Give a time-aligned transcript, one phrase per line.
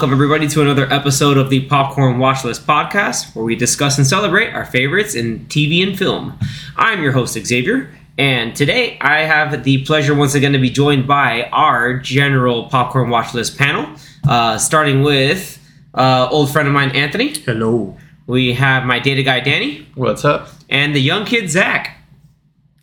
[0.00, 4.48] welcome everybody to another episode of the Popcorn Watchlist podcast, where we discuss and celebrate
[4.54, 6.38] our favorites in TV and film.
[6.74, 11.06] I'm your host, Xavier, and today I have the pleasure once again to be joined
[11.06, 13.94] by our general Popcorn Watchlist panel,
[14.26, 15.58] uh, starting with
[15.92, 17.34] uh, old friend of mine, Anthony.
[17.38, 17.94] Hello.
[18.26, 20.48] We have my data guy, Danny, What's up?
[20.70, 21.98] and the young kid, Zach.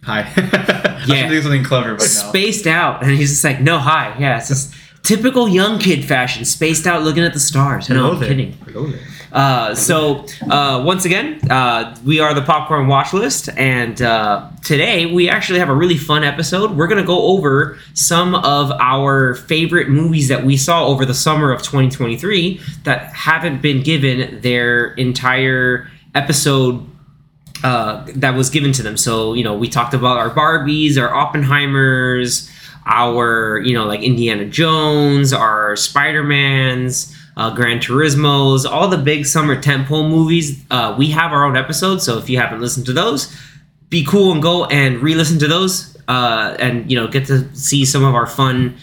[0.03, 0.19] Hi.
[0.37, 0.49] yeah.
[0.53, 1.21] I Yeah.
[1.23, 2.05] should do something clever, but no.
[2.05, 4.75] spaced out, and he's just like, no, hi, yeah, it's just
[5.07, 7.89] typical young kid fashion, spaced out, looking at the stars.
[7.89, 8.57] no, I'm kidding.
[9.31, 15.05] Uh, so uh, once again, uh, we are the Popcorn Watch List, and uh, today
[15.05, 16.71] we actually have a really fun episode.
[16.71, 21.51] We're gonna go over some of our favorite movies that we saw over the summer
[21.51, 26.85] of 2023 that haven't been given their entire episode
[27.63, 28.97] uh, that was given to them.
[28.97, 32.49] So you know, we talked about our Barbies, our Oppenheimers,
[32.87, 39.25] our you know like Indiana Jones, our Spider Mans, uh, Gran Turismo's, all the big
[39.25, 40.63] summer tentpole movies.
[40.71, 43.35] Uh, we have our own episodes, so if you haven't listened to those,
[43.89, 47.85] be cool and go and re-listen to those, uh, and you know get to see
[47.85, 48.75] some of our fun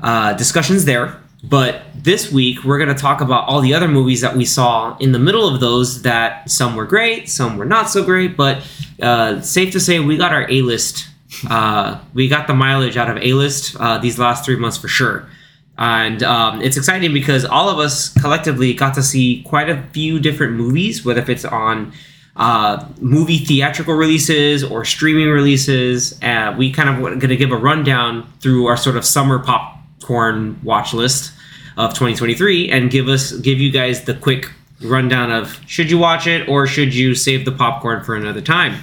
[0.00, 1.20] uh, discussions there.
[1.44, 4.96] But this week, we're going to talk about all the other movies that we saw
[4.98, 8.36] in the middle of those that some were great, some were not so great.
[8.36, 8.66] But
[9.00, 11.08] uh, safe to say, we got our A list.
[11.48, 14.88] Uh, we got the mileage out of A list uh, these last three months for
[14.88, 15.28] sure.
[15.78, 20.18] And um, it's exciting because all of us collectively got to see quite a few
[20.18, 21.92] different movies, whether if it's on
[22.36, 26.20] uh, movie theatrical releases or streaming releases.
[26.22, 30.58] Uh, we kind of going to give a rundown through our sort of summer popcorn
[30.62, 31.32] watch list
[31.76, 34.50] of 2023 and give us give you guys the quick
[34.82, 38.82] rundown of should you watch it or should you save the popcorn for another time.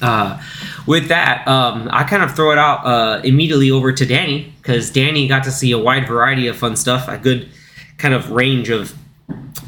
[0.00, 0.40] Uh,
[0.86, 4.90] with that, um, I kind of throw it out uh, immediately over to Danny because
[4.90, 7.48] Danny got to see a wide variety of fun stuff, a good
[7.98, 8.94] kind of range of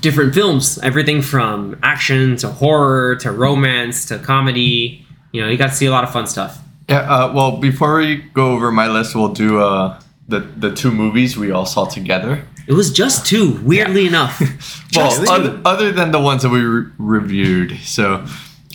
[0.01, 5.07] different films, everything from action to horror to romance to comedy.
[5.33, 6.59] You know, you got to see a lot of fun stuff.
[6.89, 7.01] Yeah.
[7.01, 11.37] Uh, well, before we go over my list, we'll do uh, the the two movies
[11.37, 12.47] we all saw together.
[12.67, 14.41] It was just two, weirdly enough.
[14.95, 18.27] Well, other, other than the ones that we re- reviewed, so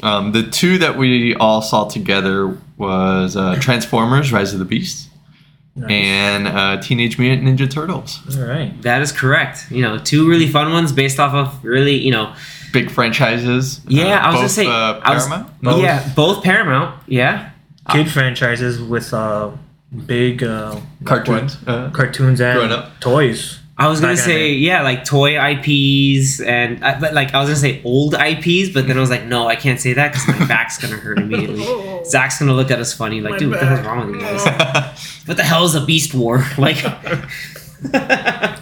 [0.04, 5.10] um, the two that we all saw together was uh, Transformers: Rise of the Beast
[5.76, 5.92] Nice.
[5.92, 8.20] and uh, Teenage Mutant Ninja Turtles.
[8.38, 8.80] All right.
[8.82, 9.66] That is correct.
[9.72, 12.34] You know, two really fun ones based off of really, you know,
[12.74, 13.80] Big franchises.
[13.88, 15.62] Yeah, uh, I was gonna both, say, uh, I was- Paramount.
[15.62, 15.82] Both.
[15.84, 17.02] yeah, both Paramount.
[17.08, 17.52] Yeah,
[17.90, 19.52] Kid franchises with uh,
[20.06, 21.56] big uh, Cartoons.
[21.64, 21.74] what?
[21.74, 23.00] Uh, cartoons and up.
[23.00, 23.60] toys.
[23.80, 24.54] I was gonna Back in the say day.
[24.56, 28.88] yeah, like toy IPs and uh, but like I was gonna say old IPs, but
[28.88, 31.64] then I was like, no, I can't say that because my back's gonna hurt immediately.
[32.06, 34.22] Zach's gonna look at us funny, like, My dude, what the hell's wrong with you
[34.22, 35.24] guys?
[35.28, 36.44] What the hell is a Beast War?
[36.58, 36.84] Like,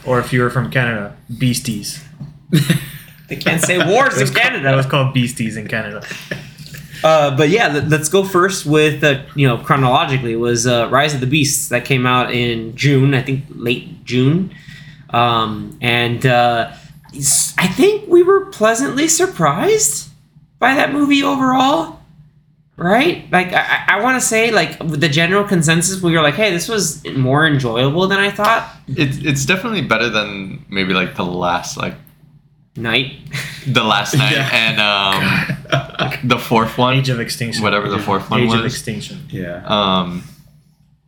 [0.05, 2.03] Or if you were from Canada, Beasties.
[3.29, 4.89] they can't say wars in That was Canada.
[4.89, 6.05] called Beasties in Canada.
[7.03, 10.87] Uh, but yeah, let, us go first with uh, you know chronologically it was uh,
[10.91, 14.53] Rise of the Beasts that came out in June, I think late June,
[15.15, 16.71] um, and uh,
[17.15, 20.09] s- I think we were pleasantly surprised
[20.59, 21.99] by that movie overall.
[22.77, 23.23] Right?
[23.31, 26.67] Like I, I want to say, like the general consensus, we were like, "Hey, this
[26.67, 31.77] was more enjoyable than I thought." it's it's definitely better than maybe like the last
[31.77, 31.95] like
[32.75, 33.13] Knight,
[33.65, 34.49] the last Knight Yeah.
[34.51, 37.63] and um the fourth one Age of Extinction.
[37.63, 39.19] whatever the fourth one Age of Extinction.
[39.29, 39.63] Yeah.
[39.65, 40.23] um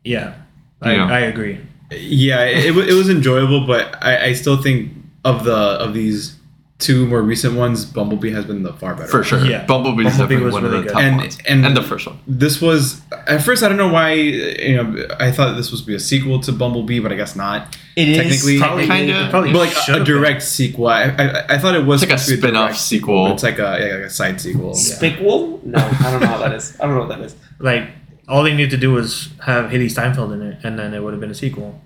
[0.05, 0.35] Yeah.
[0.81, 1.07] I, Yeah.
[1.11, 1.59] I agree.
[1.91, 4.91] Yeah, it, it was enjoyable, but I, I still think
[5.23, 6.35] of the of these
[6.79, 9.07] two more recent ones, Bumblebee has been the far better.
[9.07, 9.23] for one.
[9.25, 9.65] sure Yeah.
[9.65, 10.93] Bumblebee is Bumblebee definitely was one really of the good.
[10.93, 13.87] top And- ones and- and the first one This was at first I don't know
[13.87, 17.35] why you know I thought this was be a sequel to Bumblebee, but I guess
[17.35, 17.75] not.
[17.95, 19.27] it is Technically- Probably, Kinda.
[19.31, 20.13] probably But like a, should've a been.
[20.13, 20.85] direct sequel.
[20.87, 23.31] I, I, I thought it was It's like a supposed spin-off direct sequel.
[23.31, 24.73] It's like a yeah, like a side sequel.
[24.75, 25.63] Spickle.
[25.63, 26.77] No, I don't know what that is.
[26.79, 27.35] I don't know what that is.
[27.57, 27.89] Like,
[28.27, 31.13] all they needed to do was have Hailee Steinfeld in it, and then it would
[31.13, 31.81] have been a sequel.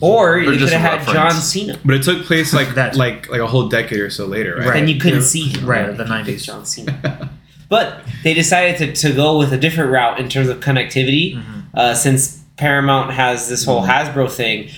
[0.00, 1.12] Or you could just have had reference.
[1.34, 1.78] John Cena.
[1.84, 4.68] But it took place like That- like like a whole decade or so later, right?
[4.68, 4.76] Right.
[4.80, 5.66] and you couldn't Yeah, see him.
[5.66, 6.44] right, the 90s.
[6.44, 7.30] John Cena.
[7.68, 11.60] but they decided to, to go with a different route in terms of connectivity, Mm-hmm.
[11.74, 14.70] uh, since Paramount has this whole Hasbro thing.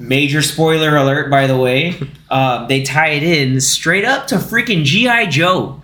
[0.00, 1.94] Major spoiler alert, by the way.
[2.30, 5.77] uh, they tie it in straight up to freaking GI Joe.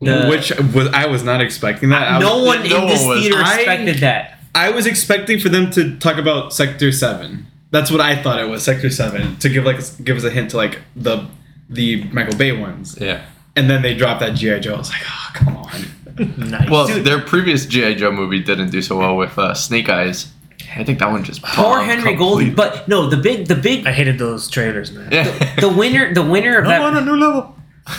[0.00, 2.06] The- Which was I was not expecting that.
[2.06, 3.20] I was, no one no in this one was.
[3.22, 4.38] theater I- expected that.
[4.54, 7.46] I was expecting for them to talk about Sector Seven.
[7.70, 10.50] That's what I thought it was, Sector Seven, to give like give us a hint
[10.52, 11.26] to like the
[11.68, 12.96] the Michael Bay ones.
[13.00, 14.74] yeah And then they dropped that GI Joe.
[14.76, 15.80] I was like, oh come on.
[16.50, 16.68] Nice.
[16.68, 17.04] well Dude.
[17.04, 20.32] their previous gi joe movie didn't do so well with uh, snake eyes
[20.74, 22.48] I think that one just Poor Henry Golding.
[22.48, 22.78] completely.
[22.80, 25.08] But no, the big, the big, I hated those trailers, man.
[25.12, 25.54] yeah.
[25.60, 27.54] the winner, the winner of No, that, on a new level.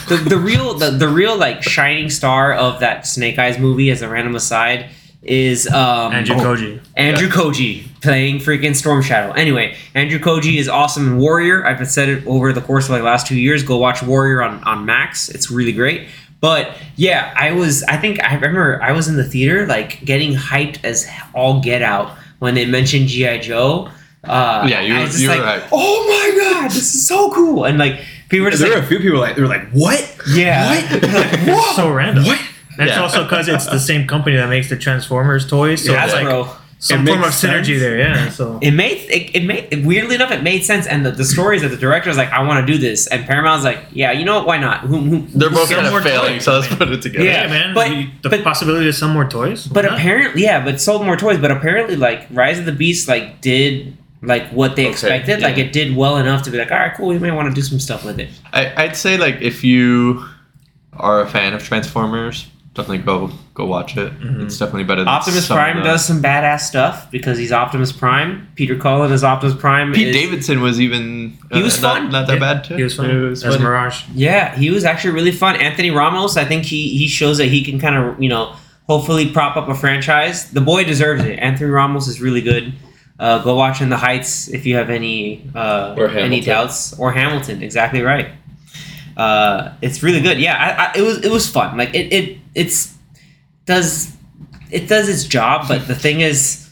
[0.08, 4.02] The, the real, the, the real like shining star of that Snake Eyes movie, as
[4.02, 4.90] a random aside,
[5.22, 6.80] is um Andrew oh, Koji.
[6.96, 9.32] Andrew Koji playing freaking Storm Shadow.
[9.32, 11.66] Anyway, Andrew Koji is awesome in Warrior.
[11.66, 13.62] I've said it over the course of like last two years.
[13.62, 15.28] Go watch Warrior on on Max.
[15.28, 16.08] It's really great.
[16.40, 17.82] But yeah, I was.
[17.84, 21.82] I think I remember I was in the theater like getting hyped as all get
[21.82, 23.90] out when they mentioned GI Joe.
[24.24, 27.30] Uh, Yeah, you I were- was just were like, oh my god, this is so
[27.30, 27.64] cool!
[27.64, 28.00] And like
[28.30, 30.00] people were just there were a few people like they were like, "What?
[30.34, 31.02] yeah, What?
[31.12, 31.74] Like.
[31.76, 32.24] So random.
[32.24, 32.38] What?"
[32.78, 33.02] And it's Yeah.
[33.02, 36.26] also because it's the same company that makes the Transformers toys, so Yeah, it's like
[36.26, 36.48] Hasbro.
[36.78, 37.80] some It form of makes synergy sense.
[37.80, 37.98] there.
[37.98, 38.30] Yeah.
[38.30, 41.60] So It made it, it made weirdly enough it made sense and the, the stories
[41.60, 44.24] that the director was like I want to do this and Paramount's like yeah you
[44.24, 46.52] know what why not who, who, They're both Some kind more of failing, toys, so
[46.58, 46.78] let's man.
[46.78, 47.24] put it together.
[47.24, 47.42] Yeah.
[47.42, 47.74] yeah, man.
[47.74, 49.66] but- the, the but- possibility to sell more toys.
[49.66, 49.94] But not?
[49.98, 51.36] apparently, yeah, but sold more toys.
[51.38, 55.40] But apparently, like Rise of the Beast, like did like what they Okay, expected.
[55.40, 55.46] yeah.
[55.46, 57.08] Like it did well enough to be like, all right, cool.
[57.08, 58.28] We may want to do some stuff with it.
[58.52, 60.24] I, I'd say like if you
[60.92, 64.12] are a fan of Transformers, definitely go go watch it.
[64.20, 64.44] Mhm.
[64.44, 67.92] It's definitely better than Optimus some Prime the- does some badass stuff because he's Optimus
[67.92, 68.46] Prime.
[68.56, 69.92] Peter Cullen is Optimus Prime.
[69.92, 72.10] Pete is- Davidson was even uh, He was not, fun.
[72.12, 72.76] not that Yeah, bad too.
[72.76, 73.10] He was fun.
[73.10, 73.64] It was As funny.
[73.64, 74.02] Mirage.
[74.14, 75.56] Yeah, he was actually really fun.
[75.56, 78.54] Anthony Ramos, I think he he shows that he can kind of you know
[78.86, 80.50] hopefully prop up a franchise.
[80.50, 81.38] The boy deserves it.
[81.38, 82.72] Anthony Ramos is really good.
[83.20, 86.98] Uh, go watch In the Heights if you have any uh, Or any doubts.
[86.98, 88.30] Or Hamilton, exactly right.
[89.14, 90.40] Uh, it's really good.
[90.40, 91.76] Yeah, I, I, it was it was fun.
[91.76, 92.96] Like it it it's
[93.66, 94.16] does
[94.70, 96.66] it does its job, but the thing is.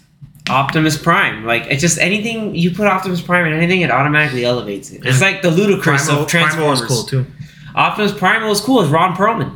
[0.51, 4.91] Optimus Prime, like it's just anything you put Optimus Prime in anything, it automatically elevates
[4.91, 5.05] it.
[5.05, 6.81] It's like the ludicrous Primal, of Primal Transformers.
[6.81, 7.27] was cool too.
[7.75, 9.55] Optimus Prime was cool as Ron Perlman.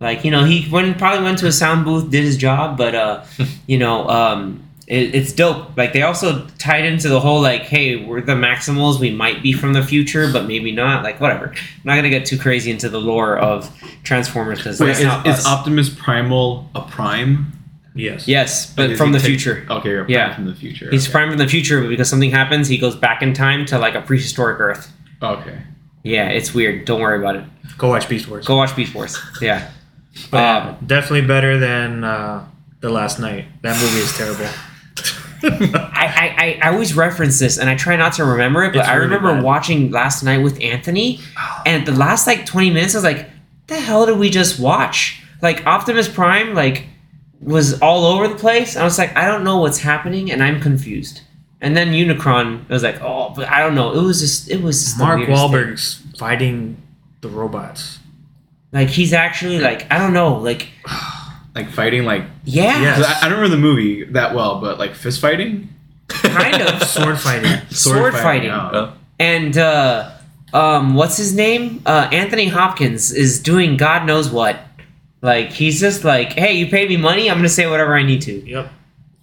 [0.00, 2.92] Like, you know, he went probably went to a sound booth, did his job, but
[2.92, 3.24] uh,
[3.68, 5.76] you know, um it, it's dope.
[5.76, 9.52] Like they also tied into the whole like, hey, we're the Maximals, we might be
[9.52, 11.02] from the future, but maybe not.
[11.04, 11.48] Like whatever.
[11.50, 13.70] I'm not gonna get too crazy into the lore of
[14.02, 15.46] Transformers because is, is.
[15.46, 17.52] Optimus Primal a prime?
[17.94, 18.26] Yes.
[18.26, 19.66] yes, but Is from the take- future.
[19.68, 20.34] Okay, you're a Yeah.
[20.34, 20.88] from the future.
[20.90, 21.12] He's okay.
[21.12, 23.94] prime from the future, but because something happens, he goes back in time to like
[23.94, 24.90] a prehistoric Earth.
[25.22, 25.58] Okay.
[26.02, 26.86] Yeah, it's weird.
[26.86, 27.44] Don't worry about it.
[27.76, 28.46] Go watch Beast Wars.
[28.46, 29.18] Go watch Beast Wars.
[29.42, 29.70] Yeah.
[30.30, 32.46] But Um, definitely better than uh,
[32.80, 33.44] the Last Knight.
[33.62, 34.48] That movie is terrible.
[35.44, 38.80] I, I, I- I always reference this and I try not to remember it, but
[38.80, 41.62] It's I remember watching Last Knight with Anthony, oh.
[41.66, 43.28] and the last like 20 minutes, I was like,
[43.66, 45.22] the hell did we just watch?
[45.40, 46.86] Like, Optimus Prime, like,
[47.40, 48.76] was all over the place.
[48.76, 51.22] I was like, I don't know what's happening, and I'm confused.
[51.60, 53.92] And then Unicron was like, oh, but I don't know.
[53.92, 55.50] It was just, it was just Mark weirdest thing.
[55.50, 56.82] Wahlberg's fighting
[57.20, 57.98] the robots.
[58.72, 60.68] Like, he's actually, like, I don't know, like,
[61.54, 62.94] Like fighting, like yeah, Yeah.
[62.96, 65.68] 'cause I, I don't remember the movie that well, but like fist fighting,
[66.08, 66.82] kind of.
[66.84, 67.60] Sword fighting.
[67.70, 68.50] Sword fighting.
[68.50, 68.94] oh.
[69.18, 70.12] and uh,
[70.54, 71.82] um, what's his name?
[71.84, 74.58] Uh, Anthony Hopkins is doing God knows what.
[75.20, 78.22] Like he's just like, hey, you paid me money, I'm gonna say whatever I need
[78.22, 78.32] to.
[78.48, 78.72] Yep.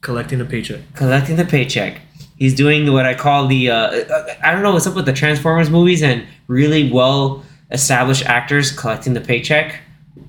[0.01, 0.80] Collecting the paycheck.
[0.96, 2.00] Collecting the paycheck.
[2.38, 4.03] He's doing what I call the uh,
[4.44, 9.13] I don't know what's up with the Transformers movies and really well established actors collecting
[9.13, 9.82] the paycheck.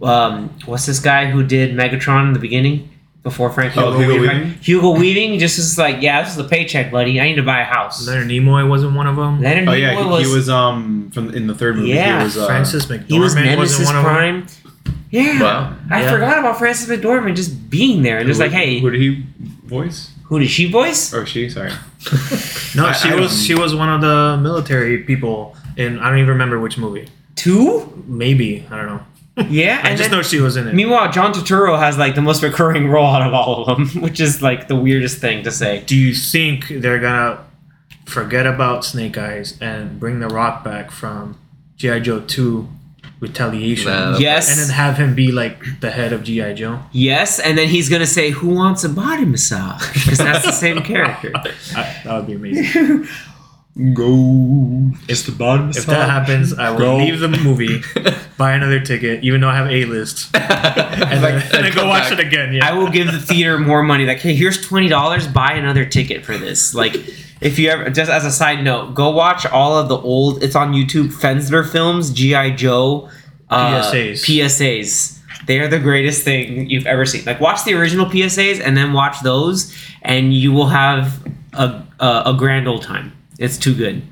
[0.03, 2.89] Um, what's this guy who did Megatron in the beginning
[3.23, 4.39] before Frank Oh, Hugo, Hugo Weaving?
[4.39, 4.59] Weaving?
[4.63, 7.21] Hugo Weaving just is like, yeah, this is the paycheck, buddy.
[7.21, 8.07] I need to buy a house.
[8.07, 9.43] Leonard Nimoy wasn't one of them.
[9.43, 11.91] Leonard Oh yeah, Nimoy he, he was um from in the third movie.
[11.91, 14.15] Yeah, he was, uh, Frances McDormand He was wasn't Nemesis one of them.
[14.15, 14.47] Prime.
[15.11, 15.43] Yeah.
[15.43, 15.77] Wow.
[15.91, 16.11] I Yeah.
[16.13, 19.27] forgot about Frances McDormand just being there and just like, hey, who who, did he
[19.65, 21.13] voice Who did she voice?
[21.13, 21.49] or she?
[21.51, 21.73] Sorry.
[22.77, 26.19] No, I- she I was she was one of the military people in I don't
[26.19, 27.09] even remember which movie.
[27.35, 28.03] Two?
[28.07, 29.01] Maybe I don't know.
[29.49, 29.81] Yeah.
[29.83, 30.75] I And just then, know she was in it.
[30.75, 34.21] meanwhile, John Turturro has like the most recurring role out of all of them, which
[34.21, 35.83] is like the weirdest thing to say.
[35.87, 37.39] Do you think they're gonna
[38.07, 41.39] forget about Snake Eyes and bring The Rock back from
[41.77, 42.69] GI Joe Two
[43.21, 44.17] Retaliation, Nah.
[44.19, 44.49] Yes.
[44.51, 46.81] and then have him be like the head of GI Joe?
[46.91, 50.81] yes, and then he's gonna say, "Who wants a body massage?" Because that's the same
[50.83, 51.31] character.
[51.77, 53.07] I, that would be amazing.
[53.95, 54.91] Go.
[55.09, 56.97] If the bottom if that happens, I will Go.
[56.99, 57.83] leave the movie,
[58.37, 61.89] buy another ticket, even though I have A list, and then, and then go come
[61.89, 62.19] watch back.
[62.19, 62.53] it again.
[62.53, 62.69] Yeah.
[62.69, 64.07] I will give the theater more money.
[64.07, 65.29] Like, hey, here's twenty dollars.
[65.29, 66.75] Buy another ticket for this.
[66.75, 66.97] Like,
[67.41, 70.43] if you ever, just as a side note, go watch all of the old.
[70.43, 71.13] It's on YouTube.
[71.13, 73.09] Fensler films, GI Joe,
[73.51, 74.25] uh, PSAs.
[74.25, 75.47] PSAs.
[75.47, 77.25] They are the greatest thing you've ever seen.
[77.25, 82.23] Like, watch the original PSAs and then watch those, and you will have a a,
[82.27, 83.13] a grand old time.
[83.41, 84.03] It's too good.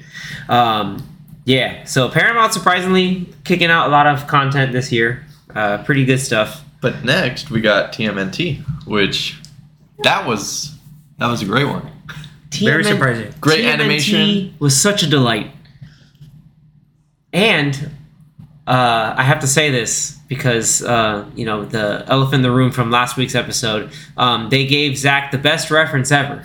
[0.48, 1.06] Um,
[1.44, 1.84] yeah.
[1.84, 5.24] So Paramount surprisingly kicking out a lot of content this year.
[5.54, 6.64] Uh, pretty good stuff.
[6.80, 9.38] But next we got TMNT, which
[10.02, 10.76] that was
[11.18, 11.90] that was a great one.
[12.52, 13.32] Very surprising.
[13.40, 14.54] Great TMNT animation.
[14.58, 15.50] was such a delight.
[17.32, 17.90] And
[18.66, 22.70] uh, I have to say this because uh, you know the elephant in the room
[22.70, 23.90] from last week's episode.
[24.16, 26.44] Um, they gave Zach the best reference ever.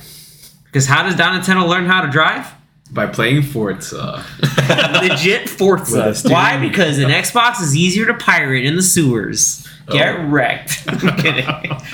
[0.66, 2.52] Because how does Donatello learn how to drive?
[2.93, 4.23] By playing Forza.
[5.01, 5.97] Legit Forza.
[5.97, 6.57] With a steering Why?
[6.59, 9.67] Because an Xbox is easier to pirate in the sewers.
[9.89, 10.23] Get Oh.
[10.27, 10.83] wrecked.
[10.88, 11.45] I'm kidding.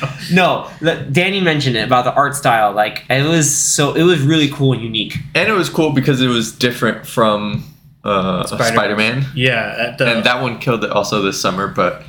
[0.34, 2.74] no, look, Danny mentioned it about the art style.
[2.74, 5.16] Like it was so, it was really cool and unique.
[5.34, 7.64] And it was cool because it was different from
[8.04, 9.26] uh, Spider- Spider Man.
[9.34, 11.68] Yeah, the and that one killed it also this summer.
[11.68, 12.04] But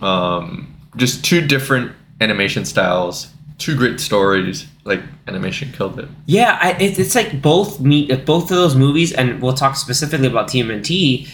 [0.00, 3.28] um, just two different animation styles,
[3.58, 4.66] two great stories.
[4.84, 6.08] Like animation killed it.
[6.26, 10.26] Yeah, I, it, it's like both me, both of those movies, and we'll talk specifically
[10.26, 11.28] about TMNT.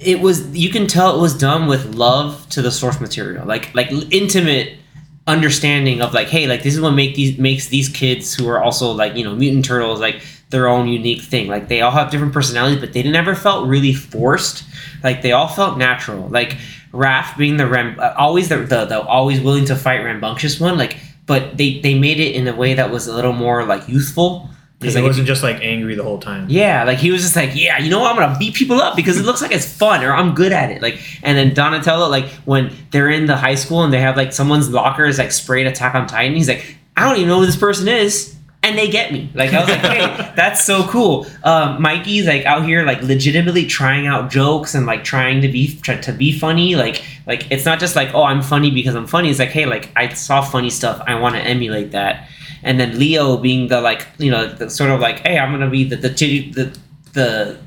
[0.00, 3.74] It was you can tell it was done with love to the source material, like
[3.74, 4.78] like intimate
[5.26, 8.62] understanding of like, hey, like this is what make these makes these kids who are
[8.62, 11.48] also like you know mutant turtles like their own unique thing.
[11.48, 14.64] Like they all have different personalities, but they never felt really forced.
[15.04, 16.28] Like they all felt natural.
[16.28, 16.56] Like
[16.92, 20.78] Raph being the ram, uh, always the, the the always willing to fight rambunctious one.
[20.78, 20.96] Like,
[21.28, 24.48] but they they made it in a way that was a little more like youthful.
[24.80, 26.46] because like, it wasn't just like angry the whole time.
[26.48, 28.10] yeah, like he was just like, yeah, you know what?
[28.10, 30.72] I'm gonna beat people up because it looks like it's fun or I'm good at
[30.72, 30.82] it.
[30.82, 34.32] Like, and then Donatello, like when they're in the high school and they have like
[34.32, 37.46] someone's locker is like sprayed Attack on Titan, he's like, I don't even know who
[37.46, 39.30] this person is, and they get me.
[39.34, 41.26] Like I was like, hey, that's so cool.
[41.44, 45.76] Um, Mikey's like out here like legitimately trying out jokes and like trying to be
[45.80, 46.74] try, to be funny.
[46.74, 49.30] Like like it's not just like oh I'm funny because I'm funny.
[49.30, 51.02] It's like hey like I saw funny stuff.
[51.06, 52.28] I want to emulate that
[52.62, 55.70] and then Leo being the like you know the sort of like hey I'm gonna
[55.70, 56.78] be the the the the,
[57.12, 57.58] the,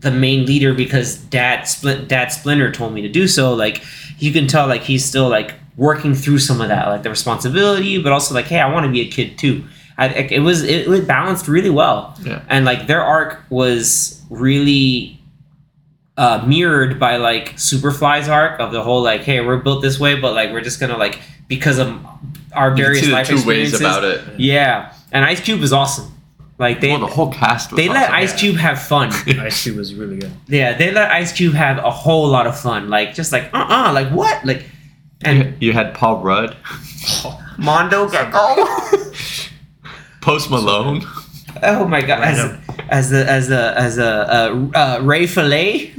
[0.00, 3.82] the main leader because dad split dad Splinter told me to do so like
[4.18, 8.02] you can tell like he's still like working through some of that like the responsibility
[8.02, 9.64] but also like hey I want to be a kid too
[9.98, 12.42] I, it was it, was balanced really well Yeah.
[12.48, 15.20] and like their arc was really
[16.16, 20.18] uh, mirrored by like Superfly's arc of the whole like, hey, we're built this way,
[20.18, 21.18] but like we're just gonna like
[21.48, 21.98] because of
[22.54, 23.80] our various see life two ways experiences.
[23.80, 24.40] about it.
[24.40, 26.08] Yeah, and Ice Cube is awesome.
[26.58, 28.10] Like they well, the whole cast was they let.
[28.10, 29.10] Ice Cube have fun.
[29.26, 30.30] Ice Cube was really good.
[30.48, 32.88] yeah, they let Ice Cube have a whole lot of fun.
[32.90, 34.64] Like just like uh uh like what like.
[35.24, 36.56] And You, you had Paul Rudd,
[37.58, 38.66] Mondo Gecko.
[40.22, 41.02] Post Malone.
[41.62, 42.22] Oh my god!
[42.22, 42.62] As, Random.
[42.88, 45.92] as the as a as a uh, uh, Ray Fillet,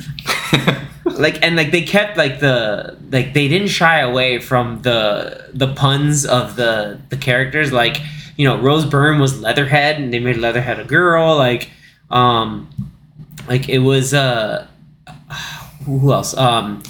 [1.05, 5.73] like and like they kept like the like they didn't shy away from the the
[5.75, 7.97] puns of the the characters like
[8.37, 11.69] you know Rose Byrne was Leatherhead and they made Leatherhead a girl like
[12.09, 12.69] um
[13.47, 14.67] like it was uh
[15.85, 16.81] who else um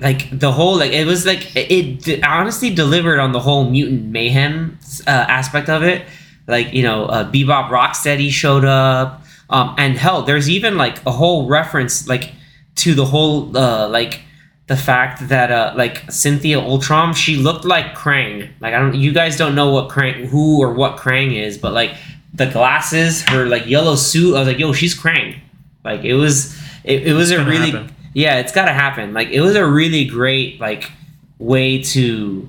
[0.00, 4.06] like the whole like it was like it, it honestly delivered on the whole mutant
[4.06, 6.06] mayhem uh, aspect of it.
[6.46, 9.22] Like you know uh, bebop rocksteady showed up.
[9.48, 12.32] Um and hell there's even like a whole reference like
[12.76, 14.20] to the whole uh like
[14.66, 18.50] the fact that uh like cynthia utrom she looked like krang.
[18.60, 21.72] Like i don't you guys don't know what krang who or what krang is but
[21.72, 21.94] like
[22.34, 25.38] the glasses her like yellow suit i was like yo she's krang.
[25.84, 27.95] Like it was it, it was a really happen.
[28.16, 30.90] Yeah it's gotta happen like it was a really great like
[31.38, 32.48] way to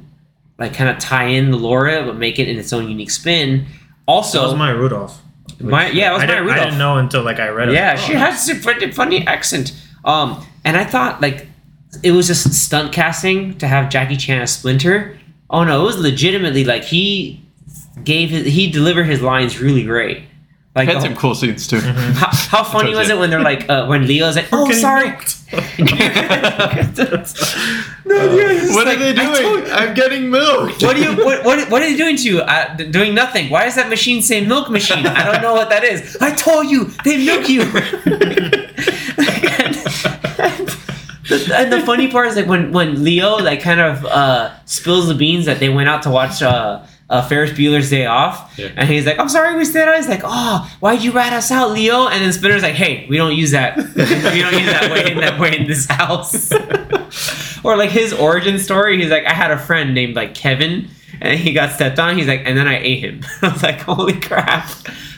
[0.58, 3.66] like kind of tie in the Laura but make it in its own unique spin
[4.08, 5.22] also that was Maya Rudolph.
[5.60, 7.74] My- yeah, it was I Maya didn't, I didn't know until like I read it.
[7.74, 9.74] yeah, Like, she oh, has a funny, funny accent.
[10.06, 11.48] Um, and I thought like
[12.04, 15.18] it was just stunt casting to have Jackie Chan as Splinter.
[15.50, 17.42] Oh no, it was legitimately like he
[18.04, 20.24] gave his, he delivered his lines really great.
[20.76, 21.80] Like had some cool scenes too.
[21.80, 25.18] how, how funny was it when they're like uh, when Leo's like, oh getting sorry.
[25.52, 25.60] no,
[28.74, 29.72] what like, are they doing?
[29.72, 30.84] I'm getting milked.
[30.84, 32.42] what are you what, what, what are they doing to you?
[32.42, 33.50] Uh, doing nothing.
[33.50, 35.08] Why does that machine say milk machine?
[35.08, 36.18] I don't know what that is.
[36.20, 37.62] I told you they milk you.
[41.32, 45.08] and, and the funny part is like when when Leo like kind of uh, spills
[45.08, 48.70] the beans that they went out to watch uh, uh, Ferris Bueller's Day Off, Yeah.
[48.76, 51.52] and he's like, "I'm sorry, we stayed out." He's like, "Oh, why'd you rat us
[51.52, 53.78] out, Leo?" And then Splinter's like, "Hey, we don't use that.
[53.78, 53.84] we
[54.42, 56.52] don't use that way in that way in this house."
[57.64, 61.40] or like his origin story, he's like, "I had a friend named like Kevin." And
[61.40, 62.16] he got stepped on.
[62.16, 63.22] He's like, and then I ate him.
[63.42, 64.70] I was like, holy crap!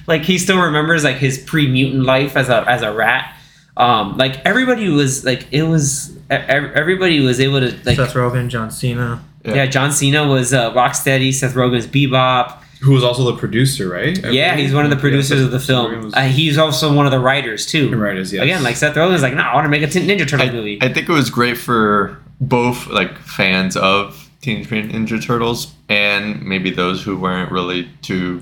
[0.07, 3.35] Like he still remembers like his pre mutant life as a as a rat.
[3.75, 8.71] Um, like everybody was like, it was everybody was able to like Seth Rogen, John
[8.71, 9.21] Cena.
[9.45, 12.57] Yeah, John Cena was uh, Rocksteady, Seth Rogen's Bebop.
[12.81, 14.17] Who was also the producer, right?
[14.31, 16.11] Yeah, he's one of the producers of the film.
[16.13, 17.93] Uh, he's also one of the writers too.
[17.93, 18.43] Writers, yes.
[18.43, 20.81] Again, like Seth Rogen's like, no, I want to make a Tin- Ninja Turtle movie.
[20.81, 25.73] I, I think it was great for both like fans of Teenage Mutant Ninja Turtles,
[25.89, 28.41] and maybe those who weren't really too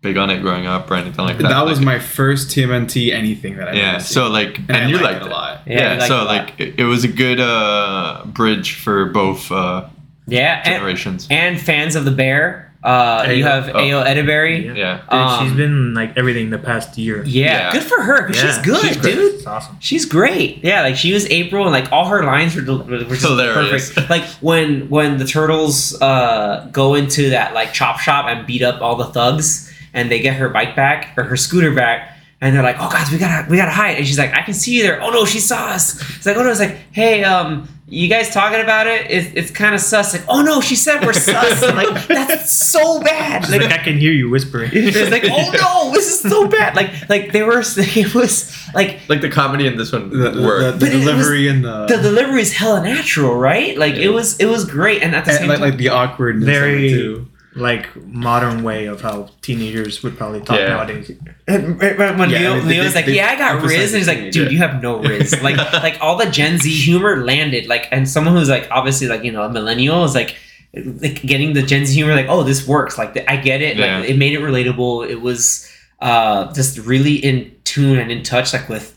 [0.00, 1.48] big on it growing up or anything like that.
[1.48, 3.98] That was Like, my first TMNT anything that I yeah.
[3.98, 5.60] So like, and, and, you I liked liked it a lot.
[5.66, 6.06] Yeah, Yeah.
[6.06, 9.88] so it like, it, it was a good uh, bridge for both uh,
[10.26, 11.26] Yeah, and, generations.
[11.30, 12.64] and fans of the bear.
[12.82, 13.78] Uh, you have Oh.
[13.78, 14.64] Ayo Edebiri.
[14.66, 14.74] Yeah.
[14.74, 14.96] yeah.
[15.10, 17.24] Dude, Um, she's been like everything the past year.
[17.26, 17.72] Yeah, Yeah.
[17.72, 18.26] good for her.
[18.26, 19.34] 'cause she's good, she's dude.
[19.34, 19.76] It's awesome.
[19.80, 20.60] She's great.
[20.62, 23.90] Yeah, like she was April, and like all her lines were, were just Hilarious.
[23.92, 24.10] perfect.
[24.10, 28.80] Like when when the turtles uh, go into that like chop shop and beat up
[28.80, 32.12] all the thugs, and they get her bike back or her scooter back.
[32.40, 34.52] And they're like, "Oh, guys, we gotta, we gotta hide." And she's like, "I can
[34.54, 35.98] see you there." Oh no, she saw us.
[36.18, 39.10] It's like, "Oh no," it's like, "Hey, um, you guys talking about it?
[39.10, 43.00] It's, it's kind of sus." Like, "Oh no, she said we're sus." like, that's so
[43.00, 43.44] bad.
[43.44, 44.70] It's like I can hear you whispering.
[44.74, 49.00] it's like, "Oh no, this is so bad." Like, like they were, it was like
[49.08, 50.80] Like the comedy in this one The, the, worked.
[50.80, 53.78] the But it was- delivery and the, the delivery is hella natural, right?
[53.78, 55.90] Like it was, it was great, and at the and, same like, time, like the
[55.90, 57.28] awkwardness Very- too.
[57.56, 60.68] Like modern way of how teenagers would probably talk Yeah.
[60.68, 61.10] nowadays.
[61.48, 63.36] and right- right when Yeah, Leo, I mean, they- Leo's they- like, they "Yeah, I
[63.36, 64.50] got emphasize rizz," and he's like, "Dude, yeah.
[64.50, 67.66] you have no rizz." Like, like all the Gen Z humor landed.
[67.66, 70.36] Like, and someone who's like obviously like you know a millennial is like,
[70.74, 72.14] like getting the Gen Z humor.
[72.14, 72.98] Like, oh, this works.
[72.98, 73.78] Like, I get it.
[73.78, 74.00] Yeah.
[74.00, 75.08] Like, it made it relatable.
[75.08, 75.66] It was
[76.02, 78.94] uh just really in tune and in touch like with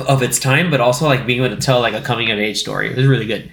[0.00, 2.58] of its time, but also like being able to tell like a coming of age
[2.58, 2.90] story.
[2.90, 3.52] It was really good.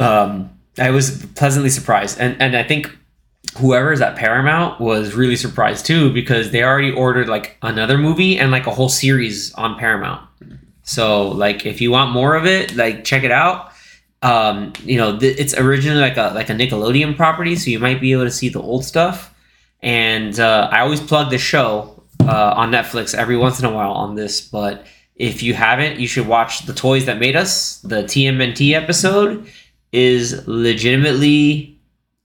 [0.00, 2.96] Um, I was pleasantly surprised, and and I think
[3.56, 8.50] whoever's at Paramount was really surprised too because they already ordered like another movie and
[8.50, 10.26] like a whole series on Paramount.
[10.82, 13.72] So like if you want more of it, like check it out.
[14.22, 18.00] Um, you know, th- it's originally like a like a Nickelodeon property, so you might
[18.00, 19.34] be able to see the old stuff.
[19.80, 23.92] And uh, I always plug the show uh, on Netflix every once in a while
[23.92, 24.86] on this, but
[25.18, 27.80] if you haven't, you should watch The Toys That Made Us.
[27.80, 29.50] The TMNT episode
[29.92, 31.78] is legitimately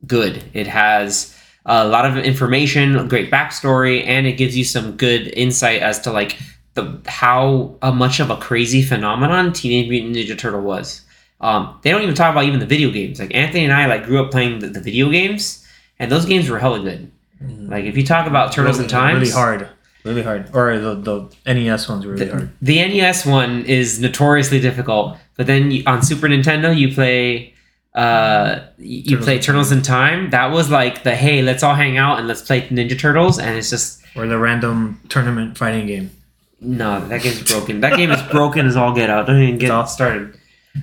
[0.05, 0.43] good.
[0.53, 5.81] It has a lot of information, great backstory, and it gives you some good insight
[5.81, 6.37] as to like
[6.73, 11.01] the how uh, much of a crazy phenomenon Teenage Mutant Ninja Turtle was.
[11.39, 13.19] Um, they don't even talk about even the video games.
[13.19, 15.65] Like Anthony and I like grew up playing the, the video games,
[15.99, 17.11] and those games were hella good.
[17.41, 19.69] Like if you talk about Turtles really, in Time, Really hard.
[20.03, 20.49] Really hard.
[20.53, 22.49] Or the, the NES ones were really the, hard.
[22.61, 27.52] the NES one is notoriously difficult, but then you, on Super Nintendo you play
[27.95, 30.29] uh you Turtles play Turtles in Time.
[30.31, 33.55] That was like the hey, let's all hang out and let's play Ninja Turtles and
[33.57, 36.09] it's just Or the random tournament fighting game.
[36.59, 37.81] no, that game's broken.
[37.81, 39.27] That game is broken as all get out.
[39.27, 40.37] Don't even get all- started.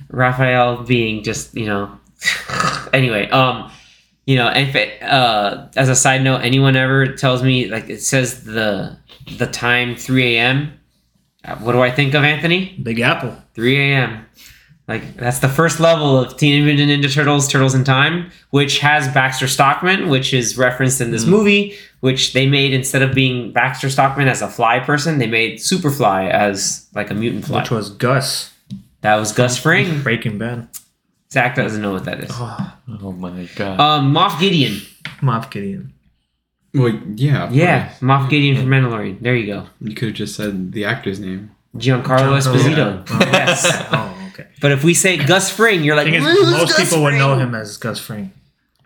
[0.09, 1.99] Raphael being just, you know
[2.93, 3.71] anyway, um
[4.27, 8.01] you know, if it, uh, as a side note, anyone ever tells me like it
[8.01, 8.95] says the
[9.37, 10.71] the time 3 a.m.
[11.43, 12.77] uh, What do I think of Anthony?
[12.81, 13.35] Big Apple.
[13.55, 14.25] 3 a.m.
[14.91, 19.07] Like that's the first level of Teenage Mutant Ninja Turtles: Turtles in Time, which has
[19.13, 21.77] Baxter Stockman, which is referenced in this movie.
[22.01, 26.29] Which they made instead of being Baxter Stockman as a fly person, they made Superfly
[26.29, 27.61] as like a mutant fly.
[27.61, 28.51] Which was Gus.
[28.99, 30.01] that was Gus Fring.
[30.01, 30.67] Breaking Bad.
[31.31, 32.29] Zach doesn't know what that is.
[32.33, 33.79] Oh, Oh my god.
[33.79, 34.81] Um, Moff Gideon.
[35.21, 35.93] Moff Gideon.
[36.73, 37.49] Well, yeah.
[37.51, 37.99] Yeah, course.
[38.01, 39.21] Moff Gideon from Mandalorian.
[39.21, 39.67] There you go.
[39.79, 41.51] You could have just said the actor's name.
[41.77, 43.05] Giancarlo Esposito.
[43.09, 43.65] Oh, Yes.
[43.93, 44.20] Oh, okay.
[44.61, 47.15] But if we say Gus Fring, you're like, I think "Who's most Gus people would
[47.15, 48.31] know him as Gus Fring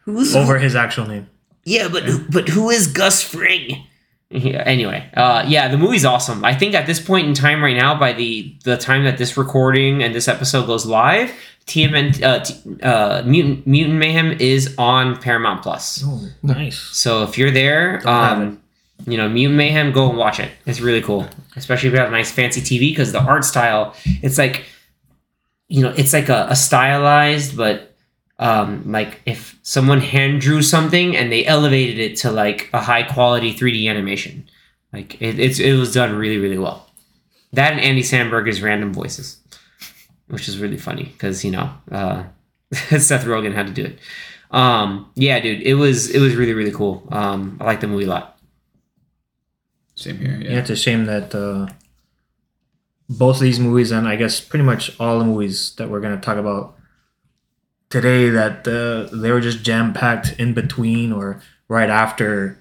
[0.06, 1.28] Who's over his actual name.
[1.64, 3.86] Yeah, but but who is Gus Fring?
[4.30, 6.44] Yeah, anyway, uh, yeah, the movie's awesome.
[6.44, 9.38] I think at this point in time, right now, by the the time that this
[9.38, 11.32] recording and this episode goes live,
[11.68, 16.04] TMN uh, T, uh, Mutant Mutant Mayhem is on Paramount Plus.
[16.06, 16.78] Oh, nice.
[16.78, 18.62] So if you're there, um,
[19.08, 20.52] you know Mutant Mayhem, go and watch it.
[20.66, 23.96] It's really cool, especially if you have a nice fancy TV because the art style,
[24.22, 24.66] it's like,
[25.68, 27.96] you know, it's like a, a stylized, but
[28.38, 33.04] um, like if someone hand drew something and they elevated it to like a high
[33.04, 34.48] quality 3D animation,
[34.94, 36.90] like it, it's it was done really really well.
[37.54, 39.38] That and Andy Samberg's random voices,
[40.28, 42.24] which is really funny because you know uh,
[42.74, 44.00] Seth Rogen had to do it.
[44.52, 47.08] Um, yeah, dude, it was it was really really cool.
[47.12, 48.38] Um, I like the movie a lot.
[49.96, 50.38] Same here.
[50.42, 50.60] Yeah, Yeah.
[50.60, 51.68] it's a shame that uh,
[53.10, 56.20] both of these movies, and I guess pretty much all the movies that we're gonna
[56.20, 56.76] talk about
[57.90, 62.58] today, that uh, they were just jam packed in between or right after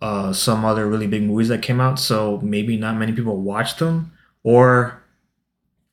[0.00, 1.98] uh, some other really big movies that came out.
[1.98, 5.02] So maybe not many people watched them, or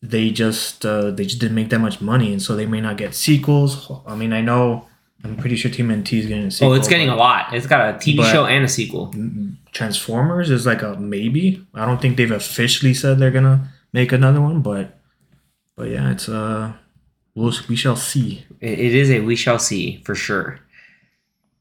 [0.02, 2.98] they just uh, they just didn't make that much money, and so they may not
[2.98, 3.92] get sequels.
[4.06, 4.88] I mean, I know.
[5.24, 6.74] I'm pretty sure Team TMNT is getting a sequel.
[6.74, 7.54] oh, it's getting but- a lot.
[7.54, 9.12] It's got a TV show and a sequel.
[9.72, 11.66] Transformers is like a maybe.
[11.74, 15.00] I don't think they've officially said they're gonna make another one, but
[15.76, 16.74] but yeah, it's uh
[17.36, 18.46] we'll, we shall see.
[18.60, 20.60] It, is a we shall see for sure.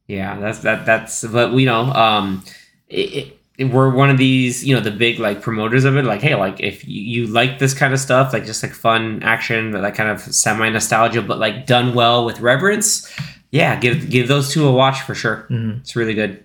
[0.08, 0.86] Yeah, that's that.
[0.86, 2.44] That's but you know, um,
[2.88, 6.04] it, it, we're one of these, you know, the big like promoters of it.
[6.04, 9.22] Like, hey, like if you, you like this kind of stuff, like just like fun
[9.22, 13.12] action, but like kind of semi nostalgia, but like done well with reverence.
[13.50, 15.46] Yeah, give give those two a watch for sure.
[15.50, 15.80] Mhm.
[15.80, 16.44] It's really good.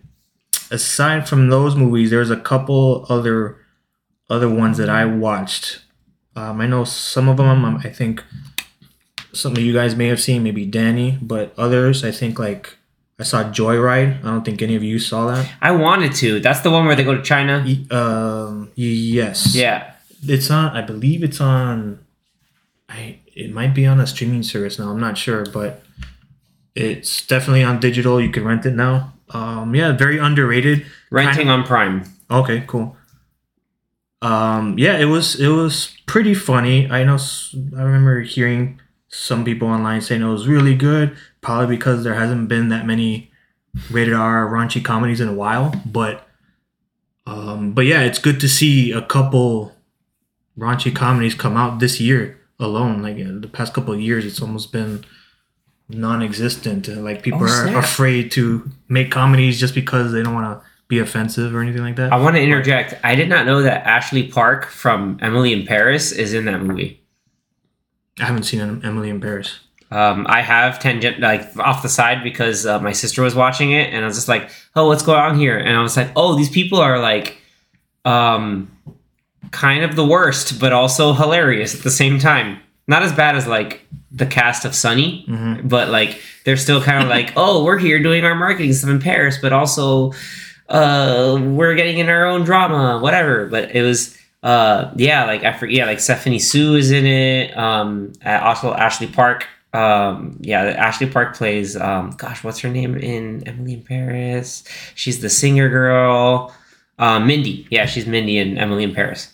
[0.72, 3.58] Aside from those movies, there's a couple other
[4.30, 5.82] other ones that I watched.
[6.36, 7.66] Um, I know some of them.
[7.66, 8.24] um, I think
[9.34, 12.78] some of you guys may have seen, maybe Danny, but others, I think like
[13.20, 14.20] I saw Joyride.
[14.20, 15.48] I don't think any of you saw that.
[15.62, 16.40] I wanted to.
[16.40, 17.64] That's the one where they go to China.
[17.92, 19.54] Um, yes.
[19.54, 19.94] Yeah.
[20.24, 20.76] It's on.
[20.76, 22.00] I believe it's on.
[22.90, 23.20] I.
[23.34, 24.90] It might be on a streaming service now.
[24.90, 25.84] I'm not sure, but
[26.76, 28.20] it's definitely on digital.
[28.20, 29.11] You can rent it now.
[29.34, 30.86] Um, yeah, very underrated.
[31.10, 32.04] Renting on Prime.
[32.30, 32.96] Okay, cool.
[34.22, 36.90] Um, yeah, it was it was pretty funny.
[36.90, 37.18] I know
[37.76, 42.48] I remember hearing some people online saying it was really good, probably because there hasn't
[42.48, 43.32] been that many
[43.90, 45.74] rated R raunchy comedies in a while.
[45.86, 46.28] But
[47.26, 49.76] um, but yeah, it's good to see a couple
[50.58, 53.02] raunchy comedies come out this year alone.
[53.02, 55.04] Like uh, the past couple of years, it's almost been
[55.94, 56.88] non-existent.
[56.88, 61.00] Like people Oh, are afraid to make comedies just because they don't want to be
[61.00, 62.12] offensive or anything like that.
[62.12, 62.94] I want to interject.
[63.04, 67.02] I did not know that Ashley Park from Emily in Paris is in that movie.
[68.20, 69.60] I haven't seen Emily in Paris.
[69.90, 73.94] Um, I have tangent like off the side because uh, my sister was watching it,
[73.94, 76.36] and I was just like, "Oh, what's going on here?" And I was like, "Oh,
[76.38, 77.38] these people are like,
[78.06, 78.72] um,
[79.52, 82.60] kind of the worst, but also hilarious at the same time.
[82.88, 85.70] Not as bad as like the cast of Sunny, Mhm.
[85.70, 89.00] but like they're still kind of like, oh, we're here doing our marketing stuff in
[89.00, 90.12] Paris, but also,
[90.70, 94.18] uh, we're getting in our own drama, whatever." But it was.
[94.44, 97.56] Uh yeah, like I forget, yeah, like Stephanie Hsu is in it.
[97.56, 103.42] Um, also Ashley Park um yeah ashley park plays um gosh what's her name in
[103.48, 104.66] emily in paris
[104.96, 106.54] she's the singer girl
[107.00, 109.32] uh, mindy yeah she's mindy in emily in paris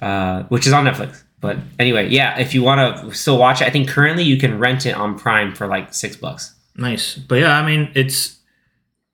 [0.00, 3.66] uh which is on netflix but anyway yeah if you want to still watch it
[3.66, 7.36] i think currently you can rent it on prime for like six bucks Nice, but
[7.36, 8.38] yeah, I mean, it's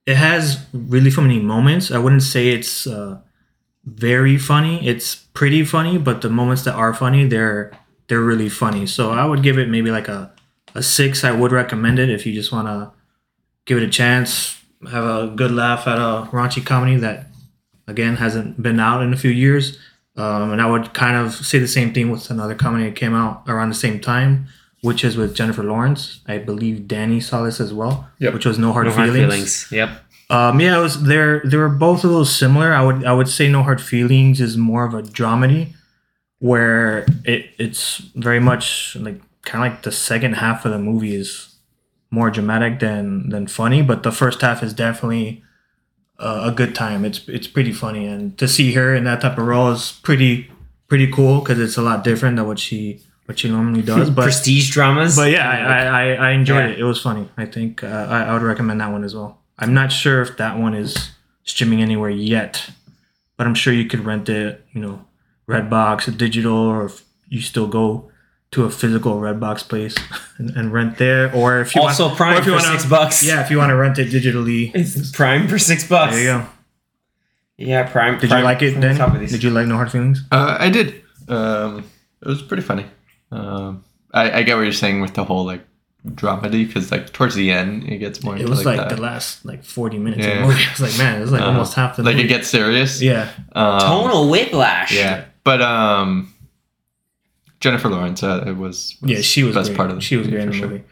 [0.05, 1.91] it has really funny moments.
[1.91, 3.21] I wouldn't say it's uh,
[3.85, 4.87] very funny.
[4.87, 7.73] It's pretty funny, but the moments that are funny, they're
[8.09, 8.87] they're really funny.
[8.87, 10.33] So I would give it maybe like a
[10.75, 11.23] a six.
[11.23, 12.91] I would recommend it if you just want to
[13.65, 14.59] give it a chance,
[14.91, 17.27] have a good laugh at a raunchy comedy that
[17.87, 19.79] again hasn't been out in a few years.
[20.17, 23.15] Um, and I would kind of say the same thing with another comedy that came
[23.15, 24.47] out around the same time,
[24.83, 26.21] which is with Jennifer Lawrence.
[26.27, 28.35] I believe Danny saw this as well, Yep.
[28.35, 29.65] which was No Hard no hard Feelings.
[29.67, 29.91] feelings yep
[30.29, 32.73] Um, yeah, it was they're they were both a little similar.
[32.75, 35.73] I would I would say No Hard Feelings is more of a dramedy,
[36.39, 41.15] where it it's very much like kind of like the second half of the movie
[41.15, 41.55] is
[42.11, 45.43] more dramatic than than funny, but the first half is definitely
[46.23, 47.05] uh, a good time.
[47.05, 50.51] It's it's pretty funny, and to see her in that type of role is pretty
[50.89, 54.11] pretty cool because it's a lot different than what she what she normally does.
[54.11, 55.83] But prestige dramas but yeah, I, I,
[56.15, 56.73] I- I enjoyed Yeah.
[56.75, 56.79] it.
[56.81, 57.29] It was funny.
[57.37, 59.41] I think uh, I, I would recommend that one as well.
[59.59, 61.11] I'm not sure if that one is
[61.45, 62.71] streaming anywhere yet,
[63.37, 64.65] but I'm sure you could rent it.
[64.73, 65.05] You know,
[65.49, 68.11] Redbox, digital, or if you still go
[68.53, 69.95] to a physical Redbox place
[70.39, 72.79] and, and rent there, or if you also want, prime or if you for wanna-
[72.79, 76.13] six bucks Yeah, if you want to rent it digitally, it's prime for six bucks
[76.15, 76.47] there you go.
[77.59, 79.01] yeah prime Did prime you like it, from the Danny?
[79.15, 79.33] of these.
[79.33, 80.23] Did you like No Hard Feelings?
[80.31, 81.03] Uh, I did.
[81.29, 81.85] Um,
[82.21, 82.85] it was pretty funny.
[83.31, 85.65] Um, I, I get what you're saying with the whole like
[86.07, 88.35] dramedy because like towards the end it gets more.
[88.37, 88.89] It into, was like, that.
[88.91, 90.63] the last like 40 minutes of the movie.
[90.67, 92.27] I was like, man, it was like Uh, almost half the like movie.
[92.27, 93.01] it gets serious.
[93.01, 96.32] yeah, Um, tonal whiplash Yeah, but um,
[97.63, 99.77] Jennifer Lawrence uh, it was, was Yeah, she was best great.
[99.79, 100.69] part of the she was great in for the sure.
[100.69, 100.85] movie.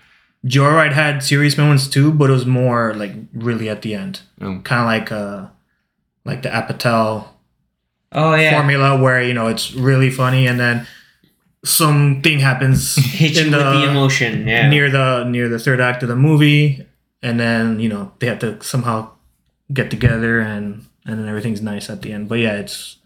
[0.46, 4.64] Joyride had serious moments too, but it was more like really at the end, Mm.
[4.64, 5.48] kind of like uh,
[6.24, 7.26] like the Apatow
[8.12, 10.86] oh yeah formula, where you know it's really funny, and then
[11.64, 16.02] something happens hit you in with the emotion yeah near the near the third act
[16.02, 16.86] of the movie,
[17.22, 19.10] and then you know they have to somehow
[19.72, 22.28] get together, and and then everything's nice at the end.
[22.30, 22.96] But yeah, it's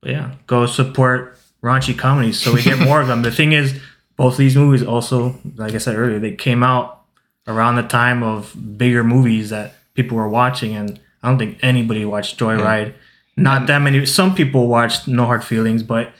[0.00, 3.22] but yeah, go support raunchy comedies so we get more of them.
[3.22, 3.80] The thing is,
[4.16, 7.04] both these movies also, like I said earlier, they came out
[7.46, 12.04] around the time of bigger movies that people were watching, and I don't think anybody
[12.04, 12.92] watched Joyride.
[13.36, 13.42] Hmm.
[13.42, 14.04] Not that many.
[14.06, 16.12] Some people watched No Hard Feelings, but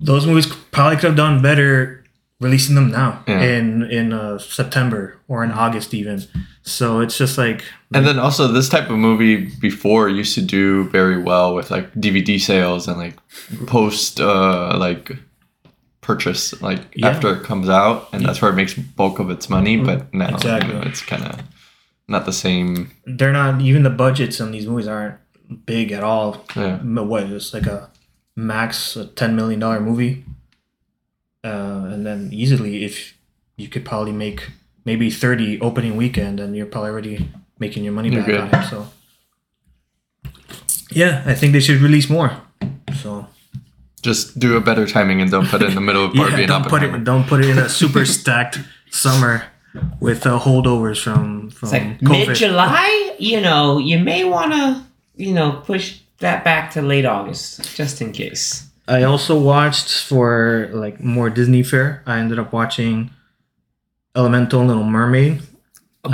[0.00, 2.04] those movies probably could have done better
[2.40, 3.40] releasing them now Yeah.
[3.42, 6.22] in in uh, September or in August even.
[6.62, 7.62] So it's just like
[7.94, 11.92] And then also this type of movie before used to do very well with like
[11.94, 13.14] DVD sales and like
[13.66, 15.12] post uh like
[16.00, 17.08] purchase like Yeah.
[17.08, 19.76] after it comes out, and that's where it makes bulk of its money.
[19.76, 20.68] But now Exactly.
[20.74, 21.40] you know, it's kind of
[22.08, 22.90] not the same.
[23.06, 25.16] They're not even the budgets on these movies aren't
[25.64, 26.44] big at all.
[26.54, 26.78] Yeah.
[26.82, 27.90] What it's like a
[28.36, 30.24] max a ten million dollar movie,
[31.46, 33.14] uh, and then easily if
[33.56, 34.50] you could probably make
[34.84, 38.68] maybe thirty opening weekend, and you're probably already making your money back on it.
[38.68, 38.88] So
[40.90, 42.30] yeah, I think they should release more.
[43.02, 43.26] So
[44.02, 46.46] Just do a better timing and don't put it in the middle of Barbie yeah,
[46.46, 48.58] don't put it don't put it in a super stacked
[48.90, 49.44] summer
[50.00, 54.82] with uh, holdovers from from like mid July, you know, you may want to,
[55.16, 58.65] you know, push that back to late August just in case.
[58.88, 62.02] I also watched for like more Disney fare.
[62.06, 63.10] I ended up watching
[64.14, 65.42] Elemental and Little Mermaid.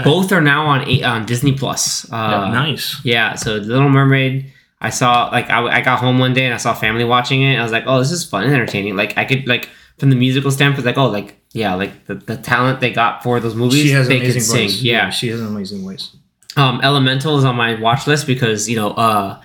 [0.04, 2.10] Both are now on eight, on Disney Plus.
[2.10, 2.98] Uh, nice.
[3.04, 6.56] Yeah, so Little Mermaid, I saw like I, I got home one day and I
[6.56, 7.58] saw family watching it.
[7.58, 8.96] I was like, oh, this is fun and entertaining.
[8.96, 12.38] Like I could like from the musical standpoint, like oh, like yeah, like the, the
[12.38, 14.68] talent they got for those movies, She has they amazing could sing.
[14.68, 14.82] voice.
[14.82, 15.10] Yeah.
[15.10, 16.16] she has an amazing voice.
[16.56, 19.42] Um, Elemental is on my watch list because you know, uh,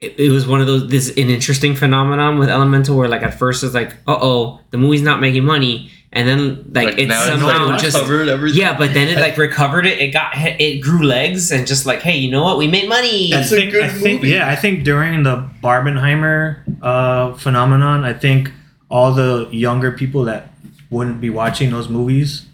[0.00, 3.38] it, it was one of those this an interesting phenomenon with Elemental where like at
[3.38, 7.06] first it's like, uh oh, the movie's not making money, and then like, Like, it
[7.08, 8.60] now it's, somehow like, just everything.
[8.60, 9.98] yeah, but then it like recovered it.
[9.98, 12.58] It got it grew legs and just like, hey, you know what?
[12.58, 13.30] We made money.
[13.30, 14.34] That's I a think, good I think movie.
[14.34, 18.52] yeah, I think during the Barbenheimer uh, phenomenon, I think
[18.90, 20.50] all the younger people that
[20.90, 22.46] wouldn't be watching those movies,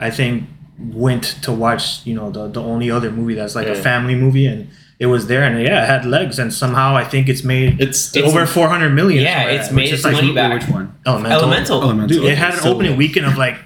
[0.00, 0.44] I think
[0.78, 4.46] went to watch you know the the only other movie that's like a family movie
[4.46, 4.68] and.
[5.04, 8.00] It was there and yeah, it had legs and somehow I think it's made It's,
[8.16, 9.22] It's- over 400 million.
[9.22, 10.52] Yeah, somewhere, it's made is its like money back.
[10.60, 10.86] Which one?
[11.06, 11.38] Elemental.
[11.40, 11.82] Elemental.
[11.82, 12.08] Elemental.
[12.16, 12.98] Dude, it had an So opening good.
[12.98, 13.56] weekend of like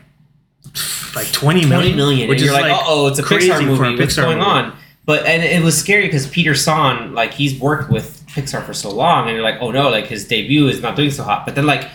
[1.14, 1.92] like 20 million.
[1.94, 2.28] 20 million.
[2.28, 4.02] which and you're is like, like oh, it's a crazy Pixar for a movie.
[4.02, 4.50] What's Pixar going movie.
[4.50, 4.76] on?
[5.06, 8.90] But and it was scary because Peter Sohn, like he's worked with Pixar for so
[8.90, 11.46] long, and you're like, oh no, like his debut is not doing so hot.
[11.46, 11.88] But then like,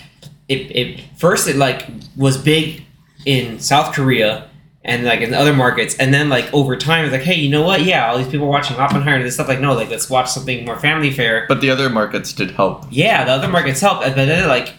[0.50, 2.84] it, it first it like was big
[3.26, 4.50] in South Korea
[4.86, 7.62] and like in other markets, and then like over time it's like, hey, you know
[7.64, 7.84] what?
[7.84, 9.48] Yeah, all these people watching Oppenheimer and this stuff.
[9.48, 11.46] Like, no, like let's watch something more family fare.
[11.48, 12.86] but the other markets did help.
[12.92, 14.74] Yeah, the other markets helped, but then it like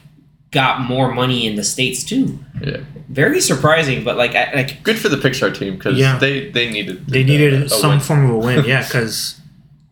[0.51, 2.39] got more money in the states too.
[2.63, 6.17] Yeah, Very surprising, but like, I, like good for the Pixar team because Yeah.
[6.19, 8.01] they they needed They uh, needed a some win.
[8.01, 9.41] form of a win, yeah, because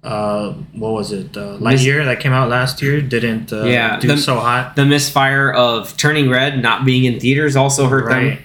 [0.05, 1.37] uh, what was it?
[1.37, 4.77] Uh, Lightyear that came out last year didn't uh, Yeah, do the- so hot.
[4.77, 8.31] the misfire of Turning Red not being in theaters also hurt Right.
[8.37, 8.39] them.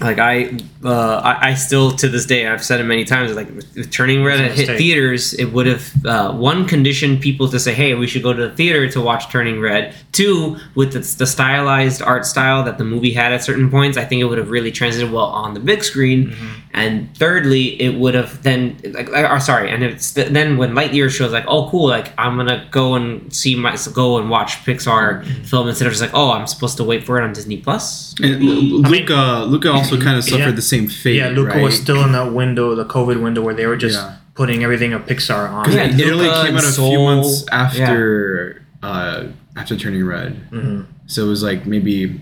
[0.00, 3.34] Like I, uh, I, I still to this day I've said it many times.
[3.34, 7.48] Like if Turning Red It's had hit theaters, it would have uh, one conditioned people
[7.48, 10.92] to say, "Hey, we should go to the theater to watch Turning Red." Two, with
[10.92, 14.24] the, the stylized art style that the movie had at certain points, I think it
[14.24, 16.28] would have really translated well on the big screen.
[16.30, 16.46] Mm-hmm.
[16.74, 20.74] And thirdly, it would have then like, like or sorry, and it's th- then when
[20.74, 21.88] Lightyear shows like, "Oh, cool!
[21.88, 25.42] Like I'm gonna go and see my go and watch Pixar Mm-hmm.
[25.44, 28.14] film instead of just like, oh, I'm supposed to wait for it on Disney Plus."
[28.22, 30.50] And L- Luca, Luca also kind of suffered Yeah.
[30.52, 31.16] the same fate.
[31.16, 31.62] Yeah, Luca right?
[31.62, 34.14] was still in that window, the COVID window, where they were just Yeah.
[34.34, 35.70] putting everything of Pixar on.
[35.72, 36.90] Yeah, It only came out a Soul.
[36.90, 39.24] few months after uh,
[39.56, 40.84] after turning red, Mhm.
[41.06, 42.20] so it was like maybe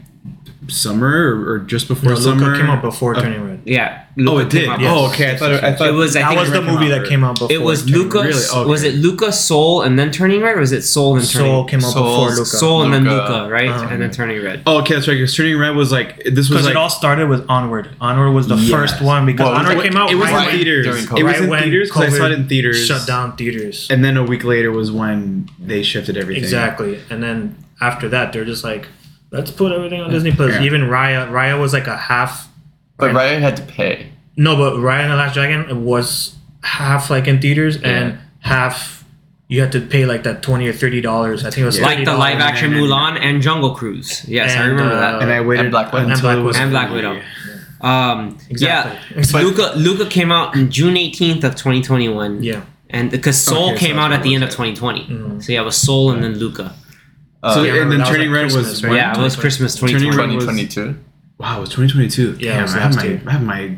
[0.69, 2.47] summer or, or just before No, summer.
[2.47, 3.61] Luca came out before Uh, Turning Red.
[3.65, 4.03] Yeah.
[4.19, 4.65] Oh, it did.
[4.65, 4.81] Yes.
[4.85, 5.33] Oh, okay.
[5.33, 5.53] I thought.
[5.53, 7.53] It, I thought It was, I That think was the movie that came out before.
[7.53, 8.19] It was Turning Luca.
[8.23, 8.43] Really?
[8.51, 8.65] Okay.
[8.65, 11.49] Was it Luca Soul and then Turning Red, or was it Soul and Turning?
[11.53, 12.45] Soul came out Soul- before Luca.
[12.47, 13.15] Soul and then Luca.
[13.33, 13.89] Luca, right, Uh-huh.
[13.91, 14.63] and then Turning Red.
[14.67, 15.15] Oh, okay, that's right.
[15.15, 17.91] Because turning red was like this was Because like it all started with Onward.
[18.01, 18.71] Onward was the Yes.
[18.71, 20.87] first one because Well, Onward like- came out It was right right in theaters.
[20.87, 21.23] during It COVID.
[21.23, 22.87] was right in when theaters because I saw it in COVID theaters.
[22.87, 23.87] Shut down theaters.
[23.91, 26.43] And then a week later was when they shifted everything.
[26.43, 27.01] Exactly.
[27.11, 28.89] And then after that, they're just like,
[29.31, 30.53] let's put everything on Disney Plus.
[30.55, 30.63] Yeah.
[30.63, 32.49] Even Raya, Raya was like a half.
[32.97, 34.11] But Raya had to pay.
[34.37, 39.05] No, but Raya and the Last Dragon was half like in theaters and half
[39.49, 41.45] you had to pay like that twenty or thirty dollars.
[41.45, 41.87] I think it was Yeah.
[41.87, 44.25] Like the live action and- Mulan and Jungle Cruise.
[44.29, 45.23] Yes, I remember uh, that.
[45.23, 46.09] And I waited And Black Widow.
[46.09, 46.91] And Black was And Black.
[46.91, 47.23] Widow.
[47.81, 48.99] Um, Exactly.
[49.17, 52.43] Yeah, But- Luca Luca came out on June 18th of 2021.
[52.43, 52.63] Yeah.
[52.91, 54.57] And because Soul Okay, came that's out at the end of was.
[54.57, 55.05] 2020.
[55.05, 55.43] Mhm.
[55.45, 56.73] So yeah, it was Soul and then Luca.
[57.47, 58.97] Uh, So Yeah, and then remember that was turning like red was right?
[58.97, 60.29] yeah, it was Christmas Turning 2020.
[60.29, 60.99] Red was- 2022.
[61.39, 62.37] Wow, it was 2022.
[62.41, 63.21] Yeah, Damn, was I have my.
[63.27, 63.77] I have my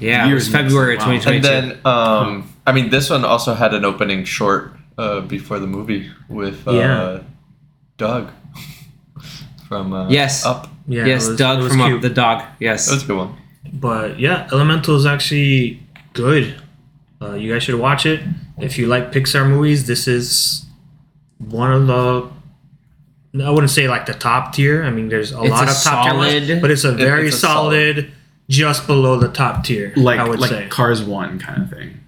[0.00, 1.06] Yeah, it was Years February mixed.
[1.06, 1.12] Wow.
[1.14, 1.48] 2022.
[1.48, 5.66] And then, um, I mean, this one also had an opening short uh, before the
[5.66, 7.18] movie with uh, Yeah.
[7.96, 8.30] Doug
[9.68, 10.44] from uh, Yes.
[10.44, 10.68] Up.
[10.86, 11.06] Yeah.
[11.06, 11.96] yes, was- Doug from cute.
[11.96, 12.42] Up, the dog.
[12.60, 12.88] Yes.
[12.90, 13.36] that's a good one.
[13.72, 16.54] But yeah, Elemental is actually good.
[17.22, 18.20] Uh, you guys should watch it.
[18.58, 20.66] If you like Pixar movies, this is
[21.38, 22.28] one of the.
[23.42, 24.84] I wouldn't say like the top tier.
[24.84, 26.92] I mean, there's a It's lot a of top tier, ones, solid- but it's a
[26.92, 28.12] very it's a solid,
[28.48, 29.92] just below the top tier.
[29.96, 30.68] like I would like say.
[30.68, 32.00] Cars One kind of thing.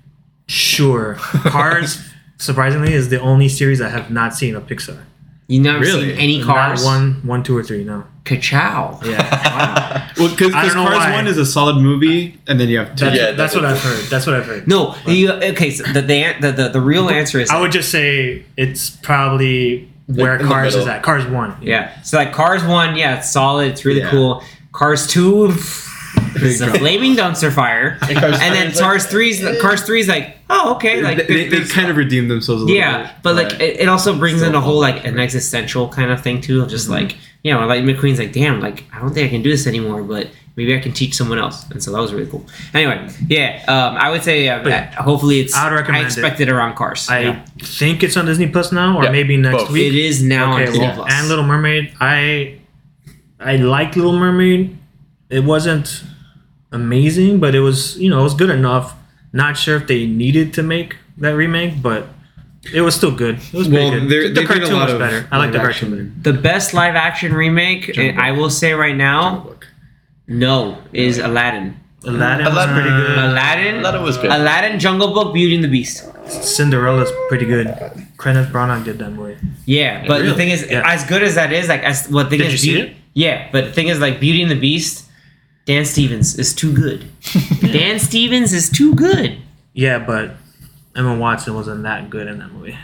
[0.48, 1.98] Sure, Cars,
[2.38, 5.02] surprisingly, is the only series I have not seen of Pixar.
[5.48, 6.10] You never Really?
[6.10, 6.84] seen any Not Cars?
[6.84, 7.84] one, one, two, or three.
[7.84, 8.04] No.
[8.24, 9.00] Ka-chow.
[9.04, 10.02] Yeah.
[10.18, 11.12] Well, because Cars why.
[11.12, 13.04] One is a solid movie, and then you have two.
[13.04, 14.04] That's, Yeah, that's that- what I've heard.
[14.08, 14.66] That's what I've heard.
[14.66, 15.70] No, you, okay.
[15.70, 19.90] So the, the the the the real answer is I would just say it's probably
[20.06, 20.90] where in Cars is middle.
[20.94, 21.02] at.
[21.02, 21.56] Cars one.
[21.60, 22.00] yeah.
[22.02, 23.70] So like Cars one, yeah, it's solid.
[23.72, 24.10] It's really Yeah.
[24.10, 24.42] cool.
[24.72, 25.52] Cars two.
[26.38, 29.82] It's a flaming dumpster fire, And Cars and then three is like, Cars three's Cars
[29.84, 33.02] three's like, oh okay, like they, they, they kind of redeemed themselves a little yeah,
[33.04, 33.10] bit.
[33.22, 36.40] but like it, it also brings in a whole like an existential kind of thing
[36.42, 37.04] too, of just Mm-hmm.
[37.06, 39.66] like you know, like McQueen's like, damn, like I don't think I can do this
[39.66, 42.44] anymore, but maybe I can teach someone else, and so that was really cool.
[42.74, 45.54] Anyway, yeah, um, I would say uh, that hopefully it's.
[45.54, 46.12] I would recommend I it.
[46.12, 47.08] expect it around Cars.
[47.08, 47.44] I Yeah.
[47.60, 49.70] think it's on Disney Plus now, or Yeah, maybe next both.
[49.70, 49.92] week.
[49.92, 51.12] it is now on Disney Plus.
[51.12, 51.92] and Little Mermaid.
[52.00, 52.58] I
[53.38, 54.76] I like Little Mermaid.
[55.28, 56.02] It wasn't
[56.72, 58.94] amazing, but it was you know it was good enough.
[59.32, 62.08] Not sure if they needed to make that remake, but
[62.72, 63.36] it was still good.
[63.52, 64.08] It was well, good.
[64.08, 65.28] they're, the they did cartoon was better.
[65.30, 66.14] I like the cartoon.
[66.22, 69.50] the best live action remake, and I will say right now.
[70.28, 71.78] No, is Aladdin.
[72.04, 73.18] Aladdin, was Aladdin- pretty good.
[73.18, 74.30] Aladdin, Aladdin was good.
[74.30, 76.04] Aladdin, Jungle Book, Beauty and the Beast.
[76.28, 77.66] Cinderella's pretty good.
[78.18, 79.36] Kenneth Branagh did that movie.
[79.64, 80.82] Yeah, oh, but the thing is, Yeah.
[80.84, 82.96] as good as that is, like, as what thing Did is, you see Beauty- it?
[83.14, 85.04] Yeah, but the thing is, like, Beauty and the Beast,
[85.64, 87.06] Dan Stevens is too good.
[87.60, 89.38] Dan Stevens is too good.
[89.72, 90.36] Yeah, but
[90.94, 92.76] Emma Watson wasn't that good in that movie.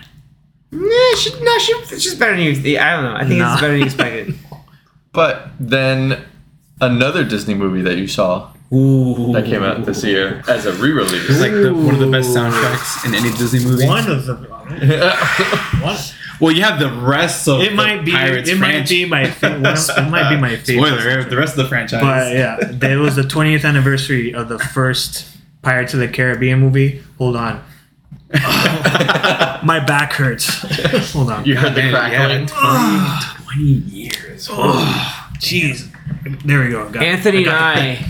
[0.72, 2.78] Nah, she, no, she, she's better than you.
[2.78, 3.14] I don't know.
[3.14, 3.52] I think Nah.
[3.52, 4.35] it's better than you expected.
[5.12, 6.24] But then
[6.83, 11.29] another Disney movie that you saw Ooh, that came out this year as a re-release.
[11.31, 13.87] It's like the, one of the best soundtracks in any Disney movie.
[13.87, 14.47] One of them.
[15.83, 16.14] What?
[16.40, 18.12] Well, you have the rest of It the might be.
[18.12, 19.31] Pirates It might be my.
[19.31, 20.88] Fa- one of- it might be my favorite.
[21.01, 22.01] Spoiler: the rest of the franchise.
[22.03, 25.27] But yeah, there was the 20th anniversary of the first
[25.62, 27.03] Pirates of the Caribbean movie.
[27.18, 27.62] Hold on,
[28.33, 30.49] my back hurts.
[31.12, 31.45] Hold on.
[31.45, 32.49] you heard the Man, crackling.
[32.49, 34.49] yeah, 20, 20 years.
[34.51, 35.91] Oh, jeez.
[36.45, 36.88] There we go.
[36.91, 37.07] Got it.
[37.07, 38.07] Anthony and I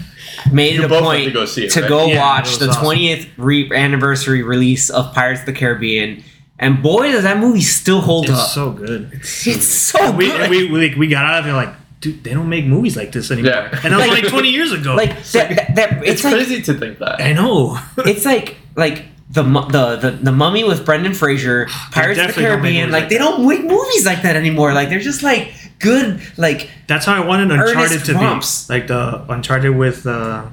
[0.53, 1.89] made it a point to go see it, to right?
[1.89, 2.85] go Yeah, watch the awesome.
[2.85, 6.23] 20th re- anniversary release of Pirates of the Caribbean,
[6.59, 8.49] and boy, does that movie still hold It's up.
[8.51, 9.11] so good.
[9.15, 10.17] it's so mm.
[10.17, 10.51] We, good.
[10.51, 13.31] we, we, we got out of there like, dude, they don't make movies like this
[13.31, 13.51] anymore.
[13.53, 13.81] Yeah.
[13.85, 14.95] And that was like 20 years ago.
[14.95, 17.21] like that, that, that- It's, it's, like crazy to think that.
[17.21, 17.79] I know.
[17.99, 22.43] it's like like the the the, the mummy with Brendan Fraser, Pirates of the definitely
[22.45, 22.91] don't make Caribbean.
[22.91, 23.25] Like like they that.
[23.25, 24.73] don't make movies like that anymore.
[24.75, 26.23] Like they're just like good.
[26.39, 28.67] Like That's how I wanted Uncharted to romps.
[28.69, 28.75] be.
[28.75, 30.47] Like the Uncharted with uh,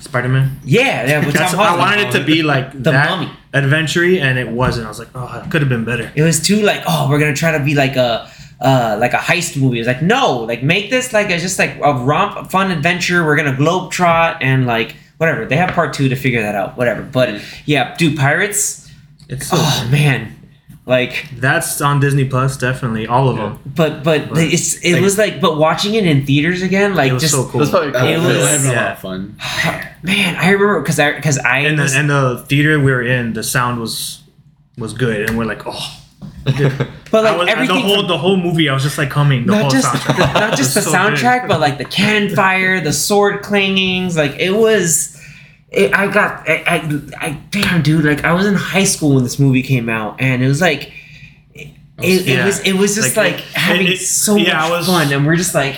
[0.00, 0.60] Spider Man.
[0.64, 1.24] yeah, yeah.
[1.24, 3.30] with That's I wanted it to be like The that Mummy.
[3.54, 4.86] adventure and it wasn't.
[4.86, 6.12] I was like, oh, it could have been better.
[6.14, 8.28] It was too like oh we're gonna try to be like a.
[8.60, 9.80] Uh, like a heist movie.
[9.80, 13.24] It's like no, like make this like a, just like a romp, fun adventure.
[13.26, 15.46] We're gonna globe trot and like whatever.
[15.46, 16.76] They have part two to figure that out.
[16.76, 17.02] Whatever.
[17.02, 18.88] But yeah, dude, pirates.
[19.28, 20.36] It's so Oh man,
[20.84, 23.58] like That's on Disney Plus, definitely all of them.
[23.64, 27.10] but but But, it's it like- was like but watching it in theaters again like
[27.10, 27.60] It was just so cool.
[27.60, 28.02] That's probably cool.
[28.08, 28.92] It was- I had a lot yeah.
[28.92, 29.36] of fun.
[30.02, 33.02] man I remember because I because I And was, the, and the theater we were
[33.02, 34.22] in, the sound was
[34.78, 35.98] was good, and we're like, oh.
[36.44, 39.46] but like was, everything the whole from- the whole movie, I was just like coming.
[39.46, 40.34] the not whole just soundtrack.
[40.40, 41.18] not just the It was so good.
[41.18, 45.21] soundtrack but like the cannon fire the sword clangings like it was
[45.72, 49.24] it, I got I, I, I damn dude like I was in high school when
[49.24, 50.92] this movie came out and it was like
[51.54, 52.46] it, it, Yeah.
[52.46, 55.26] was it was just Like, like, it- having it- so yeah, much was- fun and
[55.26, 55.76] we're just like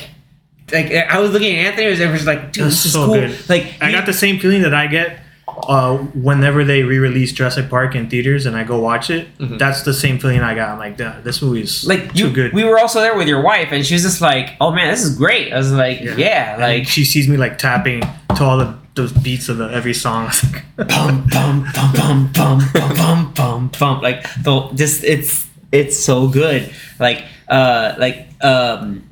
[0.72, 3.48] like I was looking at Anthony and was like dude this is so cool good.
[3.48, 7.94] like I got the same feeling that I get uh, whenever they re-release Jurassic Park
[7.94, 9.28] in theaters and I go watch it.
[9.38, 10.70] That's the same feeling I got.
[10.70, 12.52] I'm like, "Duh, this movie's like too you, good.
[12.54, 15.04] We were also there with your wife, and she was just like, "Oh man, this
[15.04, 18.00] is great." I was like, "Yeah, And like she sees me like tapping
[18.36, 20.30] to all the those beats of the every song.
[20.30, 25.46] I like, bum bum bum bum bum bum bum bum bum." Like the just it's
[25.72, 26.72] it's so good.
[27.00, 29.02] Like uh like um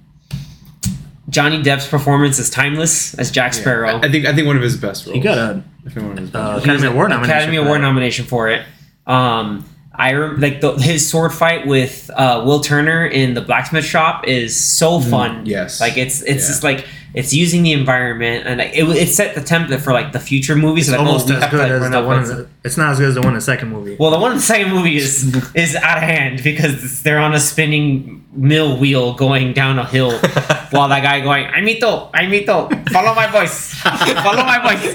[1.29, 3.97] Johnny Depp's performance is timeless as Jack Sparrow.
[4.03, 5.15] I think I think one of his best roles.
[5.17, 6.61] he got a I think one of his best uh.
[6.63, 7.37] Academy Award nomination.
[7.37, 7.83] Academy for Award that.
[7.87, 8.65] nomination for it.
[9.07, 9.65] Um,
[9.95, 14.27] I rem- like the, his sword fight with uh, Will Turner in the blacksmith shop
[14.27, 15.45] is so fun.
[15.47, 15.81] yes.
[15.81, 16.49] like it's it's Yeah.
[16.49, 20.21] just like it's using the environment and it it set the template for like the
[20.21, 20.91] future movies.
[20.91, 22.25] Like, Almost oh, as have to, good like, as the one.
[22.25, 23.97] the, it's not as good as the one in the second movie.
[23.99, 27.35] well, the one in the second movie is is out of hand because they're on
[27.35, 30.11] a spinning mill wheel going down a hill
[30.71, 34.95] while that guy going, I mito, I mito, follow my voice, follow my voice.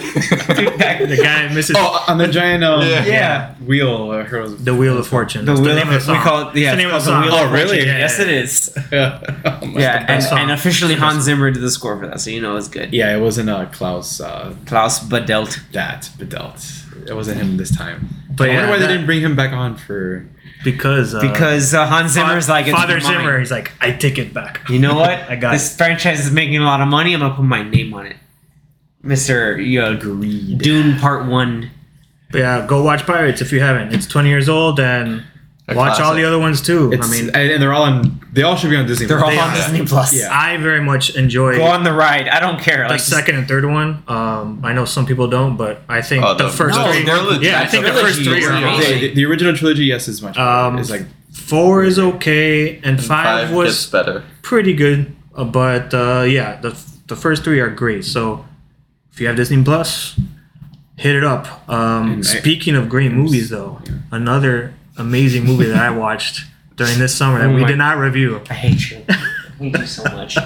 [0.57, 3.05] Dude, that- the guy misses Oh, on the giant um, Yeah.
[3.05, 3.53] Yeah.
[3.65, 4.09] wheel.
[4.11, 4.23] Uh,
[4.57, 5.45] the Wheel of Fortune.
[5.45, 7.03] The That's wheel name of, of the we call it yeah, It's the name of
[7.05, 7.23] the the song.
[7.23, 7.67] wheel Oh, really?
[7.77, 7.87] Fortune.
[7.87, 7.97] Yeah.
[7.99, 8.77] Yes, it is.
[8.91, 11.23] yeah, Yeah, and, and officially It's the best Hans.
[11.25, 12.91] Zimmer did the score for that, so you know it's good.
[12.93, 13.15] yeah.
[13.15, 15.59] It wasn't uh, Klaus uh, Klaus Badelt.
[15.73, 17.07] that Bedelt.
[17.07, 18.09] It wasn't him this time.
[18.37, 20.25] But I yeah, wonder why that- they didn't bring him back on for.
[20.63, 23.03] because uh, because uh, Hans Zimmer's like it's Father mine.
[23.03, 23.39] Zimmer.
[23.39, 24.67] He's like, I take it back.
[24.69, 25.09] You know what?
[25.29, 27.13] I got this franchise is making a lot of money.
[27.13, 28.15] I'm gonna put my name on it,
[29.01, 29.59] Mister.
[29.59, 30.59] You Agreed.
[30.59, 31.71] Dune Part One.
[32.31, 33.93] But yeah, go watch Pirates if you haven't.
[33.93, 35.23] It's 20 years old and
[35.69, 36.93] A watch all the other ones too.
[36.93, 38.25] It's, I mean, and, and they're all on.
[38.31, 39.05] They all should be on Disney.
[39.05, 39.55] They're all They on are.
[39.55, 40.13] Disney Plus.
[40.13, 40.29] Yeah.
[40.31, 42.29] I very much enjoy Go on the ride.
[42.29, 42.83] I don't care.
[42.83, 44.01] the Like second and third one.
[44.07, 47.03] Um, I know some people don't, but I think Oh, the, the- first no, three.
[47.03, 48.99] they're yeah, I think the first three are trilogy amazing.
[49.01, 50.35] The, the original trilogy, yes, is much.
[50.35, 50.47] better.
[50.49, 54.23] Um, it's like Four is okay, and, five, Five was better.
[54.41, 55.13] pretty good.
[55.35, 58.05] Uh, but uh, yeah, the the first three are great.
[58.05, 58.45] So
[59.11, 60.17] if you have Disney Plus,
[60.95, 61.67] hit it up.
[61.69, 66.41] Um, And I- speaking of great movies, though, another amazing movie that I watched
[66.75, 69.03] during this summer that Oh we did not review, I hate you.
[69.09, 69.13] I
[69.59, 70.37] hate you so much.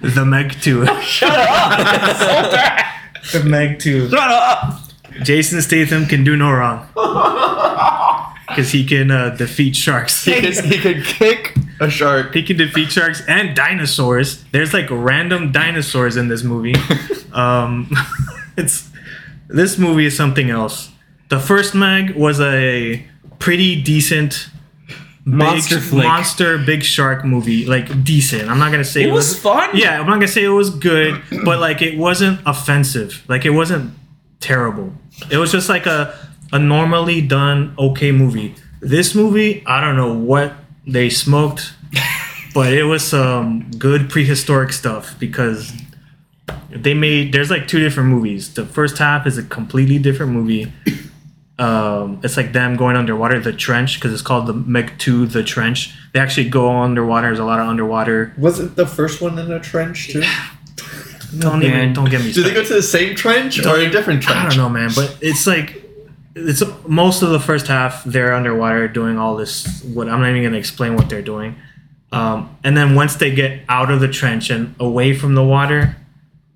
[0.00, 0.86] The Meg Two.
[1.02, 3.24] Shut up!
[3.24, 4.08] so the Meg Two.
[4.08, 4.80] Shut up!
[5.22, 6.88] Jason Statham can do no wrong
[8.48, 10.24] because he can uh, defeat sharks.
[10.24, 12.34] He can, he could kick a shark.
[12.34, 14.42] He can defeat sharks and dinosaurs.
[14.50, 16.74] There's like random dinosaurs in this movie.
[17.32, 17.90] Um,
[18.56, 18.90] it's
[19.48, 20.90] this movie is something else.
[21.28, 23.06] The first Meg was a
[23.44, 24.48] pretty decent
[25.24, 26.04] big, Monster flick.
[26.04, 27.66] monster big shark movie.
[27.66, 28.48] Like decent.
[28.48, 29.70] I'm not gonna say It was fun.
[29.74, 33.22] Yeah, I'm not gonna say it was good, but like it wasn't offensive.
[33.28, 33.92] Like it wasn't
[34.40, 34.94] terrible.
[35.30, 36.14] It was just like a
[36.52, 38.54] a normally done okay movie.
[38.80, 40.54] This movie, I don't know what
[40.86, 41.74] they smoked,
[42.54, 45.70] but it was some good prehistoric stuff because
[46.70, 48.54] they made there's like two different movies.
[48.54, 50.72] The first half is a completely different movie.
[51.58, 55.44] Um, it's like them going underwater, the trench, because it's called the Meg 2 The
[55.44, 55.94] Trench.
[56.12, 57.28] They actually go underwater.
[57.28, 58.34] There's a lot of underwater.
[58.36, 60.22] was it the first one in a trench too?
[61.38, 61.62] Don't Man.
[61.64, 64.38] even don't get me Do they go to the same trench or a different trench?
[64.38, 65.82] I don't know, man, but it's like
[66.36, 69.82] it's most of the first half they're underwater doing all this.
[69.82, 71.56] What I'm not even gonna explain what they're doing.
[72.12, 75.96] Um, and then once they get out of the trench and away from the water,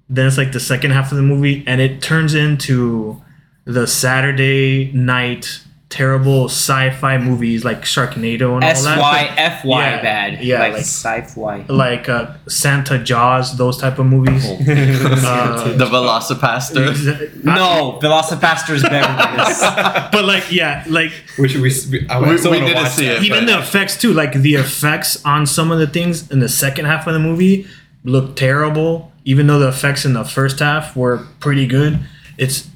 [0.09, 3.21] then it's like the second half of the movie, and it turns into
[3.69, 5.61] the Saturday night
[5.91, 8.99] terrible sci-fi movies like Sharknado and all that.
[8.99, 10.45] Y F Y Yeah, bad.
[10.45, 11.65] yeah, like, like- sci-fi.
[11.69, 14.45] like uh, Santa Jaws, those type of movies.
[14.69, 16.93] Uh, The Velocipastor.
[16.93, 19.61] exa- No, is better than this.
[20.13, 21.73] but like yeah, like which we.
[21.91, 23.19] we I We- still we didn't watch see that.
[23.19, 23.25] it.
[23.25, 26.85] even the effects too like the effects on some of the things in the second
[26.85, 27.67] half of the movie
[28.05, 31.99] look terrible even though the effects in the first half were pretty good
[32.37, 32.69] it's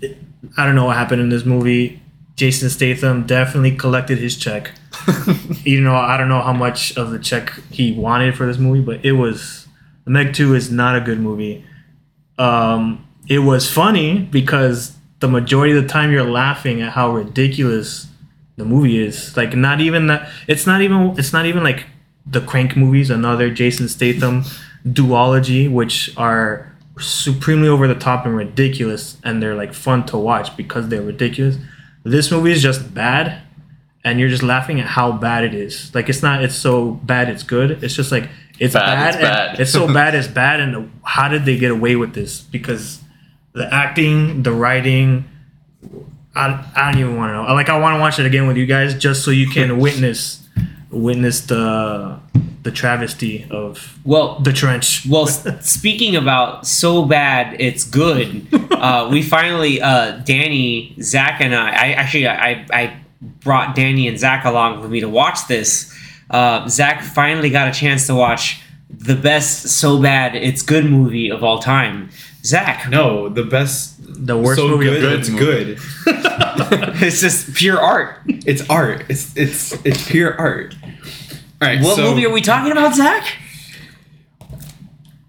[0.57, 2.01] i don't know what happened in this movie.
[2.35, 4.73] Jason statham definitely collected his check.
[5.65, 8.81] Even though i don't know how much of the check he wanted for this movie
[8.81, 9.67] but it was
[10.07, 11.65] meg 2 is not a good movie.
[12.39, 18.09] Um, it was funny because the majority of the time you're laughing at how ridiculous
[18.57, 19.37] the movie is.
[19.37, 21.87] Like not even that it's not even it's not even like
[22.27, 24.45] the crank movies another jason statham
[24.87, 30.55] duology which are supremely over the top and ridiculous and they're like fun to watch
[30.57, 31.57] because they're ridiculous
[32.05, 33.41] this movie is just bad
[34.05, 37.29] and you're just laughing at how bad it is like it's not it's so bad
[37.29, 38.29] it's good it's just like
[38.59, 39.61] it's Bad, bad, it's bad.
[39.61, 43.01] it's so bad it's bad and how did they get away with this because
[43.55, 45.25] the acting the writing
[46.35, 47.55] I, I don't even want to know.
[47.55, 50.42] Like I want to watch it again with you guys just so you can witness
[50.93, 52.19] witness the
[52.63, 55.05] the travesty of Well, the trench.
[55.09, 55.27] Well,
[55.61, 61.93] speaking about so bad it's good, uh, we finally, uh, Danny, Zach, and I, I
[61.95, 62.97] actually, I, I
[63.41, 65.93] brought Danny and Zach along with me to watch this.
[66.31, 71.31] Uh, Zach finally got a chance to watch the best so bad it's good movie
[71.33, 72.11] of all time.
[72.45, 73.97] Zach, No, the best.
[74.25, 75.03] The worst so movie of good.
[75.03, 75.79] the- It's good.
[77.03, 78.21] it's just pure art.
[78.27, 79.05] It's art.
[79.09, 80.77] It's it's it's pure art.
[81.63, 81.81] All right.
[81.81, 83.25] What so, movie are we talking about, Zach?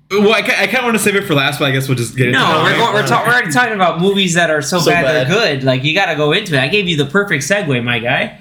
[0.09, 1.97] Well, I, I kind of want to save it for last, but I guess we'll
[1.97, 2.63] just get into No, it.
[2.63, 5.25] we're, going, we're, ta- we're already talking about movies that are so, So bad, they're
[5.25, 5.63] good.
[5.63, 6.59] Like you got to go into it.
[6.59, 8.39] I gave you the perfect segue, my guy.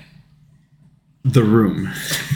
[1.25, 1.91] The Room.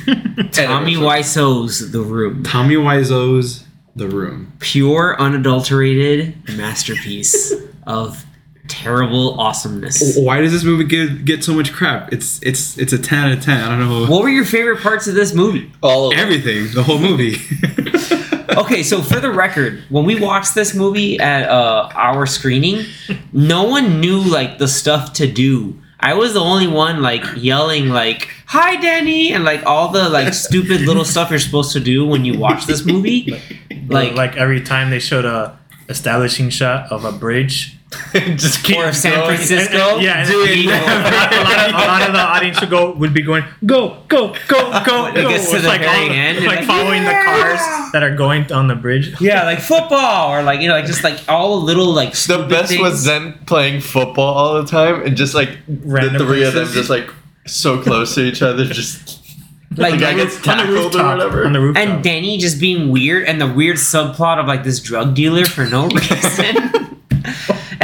[0.53, 2.43] Tommy Wiseau's The Room.
[2.45, 4.53] Tommy Wiseau's The Room.
[4.59, 7.53] pure unadulterated masterpiece
[7.87, 8.25] of
[8.69, 10.17] terrible awesomeness.
[10.17, 12.13] Why does this movie get get so much crap?
[12.13, 13.61] It's it's it's a ten out of ten.
[13.61, 14.07] I don't know.
[14.07, 15.71] What were your favorite parts of this movie?
[15.83, 16.21] All of them.
[16.21, 17.37] Everything, the whole movie.
[18.57, 22.87] Okay, so for the record, when we watched this movie at uh, our screening,
[23.33, 25.79] no one knew like the stuff to do.
[26.01, 30.33] I was the only one like yelling like "Hi, Danny" and like all the like
[30.33, 33.31] stupid little stuff you're supposed to do when you watch this movie.
[33.71, 35.59] Like Like, like every time they showed a
[35.89, 37.76] establishing shot of a bridge,
[38.37, 39.37] just keep Or San going.
[39.37, 39.77] Francisco.
[39.77, 42.61] And- and- yeah, and- Dude, a, lot, a lot of, a lot of the audience
[42.61, 45.29] would go would be going go go go go It go.
[45.29, 47.19] gets to It's the like very all the- end, like, like, following yeah!
[47.19, 49.15] the cars that are going on the bridge.
[49.21, 52.69] Yeah, like football or like you know, like just like all little like The best
[52.71, 52.81] things.
[52.83, 56.69] was them playing football all the time and just like Random the three of them
[56.69, 57.09] just like
[57.47, 59.21] so close to each other, just
[59.77, 61.45] like the guy on gets on the tackled or whatever.
[61.47, 61.87] On the rooftop.
[61.87, 65.65] and Danny just being weird and the weird subplot of like this drug dealer for
[65.67, 66.73] no reason.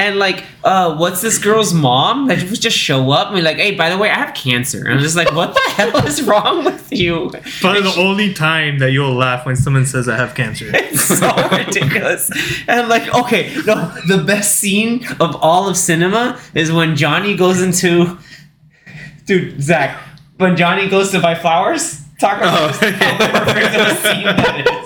[0.02, 3.56] And like, uh, what's this girl's mom that would just show up and be like,
[3.56, 6.20] "Hey, by the way, I have cancer." And I'm just like, "What the hell is
[6.22, 7.30] wrong with you?"
[7.60, 10.70] Probably the only time that you'll laugh when someone says I have cancer.
[10.74, 12.30] It's so ridiculous.
[12.68, 17.60] And like, okay, no, the best scene of all of cinema is when Johnny goes
[17.62, 18.18] into,
[19.26, 19.98] dude, Zach,
[20.38, 22.00] when Johnny goes to buy flowers.
[22.20, 24.82] Talk about Oh, just how perfect of a scene that is.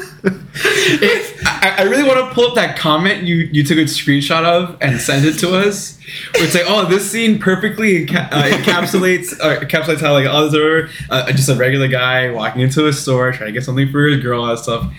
[0.23, 4.43] It- I, I really want to pull up that comment you, you took a screenshot
[4.43, 5.99] of and send it to us.
[6.33, 10.89] Where it's like, oh, this scene perfectly enca- uh, encapsulates uh, encapsulates how like other
[11.09, 14.21] uh, just a regular guy walking into a store trying to get something for his
[14.21, 14.91] girl and stuff.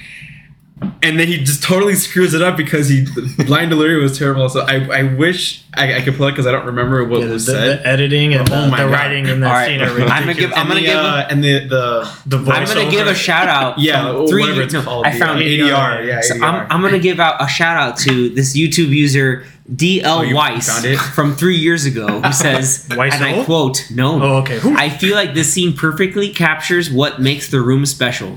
[1.02, 3.06] And then he just totally screws it up because he
[3.46, 4.48] blind delivery was terrible.
[4.48, 7.30] So I, I wish I, I could pull it because I don't remember what Yeah,
[7.30, 7.82] was the said.
[7.86, 10.34] editing and Oh the, my the writing in that All right, scene are I'm gonna
[10.34, 13.06] give- I'm and gonna the, give uh, and the the the voice I'm gonna give
[13.06, 13.78] a shout out.
[13.82, 14.42] Yeah, three.
[14.42, 16.42] whatever it's no, called, I found uh, ADR, yeah, So ADR.
[16.42, 20.84] I'm, I'm gonna give out a shout out to this YouTube user DL Oh, Weiss
[21.14, 24.60] from three years ago who says, Weiss and I quote, "No, Oh, okay.
[24.76, 28.36] I feel like this scene perfectly captures what makes the room special.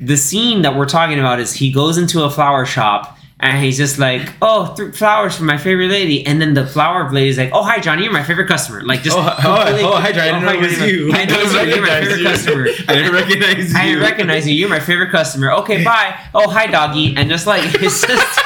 [0.00, 3.76] The scene that we're talking about is he goes into a flower shop." And he's
[3.76, 6.26] just like, oh, th- flowers for my favorite lady.
[6.26, 8.80] And then the flower lady's like, oh, hi, Johnny, you're my favorite customer.
[8.82, 11.12] Like, just Oh, hi- oh, oh, hi, Johnny, I didn't oh, was you.
[11.12, 11.60] I know it's you.
[11.74, 12.66] You're my favorite customer.
[12.88, 13.78] I didn't recognize you.
[13.78, 14.54] I didn't recognize you.
[14.54, 15.52] You're my favorite customer.
[15.52, 16.18] Okay, bye.
[16.34, 17.14] Oh, hi, doggy.
[17.14, 18.40] And just like it's just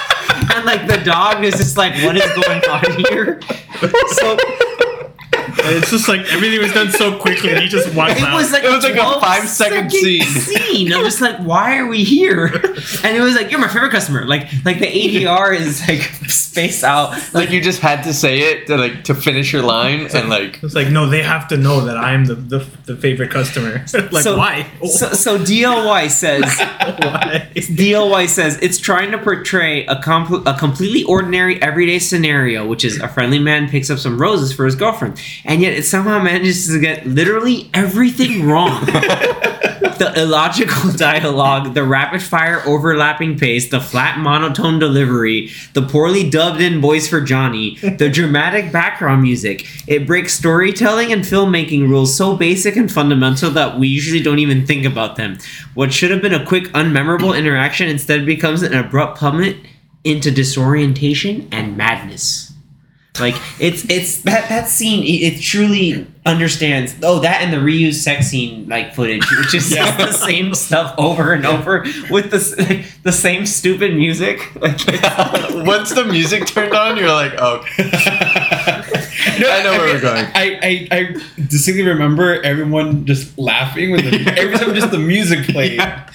[0.56, 3.40] and like the dog is just like, what is going on here?
[3.80, 4.36] So
[5.62, 8.34] It's just like everything was done so quickly, and he just walked it out.
[8.34, 10.22] was like It was like a 12 five-second scene.
[10.24, 10.92] scene.
[10.92, 12.46] I'm just like, why are we here?
[13.04, 14.24] And it was like, you're my favorite customer.
[14.24, 16.00] Like like the ADR is like
[16.30, 17.14] spaced out.
[17.34, 20.62] like you just had to say it to like to finish your line and like
[20.62, 23.78] it's like no, they have to know that I'm the the, the favorite customer.
[24.12, 24.66] like So- why?
[24.86, 26.42] So, so DLY says
[26.98, 27.48] why?
[27.54, 32.98] DLY says it's trying to portray a, com- a completely ordinary everyday scenario, which is
[33.00, 35.20] a friendly man picks up some roses for his girlfriend,
[35.50, 38.86] and yet it somehow manages to get literally everything wrong.
[38.86, 46.60] the illogical dialogue, the rapid fire overlapping pace, the flat monotone delivery, the poorly dubbed
[46.60, 49.66] in voice for Johnny, the dramatic background music.
[49.88, 54.64] It breaks storytelling and filmmaking rules so basic and fundamental that we usually don't even
[54.64, 55.36] think about them.
[55.74, 59.56] What should have been a quick, unmemorable interaction instead becomes an abrupt plummet
[60.04, 62.49] into disorientation and madness.
[63.18, 67.94] Like it's it's that that scene it, it truly understands oh that and the reused
[67.94, 72.36] sex scene like footage which is just the same stuff over and over with the
[72.36, 72.54] s-
[73.02, 79.60] the same stupid music like it's- once the music turned on, you're like, oh, I
[79.64, 80.24] know where we're going.
[80.34, 81.16] I, I, I
[81.48, 85.74] distinctly remember everyone just laughing when the, every time just the music played.
[85.74, 86.08] Yeah.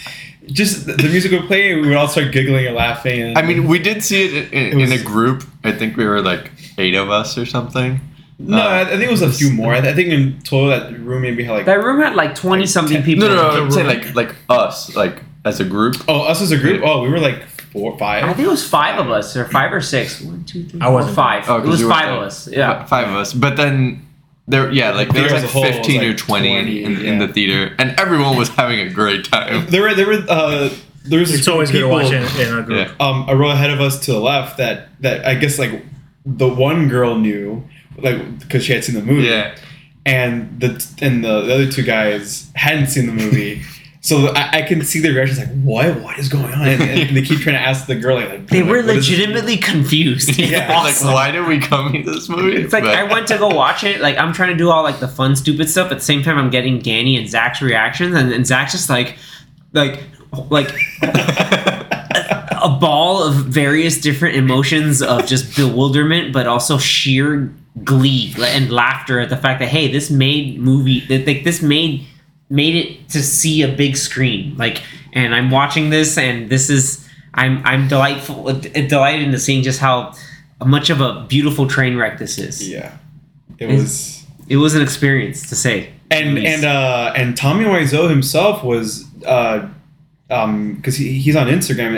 [0.48, 3.22] Just the the music would play, and we would all start giggling and laughing.
[3.22, 5.44] And I mean, we did see it in, in, was- in a group.
[5.64, 8.00] I think we were like eight of us or something.
[8.38, 9.74] no, uh, I, I think it was a few more.
[9.74, 12.66] I, I think in total that room maybe had like that room had like 20
[12.66, 13.58] something people No, no, in no.
[13.58, 13.62] it.
[13.64, 15.96] I'm saying like like us, like as a group.
[16.08, 16.82] oh us as a group.
[16.84, 18.24] Oh, we were like four, five.
[18.24, 20.90] I think it was five of us or five or six one two three I
[20.90, 21.16] wasn't.
[21.16, 22.16] five Oh, it 'cause was five there.
[22.18, 23.34] of us yeah five of us.
[23.34, 24.05] But then
[24.48, 27.06] there, yeah, like there was Theater like a whole was, fifteen or twenty, 20, in,
[27.06, 29.66] in the theater, and everyone was having a great time.
[29.68, 30.70] There were there were uh
[31.04, 32.90] there was It's always good to people, watch it in a group.
[32.90, 33.06] Yeah.
[33.06, 35.84] um a row ahead of us to the left that that I guess like
[36.26, 37.64] the one girl knew
[37.98, 39.28] like because she had seen the movie.
[39.28, 39.56] Yeah.
[40.06, 40.70] and the
[41.02, 43.62] and the, the other two guys hadn't seen the movie.
[44.06, 46.00] So I, I can see their reactions like, what?
[46.02, 46.68] What is going on?
[46.68, 50.38] And, and they keep trying to ask the girl like, like, they were legitimately confused
[50.38, 51.08] Yeah, awesome.
[51.08, 52.56] Like, why did we come to this movie?
[52.58, 54.02] It's like But- I went to go watch it.
[54.02, 55.92] Like I'm trying to do all like the fun, stupid stuff.
[55.92, 59.18] At the same time, I'm getting Danny and Zach's reactions, and, and Zach's just like,
[59.74, 60.04] like,
[60.52, 60.70] like
[61.02, 67.52] a ball of various different emotions of just bewilderment, but also sheer
[67.84, 72.06] glee and laughter at the fact that hey, this made movie that like this made
[72.50, 74.56] made it to see a big screen.
[74.58, 74.82] Like,
[75.14, 80.14] and I'm watching this, and this is I'm I'm delightful delighted into seeing just how
[80.66, 82.68] much of a beautiful train wreck this is.
[82.68, 82.98] Yeah,
[83.60, 84.26] it was.
[84.48, 85.92] It was an experience to say.
[86.12, 86.48] And least.
[86.48, 89.68] and uh and Tommy Wiseau himself was uh
[90.30, 91.98] um because he, he's on Instagram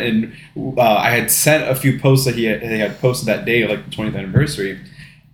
[0.55, 3.45] and uh, I had sent a few posts that he had, he had posted that
[3.45, 4.79] day like the 20th anniversary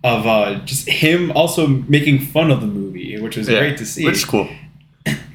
[0.02, 3.86] of uh just him also making fun of the movie which was Yeah, great to
[3.86, 4.48] see Which is cool.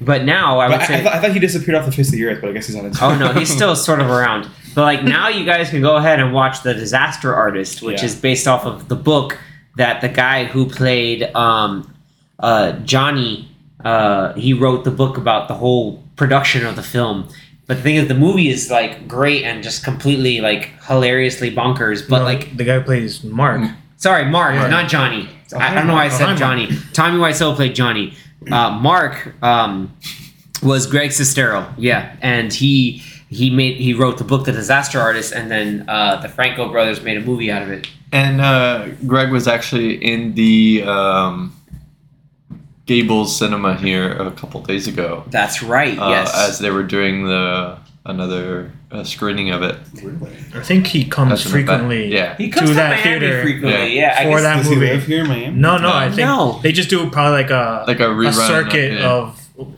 [0.00, 1.92] But now I would but I, say I, thought, I thought he disappeared off the
[1.92, 4.00] face of the earth but I guess he's on Instagram Oh no, he's still sort
[4.00, 4.48] of around.
[4.74, 8.06] But like now, you guys can go ahead and watch the Disaster Artist, which Yeah.
[8.06, 9.38] is based off of the book
[9.76, 11.92] that the guy who played um,
[12.38, 13.46] uh, Johnny.
[13.84, 17.26] Uh, he wrote the book about the whole production of the film.
[17.66, 22.06] But the thing is, the movie is like great and just completely like hilariously bonkers.
[22.06, 23.62] But No, like, the guy who plays Mark.
[23.96, 24.70] sorry, Mark, Mark.
[24.70, 25.28] not Johnny.
[25.54, 26.68] Oh, I, I don't know why I said Johnny.
[26.92, 28.14] Tommy Wiseau played Johnny.
[28.50, 29.94] Uh, Mark um,
[30.62, 35.32] was Greg Sestero, yeah, and he he made he wrote the book The Disaster Artist,
[35.32, 37.88] and then uh, the Franco brothers made a movie out of it.
[38.12, 41.54] And uh, Greg was actually in the um,
[42.86, 45.96] Gables Cinema here a couple days ago, That's right.
[45.96, 46.34] uh, yes.
[46.34, 49.76] as they were doing the another uh, screening of it.
[50.02, 50.32] Really?
[50.54, 52.36] I think he comes As frequently Yeah.
[52.36, 53.96] he comes to to, that Miami theater frequently.
[53.96, 54.86] Yeah, I for guess that Does movie.
[54.86, 55.56] he live here in Miami?
[55.56, 55.94] No, no, No.
[55.94, 56.60] I think No.
[56.62, 58.28] they just do probably like a Like a rerun.
[58.28, 59.08] a circuit yeah.
[59.10, 59.36] of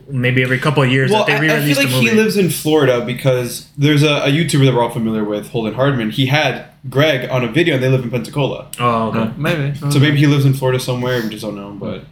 [0.09, 2.09] maybe every couple of years Well, that they I, I re-release feel like the movie.
[2.09, 5.73] he lives in Florida because there's a, a YouTuber that we're all familiar with, Holden
[5.73, 6.09] Hardman.
[6.11, 8.69] He had Greg on a video, and they live in Pensacola.
[8.79, 9.19] oh, okay.
[9.19, 9.75] Uh, maybe.
[9.91, 11.21] So maybe he lives in Florida somewhere.
[11.21, 12.05] We just don't know, but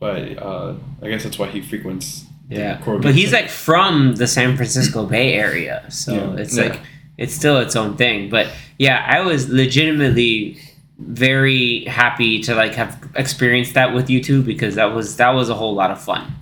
[0.00, 2.26] but uh, I guess that's why he frequents.
[2.50, 6.42] Yeah, but he's like from the San Francisco Bay Area, so Yeah.
[6.42, 6.64] it's Yeah.
[6.64, 6.80] like
[7.16, 8.28] it's still its own thing.
[8.28, 10.58] But yeah, I was legitimately
[10.98, 15.48] very happy to like have experienced that with you two because that was that was
[15.48, 16.32] a whole lot of fun.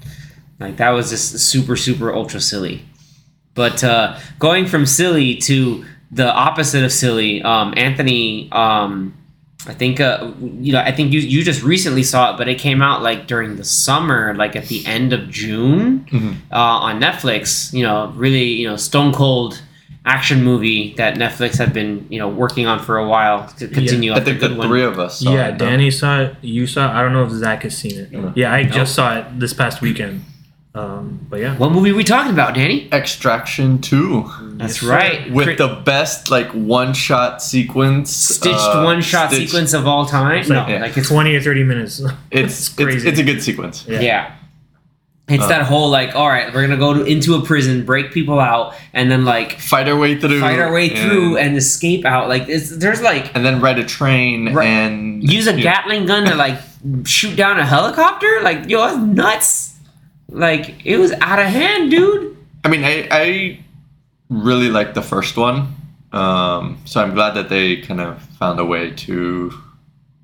[0.61, 2.83] Like that was just super super ultra silly.
[3.55, 8.51] But uh, going from silly to the opposite of silly, um, Anthony.
[8.53, 9.15] Um,
[9.67, 10.81] I think uh, you know.
[10.81, 13.65] I think you you just recently saw it, but it came out like during the
[13.65, 16.35] summer, like at the end of June Mhm.
[16.51, 16.57] uh,
[16.89, 17.73] on Netflix.
[17.73, 19.63] You know, really you know stone cold
[20.05, 24.11] action movie that Netflix had been you know working on for a while to continue
[24.11, 24.67] I on the think the good one.
[24.69, 25.21] three of us.
[25.21, 25.59] Saw yeah, it, no?
[25.59, 26.35] Danny saw it.
[26.43, 26.91] You saw.
[26.91, 26.95] it.
[26.97, 28.11] I don't know if Zach has seen it.
[28.11, 28.33] No.
[28.35, 28.73] Yeah, I Nope.
[28.73, 30.25] just saw it this past weekend.
[30.75, 32.89] Um, but yeah, What movie are we talking about, Danny?
[32.93, 34.25] Extraction Two
[34.57, 35.31] That's Yes, right.
[35.31, 39.87] with Cri- the best like one shot sequence, stitched uh, one shot stitched- sequence of
[39.87, 40.39] all time.
[40.39, 40.81] It's no, like, yeah.
[40.81, 42.01] like it's twenty or thirty minutes.
[42.31, 43.07] It's It's it's, crazy.
[43.09, 43.85] it's a good sequence.
[43.87, 44.01] Yeah.
[44.01, 44.33] Yeah.
[45.29, 45.49] It's Uh.
[45.49, 48.75] that whole like, all right, we're gonna go to, into a prison, break people out,
[48.95, 50.41] and then like Fight our way through.
[50.41, 52.31] fight our way through and escape out.
[52.31, 54.67] Like, it's, there's like and then ride a train Right.
[54.69, 55.63] and use a yeah.
[55.65, 56.59] Gatling gun to like
[57.05, 58.41] shoot down a helicopter.
[58.43, 59.72] Like, yo, that's nuts.
[60.33, 62.37] Like, it was out of hand, dude.
[62.65, 63.59] I mean, I I
[64.29, 65.69] really liked the first one,
[66.13, 69.53] um, so I'm glad that they kind of found a way to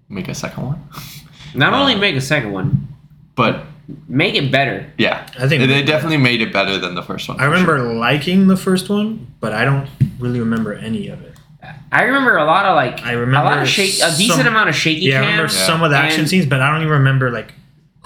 [0.09, 0.83] make a second one.
[1.55, 1.81] Not Uh.
[1.81, 2.89] only make a second one,
[3.35, 3.65] But
[4.09, 4.87] make it better.
[4.99, 7.39] yeah, I think they, they definitely made it better than the first one.
[7.41, 7.95] I remember sure.
[7.95, 9.89] liking the first one, but I don't
[10.19, 11.35] really remember any of it.
[11.93, 14.47] I remember a lot of like I remember a lot of shake, a decent some-
[14.47, 16.93] amount of shaky Yeah, I remember some of the action scenes, but I don't even
[16.93, 17.53] remember like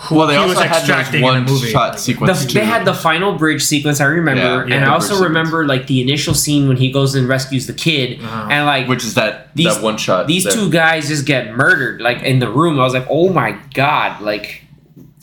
[0.04, 1.68] who Well, they he also was had those extracting in one the movie.
[1.70, 2.44] shot sequence.
[2.44, 5.66] The, they had the final bridge sequence I remember, Yeah, and I also bridge remember
[5.66, 8.48] like the initial scene when he goes and rescues the kid, Uh-huh.
[8.50, 10.26] and like which is that These- that one shot.
[10.26, 12.80] these that- two guys just get murdered like in the room.
[12.80, 14.64] I was like, oh my god, like,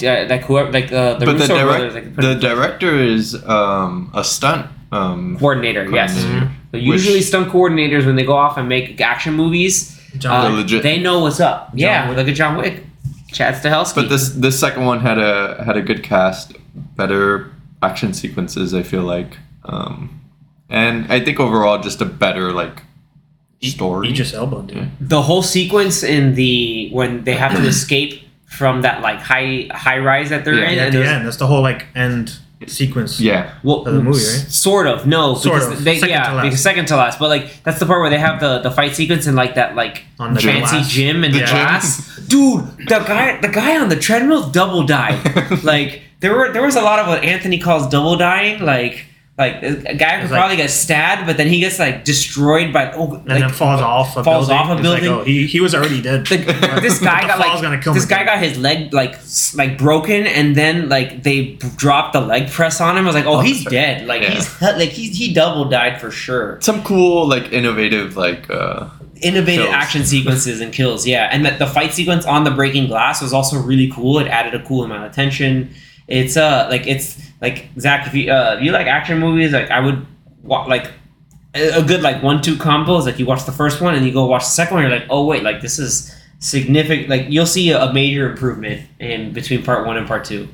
[0.03, 3.35] uh, like whoever, like uh, the but the, Russo direct, brothers, like, the director is
[3.45, 5.83] um, a stunt um, coordinator.
[5.91, 9.99] Yes, coordinator, So usually which- stunt coordinators when they go off and make action movies,
[10.17, 10.83] John uh, They're legit.
[10.83, 11.71] they know what's up.
[11.75, 12.17] yeah, Wick.
[12.17, 12.85] look at John Wick,
[13.31, 13.95] Chad Stahelski.
[13.95, 16.53] But this this second one had a had a good cast,
[16.95, 17.51] better
[17.81, 18.73] action sequences.
[18.73, 20.21] I feel like, um,
[20.69, 22.81] and I think overall just a better like
[23.61, 24.09] story.
[24.09, 24.77] Idris Elba, dude.
[24.77, 24.85] Yeah.
[24.99, 29.99] the whole sequence in the when they have to escape from that like high high
[29.99, 30.69] rise that they're Yeah.
[30.69, 33.19] in, Yeah, at and the end, that's the whole like end sequence.
[33.21, 34.51] yeah, Well, Of the movie, right?
[34.51, 35.05] Sort of.
[35.07, 35.83] No, Sort because of.
[35.83, 36.43] they Second yeah, to last.
[36.43, 37.19] because second to last.
[37.19, 39.75] But like that's the part where they have the the fight sequence in like that
[39.75, 40.89] like On the fancy glass.
[40.89, 41.55] gym and The the gym.
[41.55, 42.19] glass.
[42.27, 45.63] Dude, the guy the guy on the treadmill double died.
[45.63, 48.61] like there were there was a lot of what Anthony calls double dying.
[48.61, 49.05] Like
[49.39, 52.71] like a guy could It's like- probably get stabbed, but then he gets like destroyed
[52.73, 54.57] by oh And like, then falls off a falls building.
[54.63, 55.09] off a It's building.
[55.09, 56.25] Like, oh, he, he was already dead.
[56.27, 56.37] the,
[56.81, 58.09] this guy got like gonna kill this me.
[58.09, 59.15] guy got his leg like
[59.55, 63.05] like broken and then like they b- dropped the leg press on him.
[63.05, 64.05] I was like, oh, Oh, he's dead.
[64.05, 64.31] Like Yeah.
[64.31, 66.59] he's like he's he double died for sure.
[66.61, 68.89] some cool like innovative like uh,
[69.21, 69.73] Innovative Kills.
[69.75, 71.27] action sequences and kills, yeah.
[71.31, 74.17] And that the fight sequence on the breaking glass was also really cool.
[74.19, 75.73] It added a cool amount of tension.
[76.09, 79.69] It's uh like it's like Zach, if you uh if you like action movies, like
[79.69, 80.05] I would
[80.43, 80.91] wa- like
[81.53, 84.11] a good like one two combo is like you watch the first one and you
[84.11, 84.83] go watch the second one.
[84.83, 87.09] You're like, oh wait, like this is significant.
[87.09, 90.47] Like you'll see a, a major improvement in between part one and part two.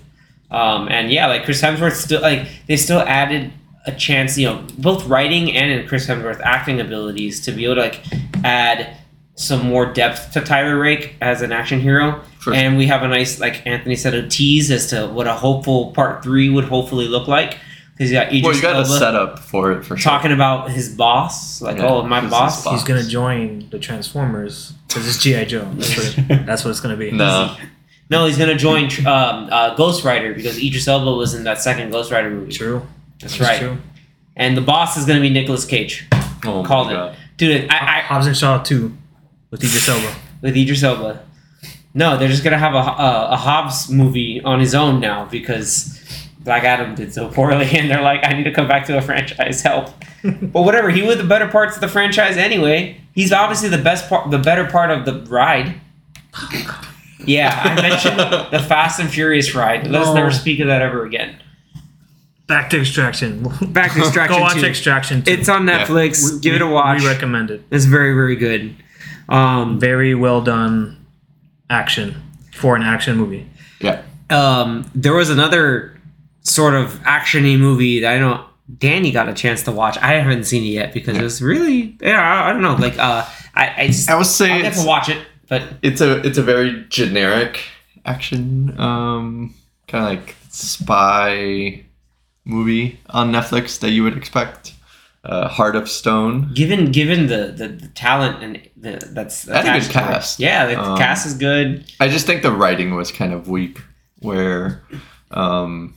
[0.52, 3.52] Um, and yeah, like Chris Hemsworth still like they still added
[3.88, 7.76] a chance, you know, both writing and in Chris Hemsworth acting abilities to be able
[7.76, 8.04] to like
[8.44, 8.98] add
[9.36, 12.22] some more depth to Tyler Rake as an action hero.
[12.46, 15.34] For and we have a nice, like Anthony said, a tease as to what a
[15.34, 17.58] hopeful part three would hopefully look like.
[17.98, 20.12] Because you got Idris well, you got a setup for it for sure.
[20.12, 22.64] talking about his boss, like, Yeah, oh, my this boss.
[22.64, 22.74] boss.
[22.76, 25.68] He's gonna join the Transformers because it's GI Joe.
[25.74, 27.10] That's what, it, that's what it's gonna be.
[27.12, 27.56] No,
[28.12, 31.90] No, he's gonna join um, uh, Ghost Rider because Idris Elba was in that second
[31.92, 32.52] Ghost Rider movie.
[32.52, 32.86] True.
[33.20, 33.60] That's That's right.
[33.60, 33.78] True.
[34.36, 36.06] And the boss is gonna be Nicolas Cage.
[36.46, 36.94] oh my Called it.
[36.94, 37.16] God.
[37.38, 38.96] Dude, I, I Hobbs and Shaw two
[39.52, 40.14] with Idris Elba.
[40.42, 41.24] with Idris Elba.
[41.98, 45.98] No, they're just gonna have a, a, a Hobbs movie on his own now because
[46.42, 49.02] Black Adam did so poorly, and they're like, I need to come back to a
[49.02, 49.62] franchise.
[49.62, 49.90] Help.
[50.24, 53.00] but whatever, he was the better parts of the franchise anyway.
[53.14, 55.76] He's obviously the best part, the better part of the ride.
[57.28, 59.88] Yeah, I mentioned the Fast and Furious ride.
[59.88, 60.14] Let's No.
[60.14, 61.38] never speak of that ever again.
[62.46, 63.42] Back to Extraction.
[63.72, 64.66] Back to Extraction Go watch 2.
[64.66, 65.32] Extraction 2.
[65.32, 65.86] It's on Yeah.
[65.88, 66.34] Netflix.
[66.36, 67.02] We- Give it a watch.
[67.02, 67.64] We recommend it.
[67.72, 68.76] it's very, very good.
[69.28, 71.04] Um, Very well done
[71.70, 72.22] action
[72.54, 73.48] for an action movie.
[73.82, 74.02] Yeah.
[74.30, 75.98] um, there was another
[76.42, 78.46] sort of actiony movie that I know
[78.78, 79.98] Danny got a chance to watch.
[79.98, 82.98] I haven't seen it yet because it was really yeah I, I don't know like
[82.98, 86.26] uh I I just, I would I'll say get to watch it, but it's a
[86.26, 87.64] it's a very generic
[88.06, 89.54] action um
[89.88, 91.84] kind of like spy
[92.46, 94.74] movie on Netflix that you would expect.
[95.26, 96.54] Uh, Heart of Stone.
[96.54, 100.40] given given the the, the talent and the that's And a good attached to cast.
[100.40, 101.86] yeah, the Um, cast is good.
[102.00, 103.82] I just think the writing was kind of weak,
[104.20, 104.84] where
[105.32, 105.96] um,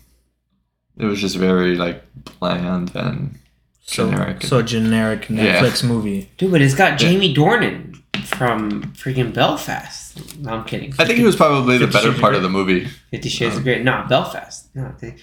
[0.96, 2.02] it was just very like
[2.40, 3.38] bland and
[3.84, 4.42] So, generic.
[4.42, 5.60] so generic Yeah.
[5.62, 6.30] Netflix movie.
[6.38, 10.38] Dude, but it's got Jamie Dornan from freaking Belfast.
[10.40, 10.92] No, I'm kidding.
[10.98, 12.88] I think he was probably the better Shades of part of the movie.
[13.10, 13.82] Fifty Shades of Grey.
[13.82, 14.68] No, Belfast.
[14.74, 15.14] No, they,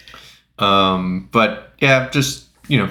[0.59, 2.89] Um, but yeah, just you know,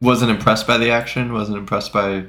[0.00, 1.32] wasn't impressed by the action.
[1.32, 2.24] Wasn't impressed by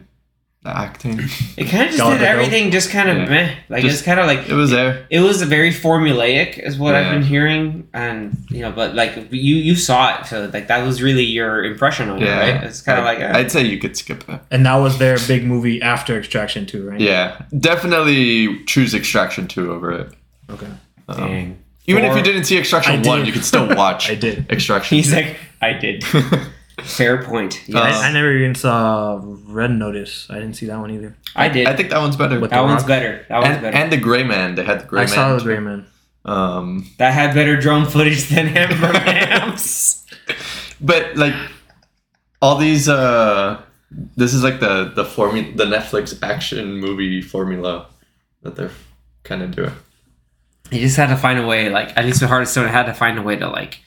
[0.63, 1.19] the acting.
[1.55, 2.25] it kind of just Gal did Gadot.
[2.25, 3.25] everything just kind of Yeah.
[3.29, 3.55] meh.
[3.69, 5.05] Like Just- it's kind of like It was there.
[5.09, 9.55] it was very formulaic is what I've been hearing and you know but like you
[9.55, 12.81] you saw it so like that was really your impression on Yeah, it right it's
[12.81, 14.41] kind of like uh, I'd say you could skip it.
[14.49, 16.99] And that was their big movie after Extraction 2, right?
[16.99, 20.11] Yeah, definitely choose Extraction two over it.
[20.49, 20.67] Okay.
[21.07, 21.57] Um, dang.
[21.85, 23.27] even if you didn't see Extraction I one, did.
[23.27, 24.51] you could still watch I did.
[24.51, 24.97] Extraction.
[24.97, 26.03] he's like I did
[26.81, 30.27] fair point yes Uh, I, I never even saw Red Notice.
[30.29, 31.15] I didn't see that one either.
[31.35, 32.39] I did I think that one's better.
[32.39, 32.87] With that one's Rock.
[32.87, 34.55] better that one's and, better and the Gray Man.
[34.55, 35.13] They had the Gray I Man.
[35.15, 35.43] saw the.
[35.43, 35.85] Gray Man.
[36.25, 40.03] Um, that had better drone footage than Amber Mams
[40.79, 41.33] but like
[42.41, 43.59] all these, uh,
[43.89, 47.87] this is like the the formula, the Netflix action movie formula
[48.43, 48.71] that they're
[49.23, 49.71] kind of doing.
[50.69, 52.83] he just had to find a way like at least the Heart of Stone had
[52.85, 53.79] to find a way to like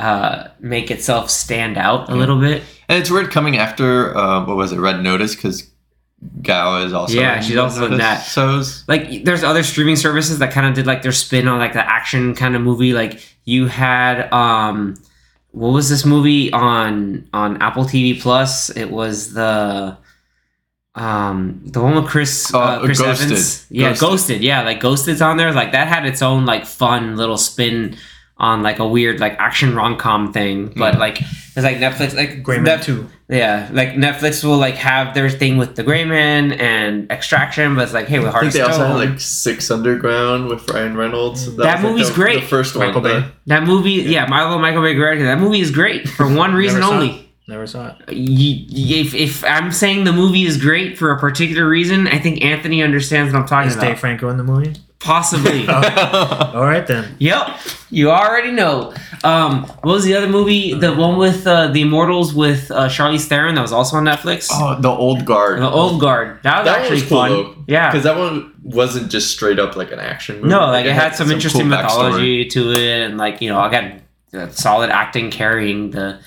[0.00, 4.56] uh make itself stand out a little bit And it's weird coming after uh, what
[4.56, 5.70] was it, Red Notice, because
[6.42, 8.24] Gal is also Yeah, she's also in that.
[8.24, 11.58] So it's- like there's other streaming services that kind of did like their spin on
[11.58, 14.94] like the action kind of movie like you had um
[15.52, 19.96] what was this movie on on apple tv plus it was the
[20.94, 23.26] um the one with chris Oh, uh, chris Ghosted.
[23.26, 24.00] evans yeah Ghosted.
[24.08, 24.42] ghosted.
[24.42, 27.96] yeah like ghosted's on there like that had its own like fun little spin
[28.44, 30.98] on like a weird like action rom-com thing but Mm.
[30.98, 33.08] like it's like netflix like Gray Man Netf- 2.
[33.28, 37.82] yeah like netflix will like have their thing with the gray man and extraction but
[37.84, 40.48] it's like hey with I heart think of they also stone had like Six Underground
[40.48, 41.48] with Ryan Reynolds.
[41.48, 41.56] Mm.
[41.56, 42.40] That was, like, movie's the, great.
[42.42, 43.22] The first Michael one.
[43.22, 43.28] Bay.
[43.46, 45.24] That movie, yeah, Michael Michael Bay directed.
[45.26, 47.10] That movie is great for one reason only.
[47.10, 47.20] it.
[47.46, 48.12] Never saw it.
[48.12, 52.18] You, you- if, if I'm saying the movie is great for a particular reason, I
[52.18, 53.98] think Anthony understands what I'm talking Is Dave about.
[54.00, 54.74] Franco in the movie?
[55.04, 55.68] Possibly.
[55.68, 57.14] All right then.
[57.18, 57.58] yep,
[57.90, 58.94] you already know.
[59.22, 60.74] Um, what was the other movie?
[60.74, 64.48] The one with uh, the Immortals with uh, Charlize Theron that was also on Netflix.
[64.50, 65.60] oh, the Old Guard.
[65.60, 66.42] the Old Guard.
[66.42, 67.30] That was that actually was cool fun.
[67.30, 67.54] though.
[67.66, 67.90] Yeah.
[67.90, 70.48] because that one wasn't just straight up like an action movie.
[70.48, 71.82] No, like it had some interesting cool backstory.
[71.82, 74.02] mythology to it, and like you know, again,
[74.32, 76.18] uh, solid acting carrying the,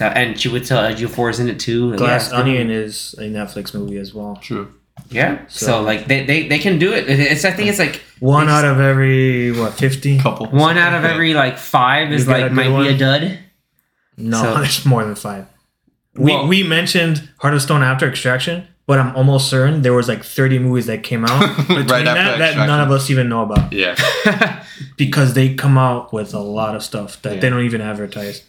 [0.00, 1.90] and Chiwetel Ejiofor is in it too.
[1.90, 4.36] and Glass Onion is a Netflix movie as well.
[4.42, 4.72] True.
[5.14, 5.38] Yeah.
[5.48, 7.08] So, So- like they, they they can do it.
[7.08, 10.18] It- It's I think it's like One out of every what fifty?
[10.18, 10.46] Couple.
[10.46, 12.96] one out of every like five is You got a like good might be a
[12.98, 13.38] dud.
[14.16, 15.46] No, So- there's more than five.
[16.16, 20.08] We Well- we mentioned Heart of Stone after Extraction, but I'm almost certain there was
[20.08, 23.28] like 30 movies that came out between Right after that that none of us even
[23.28, 23.94] know about Yeah.
[24.96, 27.40] because they come out with a lot of stuff that Yeah.
[27.40, 28.42] they don't even advertise.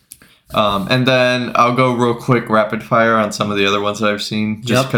[0.53, 3.99] Um, and then I'll go real quick rapid fire on some of the other ones
[3.99, 4.91] that I've seen, just Yep.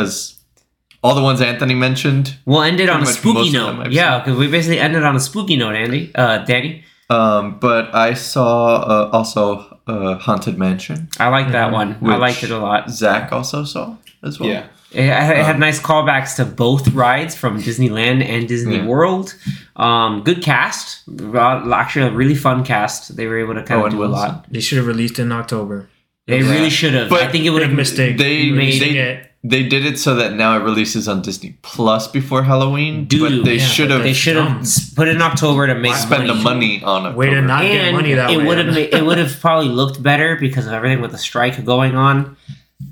[1.01, 2.35] Because all the ones Anthony mentioned.
[2.45, 3.91] we'll end it on a spooky most of them note.
[3.91, 6.11] Yeah, because we basically ended on a spooky note, Andy.
[6.15, 6.83] Uh, Danny.
[7.09, 11.07] Um, but I saw uh, also uh, Haunted Mansion.
[11.19, 11.97] I like that one.
[12.03, 12.89] I liked it a lot.
[12.89, 14.49] Zach also saw as well.
[14.49, 14.65] Yeah.
[14.91, 18.85] It, it had Um, nice callbacks to both rides from Disneyland and Disney Yeah.
[18.85, 19.35] World.
[19.75, 21.03] Um, good cast.
[21.35, 23.15] Actually, a really fun cast.
[23.15, 24.45] They were able to kind of Owen do a lot.
[24.51, 25.89] They should have released it in October.
[26.25, 26.51] They Yeah.
[26.51, 27.09] really should have.
[27.09, 28.17] But I think it would Big have mistake.
[28.17, 29.26] They Made they, it.
[29.49, 33.05] They did it so that now it releases on Disney Plus before Halloween.
[33.05, 35.95] Dude, but they yeah, should have They should have put it in October to make
[35.95, 37.15] spent the money on it.
[37.15, 38.45] Way to not get and money that it way.
[38.45, 41.95] would have it would have probably looked better because of everything with the strike going
[41.95, 42.35] on.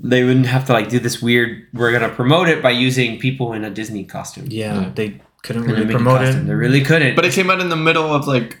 [0.02, 1.66] They wouldn't have to like do this weird.
[1.72, 4.46] We're gonna promote it by using people in a Disney costume.
[4.48, 4.90] yeah, Yeah.
[4.94, 6.46] they couldn't really promote it.
[6.46, 7.14] They really couldn't.
[7.16, 8.58] But it came out in the middle of like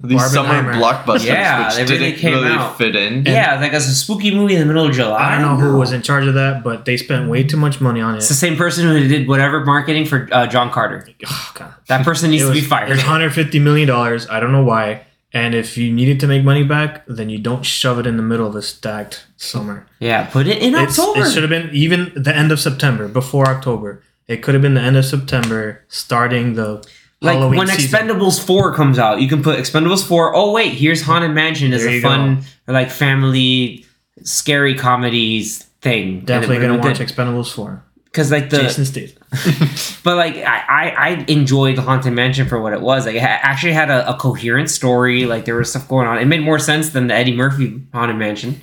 [0.00, 0.74] these summer Barbenheimer.
[0.74, 2.76] blockbusters, Yeah, which they really didn't came really out.
[2.76, 3.24] fit in.
[3.24, 5.36] yeah, like as a spooky movie in the middle of July.
[5.36, 7.80] I don't know who was in charge of that, but they spent way too much
[7.80, 8.18] money on it.
[8.18, 11.08] It's the same person who did whatever marketing for uh, John Carter.
[11.26, 11.74] Oh, God.
[11.88, 12.88] That person needs It to be fired.
[12.90, 14.28] It was 150 million dollars.
[14.28, 15.02] I don't know why.
[15.32, 18.22] And if you needed to make money back, then you don't shove it in the
[18.22, 19.86] middle of a stacked summer.
[19.98, 21.26] yeah, put it in It's, October.
[21.26, 24.02] it should have been even the end of September, before October.
[24.28, 26.86] It could have been the end of September, starting the
[27.20, 28.08] like Halloween when season.
[28.08, 30.34] Expendables four comes out, you can put Expendables four.
[30.34, 33.84] Oh wait, here's Haunted Mansion as There a fun like family
[34.22, 36.20] scary comedies thing.
[36.20, 37.82] Definitely gonna watch Expendables 4.
[38.04, 39.22] because like the Jason Statham.
[40.04, 43.06] but like I, I I enjoyed the Haunted Mansion for what it was.
[43.06, 45.26] Like it actually had a, a coherent story.
[45.26, 46.18] Like there was stuff going on.
[46.18, 48.62] It made more sense than the Eddie Murphy Haunted Mansion.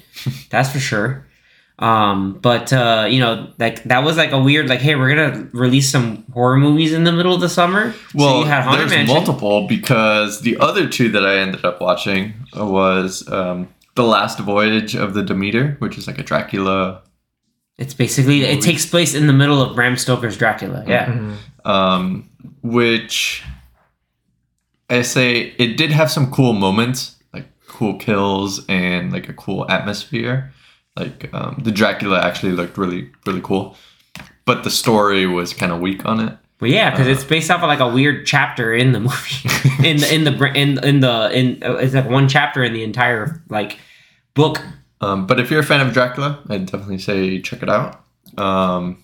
[0.50, 1.26] That's for sure.
[1.80, 5.50] Um, but uh, you know, like that was like a weird like, hey, we're gonna
[5.54, 7.94] release some horror movies in the middle of the summer.
[8.14, 9.14] Well, so you had there's Mansion.
[9.14, 14.96] multiple because the other two that I ended up watching was um, The Last Voyage
[14.96, 17.02] of the Demeter, which is like a Dracula.
[17.80, 20.86] It's basically it takes place in the middle of Bram Stoker's Dracula.
[20.88, 21.08] Yeah.
[21.08, 21.36] Mhm.
[21.66, 22.30] um,
[22.62, 23.44] which
[24.92, 29.70] I say it did have some cool moments, like cool kills and like a cool
[29.72, 30.53] atmosphere.
[30.96, 33.76] Like um, the Dracula actually looked really, really cool,
[34.46, 36.38] but the story was kind of weak on it.
[36.60, 37.12] But yeah, because Uh.
[37.12, 39.50] it's based off of like a weird chapter in the movie,
[39.88, 42.84] in the in the in in the in uh, it's like one chapter in the
[42.84, 43.80] entire like
[44.36, 44.62] book.
[45.02, 48.04] Um, but if you're a fan of Dracula, I'd definitely say check it out.
[48.38, 49.04] Um,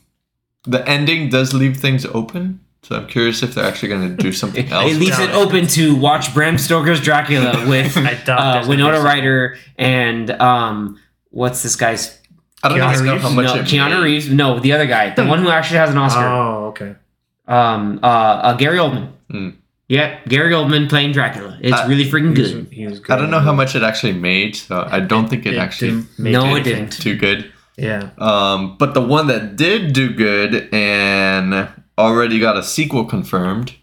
[0.65, 4.31] the ending does leave things open, so I'm curious if they're actually going to do
[4.41, 4.91] something It, else.
[4.91, 5.35] it leaves it it.
[5.35, 9.01] open to watch Bram Stoker's Dracula with uh, there's gonna be Winona.
[9.01, 10.99] Ryder and um
[11.29, 12.19] what's this guy's
[12.63, 13.23] I don't Keanu know Reeves?
[13.23, 14.03] how much no, Keanu made.
[14.03, 14.29] Reeves?
[14.29, 16.27] No, the other guy, the one who actually has an Oscar.
[16.27, 16.95] Oh, okay.
[17.47, 19.11] Um, uh, uh Gary Oldman.
[19.31, 19.49] Hmm.
[19.87, 21.57] Yeah, Gary Oldman playing Dracula.
[21.61, 22.67] It's Uh, really freaking He was, good.
[22.71, 23.11] he was good.
[23.11, 26.19] I don't know how much it actually made, so I don't think it, actually didn't
[26.19, 26.91] No, it didn't.
[26.91, 27.51] too good.
[27.75, 28.09] Yeah.
[28.19, 33.73] Um, but the one that did do good and already got a sequel confirmed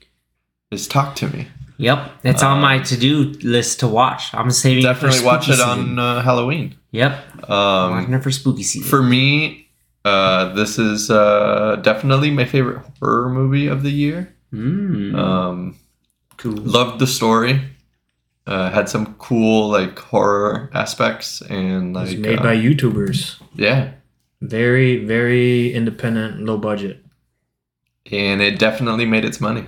[0.70, 1.49] is Talk to Me.
[1.79, 4.33] Yep, it's on my to-do list to watch.
[4.33, 6.74] I'm saving it for Definitely watch it on uh, Halloween.
[6.93, 8.89] Yep, Um, watching it for spooky season.
[8.89, 9.68] For me,
[10.05, 14.35] uh, this is uh, definitely my favorite horror movie of the year.
[14.55, 15.77] Mm, Um,
[16.39, 16.53] cool.
[16.57, 17.61] loved the story.
[18.47, 23.37] Uh, had some cool like horror aspects and It was like made uh, by YouTubers.
[23.57, 23.91] yeah,
[24.41, 27.05] Very, very independent, low budget.
[28.11, 29.66] and it definitely made its money.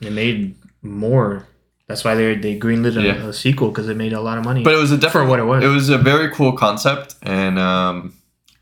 [0.00, 1.46] It made more.
[1.86, 3.26] That's why they they greenlit a, Yeah.
[3.28, 4.62] a sequel because it made a lot of money.
[4.62, 5.70] But it was a different definitely what it was.
[5.70, 8.14] It was a very cool concept, and um,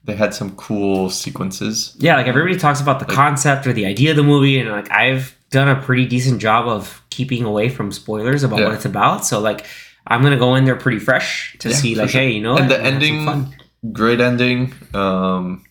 [0.05, 1.95] they had some cool sequences.
[1.99, 4.91] Yeah, like everybody talks about the concept or the idea of the movie, and like
[4.91, 8.67] I've done a pretty decent job of keeping away from spoilers about Yeah.
[8.67, 9.25] what it's about.
[9.27, 9.67] So like
[10.07, 12.23] I'm gonna go in there pretty fresh to Yeah, see like, sure.
[12.23, 13.55] hey, you know, And the We're gonna have some ending-
[13.93, 14.75] Great ending.
[14.95, 15.65] Um,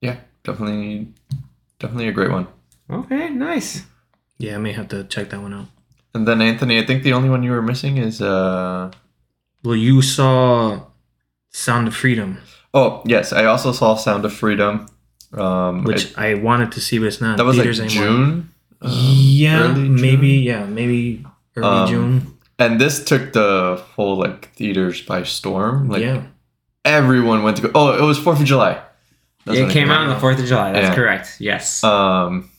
[0.00, 1.08] yeah, definitely,
[1.78, 2.46] definitely a great one.
[2.90, 3.84] Okay, nice.
[4.40, 5.66] Yeah, I may have to check that one out.
[6.14, 8.90] And then Anthony, I think the only one you were missing is uh
[9.62, 10.80] Well, you saw
[11.50, 12.38] Sound of Freedom,
[12.74, 14.86] oh yes, I also saw Sound of Freedom.
[15.32, 17.36] Um, which I, wanted to see, but it's not.
[17.36, 18.06] That was like theaters anymore.
[18.06, 18.50] June.
[18.82, 20.00] uh, yeah, June?
[20.00, 20.28] maybe.
[20.42, 21.24] Yeah, maybe
[21.54, 22.38] early Um, June.
[22.58, 25.88] And this took the whole like theaters by storm.
[25.88, 26.22] Like yeah,
[26.84, 27.70] everyone went to go.
[27.76, 28.82] Oh, it was Fourth of July.
[29.44, 30.72] That's it came out on the Fourth of July.
[30.72, 30.94] That's Yeah.
[30.94, 31.36] correct.
[31.38, 31.84] Yes.
[31.84, 32.49] Um,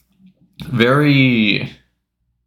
[0.64, 1.72] very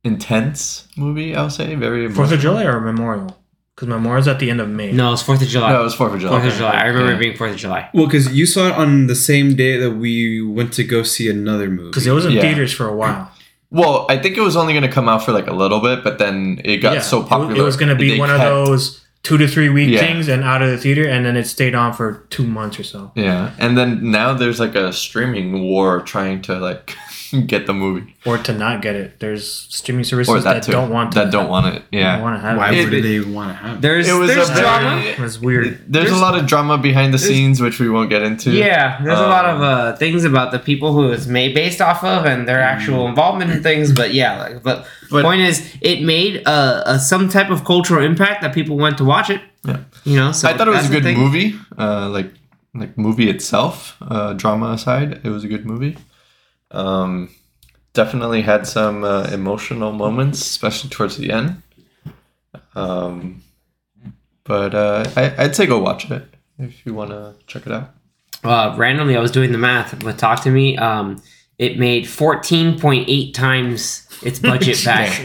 [0.03, 1.35] intense movie.
[1.35, 2.11] I'll say very.
[2.11, 3.37] Fourth of July or Memorial?
[3.75, 4.93] Because Memorial's at the end of May.
[4.93, 5.73] no, it's Fourth of July.
[5.73, 6.39] No, it was Fourth of July.
[6.41, 6.71] Fourth of July.
[6.73, 7.17] I remember Yeah.
[7.17, 7.89] it being Fourth of July.
[7.93, 11.29] Well, because you saw it on the same day that we went to go see
[11.29, 11.89] another movie.
[11.91, 12.43] because it was in Yeah.
[12.43, 13.31] theaters for a while.
[13.71, 16.05] Well, I think it was only going to come out for like a little bit,
[16.05, 17.61] but then it got yeah, so it was- popular.
[17.61, 19.99] It was going to be they one kept- of those two to three week Yeah.
[19.99, 22.85] things and out of the theater, and then it stayed on for two months or
[22.85, 23.11] so.
[23.17, 26.95] Yeah, and then now there's like a streaming war trying to like
[27.47, 29.21] get the movie or to not get it.
[29.21, 31.83] There's streaming services or that, that, don't want to that don't want it.
[31.93, 32.85] Yeah, want to have Why it.
[32.85, 33.77] would It- they want to have?
[33.77, 33.81] it?
[33.81, 34.17] There's drama.
[34.17, 35.27] It was there's a very- drama.
[35.27, 35.65] It's weird.
[35.65, 38.51] there's, There's- a lot of drama behind the scenes which we won't get into.
[38.53, 41.81] Yeah, there's a lot of Um, uh, things about the people who it's made based
[41.81, 43.93] off of and their actual involvement in things.
[43.93, 48.05] But yeah, like, but, But- point is, it made uh, a, some type of cultural
[48.05, 49.41] impact that people went to watch it.
[49.65, 49.79] Yeah.
[50.05, 51.55] You know, so I thought it was a good movie.
[51.79, 52.31] Uh, like
[52.75, 55.97] like movie itself, uh, drama aside, it was a good movie.
[56.75, 57.31] Um,
[57.93, 61.63] definitely had some uh, emotional moments, especially towards the end.
[62.75, 63.43] Um,
[64.45, 66.23] but uh, I, I'd say go watch it
[66.59, 67.91] if you want to check it out.
[68.43, 70.77] Uh, randomly, I was doing the math with Talk to Me.
[70.77, 71.23] Um,
[71.59, 75.19] it made 14.8 times its budget back.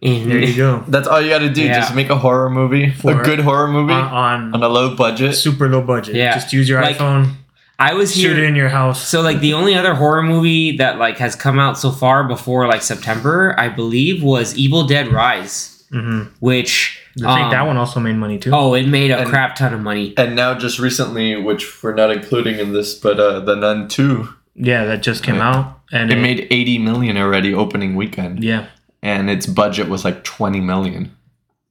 [0.00, 0.84] in, There you go.
[0.88, 1.62] That's all you got to do.
[1.64, 1.80] Yeah.
[1.80, 4.94] Just make a horror movie, For- a good horror movie On, on on a low
[4.94, 5.34] budget.
[5.34, 6.14] super low budget.
[6.14, 6.34] Yeah.
[6.34, 7.32] Just use your Like, iPhone,
[7.78, 8.44] I was shoot it here.
[8.46, 9.06] in your house.
[9.06, 12.66] So like the only other horror movie that like has come out so far before
[12.68, 17.76] like September, I believe, was Evil Dead Rise, hmm which I think um, that one
[17.76, 18.50] also made money too.
[18.52, 20.14] Oh, it made a And- crap ton of money.
[20.16, 24.28] And now, just recently, which we're not including in this, but uh, The Nun 2,
[24.56, 25.50] Yeah, that just came Yeah.
[25.50, 28.42] out, and it made 80 million already opening weekend.
[28.42, 28.66] yeah.
[29.02, 31.14] and its budget was like 20 million.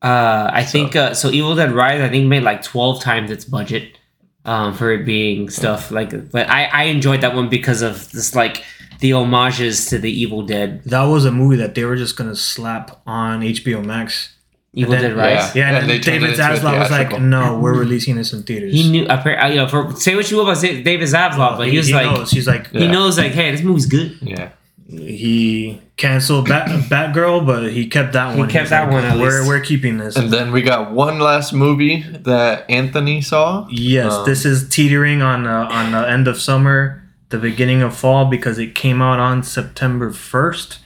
[0.01, 1.29] Uh, I think uh, so.
[1.31, 3.97] Evil Dead Rise, I think made like twelve times its budget
[4.45, 6.31] um, for it being stuff like.
[6.31, 8.63] But I I enjoyed that one because of this like
[8.99, 10.81] the homages to the Evil Dead.
[10.85, 14.29] That was a movie that they were just gonna slap on HBO Max.
[14.75, 15.55] Evil then- Dead Rise.
[15.55, 18.41] Yeah, Yeah, and they then David into Zaslav was like, "No, we're releasing this in
[18.43, 19.05] theaters." He knew.
[19.05, 22.05] uh, You know, for say what you will about David Zaslav, but he, was like
[22.11, 22.31] knows.
[22.31, 24.17] he's like, he knows like, hey, this movie's good.
[24.21, 24.49] Yeah.
[24.87, 28.49] He canceled Bat Batgirl, but he kept that He one.
[28.49, 30.15] kept He's that one at We're least." we're keeping this.
[30.15, 33.67] And then we got one last movie that Anthony saw.
[33.69, 37.95] Yes, Um, this is teetering on uh, on the end of summer, the beginning of
[37.95, 40.79] fall because it came out on September first.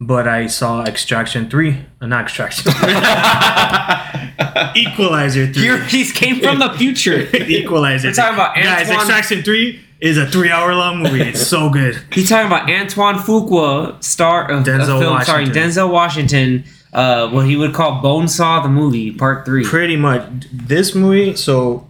[0.00, 2.70] But I saw Extraction three, uh, not Extraction,
[4.76, 5.62] Equalizer three.
[5.62, 7.28] Here, he came from the future.
[7.36, 8.08] Equalizer.
[8.08, 8.88] We're talking about guys.
[8.90, 11.22] Extraction three is a three hour long movie.
[11.22, 12.00] It's so good.
[12.12, 15.70] He's talking about Antoine Fuqua, star of Denzel a film starring Washington.
[15.70, 16.64] Denzel Washington.
[16.92, 19.62] Uh, what he would call Bonesaw the movie, part three.
[19.64, 21.36] Pretty much this movie.
[21.36, 21.86] So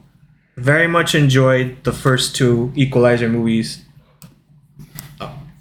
[0.56, 3.84] very much enjoyed the first two Equalizer movies.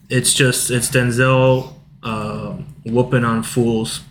[0.10, 2.54] It's just it's Denzel uh,
[2.86, 4.02] whooping on fools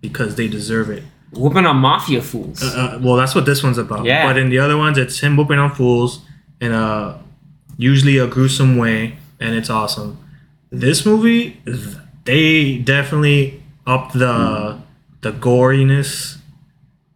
[0.00, 1.04] because they deserve it.
[1.32, 2.62] Whooping on mafia fools.
[2.62, 4.04] Uh, well, that's what this one's about.
[4.04, 4.26] Yeah.
[4.26, 6.20] But in the other ones, it's him whooping on fools
[6.60, 7.18] in a
[7.76, 10.18] usually a gruesome way, and it's awesome.
[10.70, 11.60] This movie,
[12.24, 14.78] they definitely up the
[15.22, 16.36] the goriness,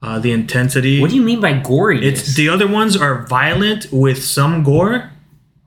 [0.03, 1.01] uh, the intensity.
[1.01, 2.05] what do you mean by gory?
[2.07, 5.11] It's the other ones are violent with some gore.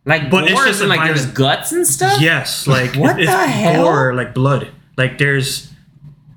[0.06, 2.20] like but gore it's just like there's guts and stuff.
[2.22, 3.84] Yes, like What the hell?
[3.84, 4.70] gore, like blood.
[4.98, 5.72] Like there's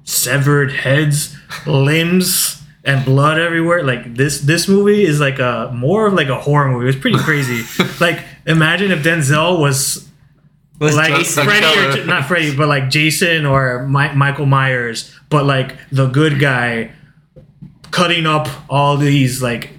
[0.04, 1.36] severed heads,
[1.66, 3.82] limbs, and blood everywhere.
[3.84, 6.88] Like this, this movie is like a more of like a horror movie.
[6.88, 7.64] It's pretty crazy.
[8.00, 10.08] like imagine if Denzel was
[10.78, 15.44] Was like Jason- Freddy or not Freddy, but like Jason or Mi- Michael Myers, but
[15.44, 16.92] like the good guy
[17.90, 19.70] cutting up all these like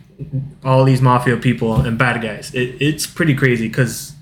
[0.63, 2.53] all these mafia people and bad guys.
[2.53, 4.13] It, it's pretty crazy because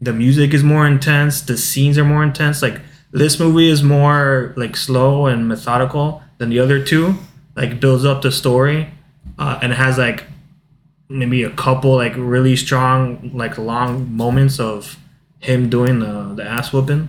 [0.00, 2.62] the music is more intense, the scenes are more intense.
[2.62, 2.80] Like
[3.12, 7.16] this movie is more like slow and methodical than the other two.
[7.56, 8.88] Like builds up the story,
[9.38, 10.24] uh, and it has like
[11.10, 14.96] maybe a couple like really strong like long moments of
[15.40, 17.08] him doing the the ass whooping.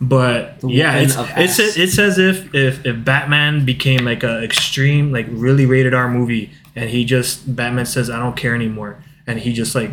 [0.00, 1.76] But yeah, it's it's ass.
[1.76, 6.50] it's as if if if Batman became like a extreme like really rated R movie,
[6.74, 9.90] and he just Batman says I don't care anymore, and he just like.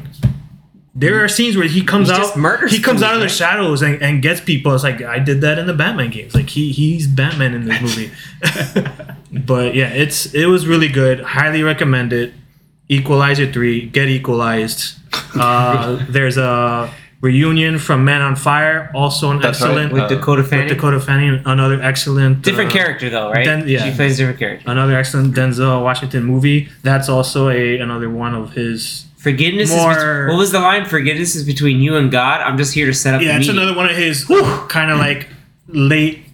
[0.93, 4.01] There are scenes where he comes out, murders he comes out of the shadows and,
[4.01, 4.75] and gets people.
[4.75, 6.35] It's like I did that in the Batman games.
[6.35, 8.11] Like he he's Batman in this movie.
[9.45, 11.21] but yeah, it's it was really good.
[11.21, 12.33] Highly recommend it.
[12.91, 14.95] Equalizer three, get equalized.
[15.33, 19.67] Uh, there's a reunion from Men on Fire, also an That's right.
[19.69, 20.67] excellent with Uh, Dakota Fanning.
[20.67, 23.45] with Dakota Fanning, another excellent different uh, character though, right?
[23.45, 23.85] then- yeah.
[23.89, 24.69] She plays a different character.
[24.69, 26.67] another excellent Denzel Washington movie.
[26.83, 29.05] That's also a another one of his.
[29.17, 30.85] Forgiveness More- is bet- what was the line?
[30.85, 32.41] Forgiveness is between you and God.
[32.41, 33.21] I'm just here to set up.
[33.21, 34.25] Yeah, the it's another one of his
[34.67, 35.27] kind of like
[35.67, 36.25] late.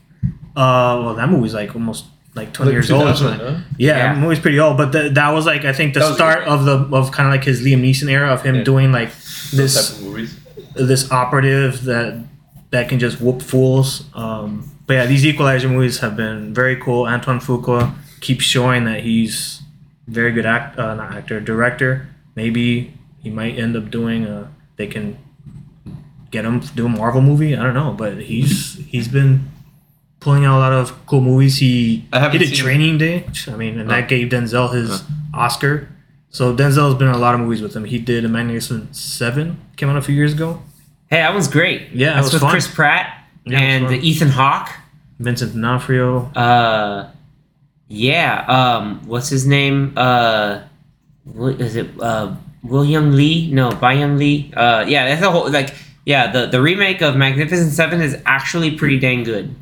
[0.55, 2.05] Uh, well, that movie's like almost
[2.38, 3.07] like twenty years old.
[3.09, 3.39] or something.
[3.39, 3.57] huh?
[3.77, 4.13] Yeah, Yeah.
[4.13, 6.77] that movie's pretty old, but th- that was like I think the start of the
[6.95, 8.63] of kind of like his Liam Neeson era of him Yeah.
[8.63, 9.09] doing like
[9.51, 10.39] this type of movies.
[10.75, 12.23] this operative that
[12.71, 14.03] that can just whoop fools.
[14.13, 17.05] Um, but yeah, these Equalizer movies have been very cool.
[17.05, 19.61] Antoine Fuqua keeps showing that he's
[20.07, 22.07] very good act, uh, not actor, director.
[22.35, 24.25] Maybe he might end up doing.
[24.25, 25.17] A, they can
[26.31, 27.55] get him do a Marvel movie.
[27.55, 29.49] I don't know, but he's he's been
[30.20, 31.57] pulling out a lot of cool movies.
[31.57, 33.26] He I did seen- Training Day.
[33.47, 33.93] I mean, and Oh.
[33.93, 35.03] that gave Denzel his
[35.34, 35.88] Oscar.
[36.30, 37.86] So Denzel's been in a lot of movies with him.
[37.86, 40.61] He did a Magnificent Seven, came out a few years ago.
[41.09, 41.89] Hey, that was great.
[41.93, 42.51] Yeah, it that's was with fun.
[42.51, 43.91] Chris Pratt Yeah, and.
[44.03, 44.70] Ethan Hawke.
[45.20, 46.32] Vincent D'Onofrio.
[46.36, 47.07] Uh,
[47.88, 48.45] yeah.
[48.47, 49.93] Um, what's his name?
[49.95, 50.59] Uh,
[51.24, 51.89] what is it?
[51.99, 53.49] Uh, William Lee?
[53.51, 54.51] No, Byung Lee.
[54.55, 55.74] Uh, yeah, that's a whole like
[56.05, 56.32] yeah.
[56.32, 59.55] The the remake of Magnificent Seven is actually pretty dang good.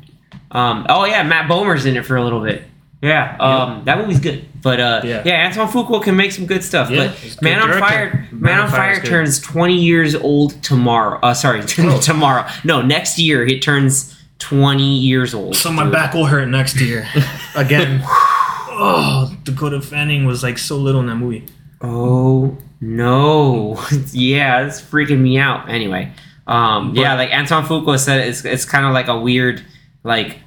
[0.56, 2.62] Um, oh yeah, Matt Bomer's in it for a little bit.
[3.02, 4.46] Yeah, um, that movie's good.
[4.62, 5.22] But uh, Yeah.
[5.24, 5.46] yeah.
[5.46, 6.90] Antoine Fuqua can make some good stuff.
[6.90, 7.78] Yeah, but Man on.
[7.78, 11.20] Fire, Man, Man on Fire Fire turns twenty years old tomorrow.
[11.22, 11.62] Uh, sorry,
[12.00, 12.48] tomorrow.
[12.64, 15.56] No, next year it turns twenty years old.
[15.56, 15.92] So my dude.
[15.92, 17.06] back will hurt next year.
[17.54, 18.00] Again.
[18.06, 21.44] oh, Dakota Fanning was like so little in that movie.
[21.82, 23.78] Oh no!
[24.12, 25.68] yeah, it's freaking me out.
[25.68, 26.12] Anyway,
[26.46, 29.62] um, But- yeah, like Anton Fuqua said, it's it's kind of like a weird,
[30.02, 30.38] like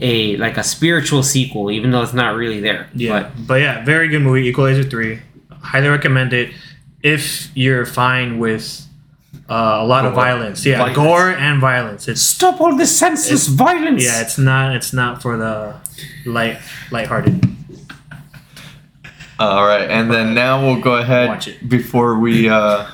[0.00, 2.88] a like a spiritual sequel, even though it's not really there.
[2.94, 4.46] Yeah, but, yeah, very good movie.
[4.48, 5.20] Equalizer three,
[5.60, 6.52] highly recommend it
[7.02, 8.86] if you're fine with
[9.50, 10.64] uh, a lot of violence.
[10.64, 10.96] Yeah, Violence.
[10.96, 12.06] gore and violence.
[12.06, 14.04] But It's stop all the senseless violence.
[14.04, 15.74] yeah, it's not it's not for the
[16.26, 16.58] light
[16.90, 17.44] lighthearted.
[19.40, 21.68] All right, and then now we'll go ahead Watch it.
[21.68, 22.88] before we uh,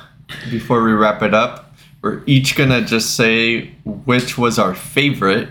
[0.49, 1.73] before we wrap it up.
[2.01, 5.49] We're each gonna just say which was our favorite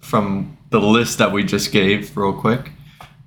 [0.00, 2.70] from the list that we just gave, real quick.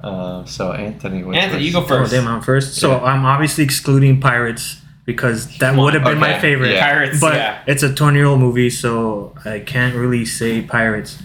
[0.02, 2.12] Uh, so Anthony, which Anthony, was- you go Oh, first.
[2.12, 2.76] damn, I'm first.
[2.76, 3.04] So Yeah.
[3.04, 6.72] I'm obviously excluding Pirates because that would have been my favorite.
[6.74, 6.86] yeah.
[6.86, 7.60] Pirates, but yeah.
[7.68, 11.22] it's a 20 year old movie, so I can't really say Pirates.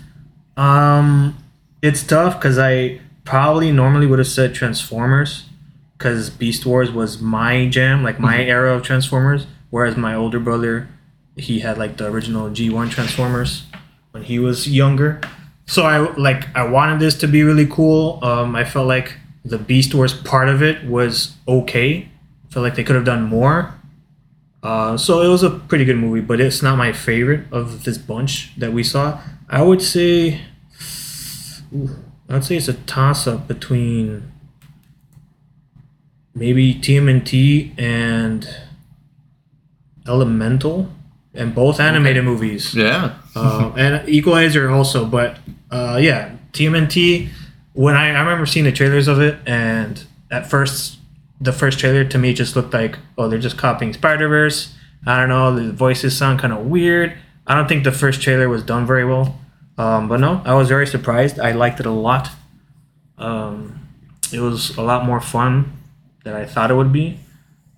[0.56, 1.36] Um,
[1.82, 5.44] it's tough because I probably normally would have said Transformers
[5.96, 9.46] because Beast Wars was my jam, like my era of Transformers.
[9.70, 10.88] Whereas my older brother,
[11.36, 13.64] he had like the original G1 Transformers
[14.12, 15.20] when he was younger.
[15.68, 18.18] So I like I wanted this to be really cool.
[18.22, 22.08] Um, I felt like the Beast Wars part of it was okay.
[22.48, 23.74] I felt like they could have done more.
[24.62, 27.98] Uh, so it was a pretty good movie, but it's not my favorite of this
[27.98, 29.20] bunch that we saw.
[29.48, 30.40] I would say,
[31.74, 31.90] ooh,
[32.30, 34.32] I'd say it's a toss up between
[36.34, 38.48] maybe TMNT and
[40.06, 40.90] Elemental,
[41.34, 45.04] and both animated movies yeah, uh, and Equalizer also.
[45.04, 45.38] But
[45.70, 47.28] uh, yeah, TMNT.
[47.72, 50.98] When I, I remember seeing the trailers of it, and at first,
[51.40, 54.74] the first trailer to me just looked like, oh, they're just copying Spider Verse.
[55.06, 57.16] I don't know, the voices sound kind of weird.
[57.46, 59.38] I don't think the first trailer was done very well.
[59.78, 61.38] Um, but no, I was very surprised.
[61.38, 62.30] I liked it a lot.
[63.16, 63.88] Um,
[64.32, 65.78] it was a lot more fun
[66.24, 67.20] than I thought it would be.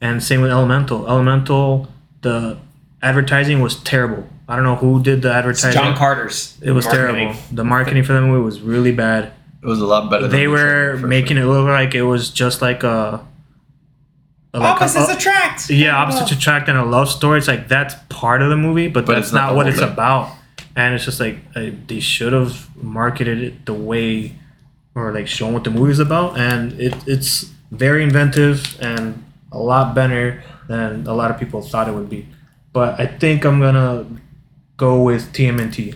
[0.01, 1.07] And same with Elemental.
[1.07, 1.88] Elemental,
[2.22, 2.59] the
[3.03, 4.28] advertising was terrible.
[4.51, 5.72] I don't know who did the It's advertising.
[5.72, 6.59] John Carter's.
[6.61, 7.14] It was marketing.
[7.28, 7.40] terrible.
[7.53, 9.32] The marketing for the movie was really bad.
[9.62, 10.26] it was a lot better.
[10.28, 13.24] They the were trailer, making it look like it was just like a.
[14.55, 15.70] a- like a- Opposites a- attract.
[15.70, 17.38] yeah, opposites attract and a love story.
[17.38, 19.78] It's like that's part of the movie, but, But that's it's not not, what it's
[19.78, 19.88] thing.
[19.92, 20.32] about.
[20.76, 24.34] And it's just like uh, they should have marketed it the way,
[24.94, 26.38] or like shown what the movie's about.
[26.38, 29.22] And it, it's very inventive and
[29.52, 32.27] a lot better than a lot of people thought it would be.
[32.72, 34.06] But I think I'm gonna
[34.81, 35.94] go with TMNT.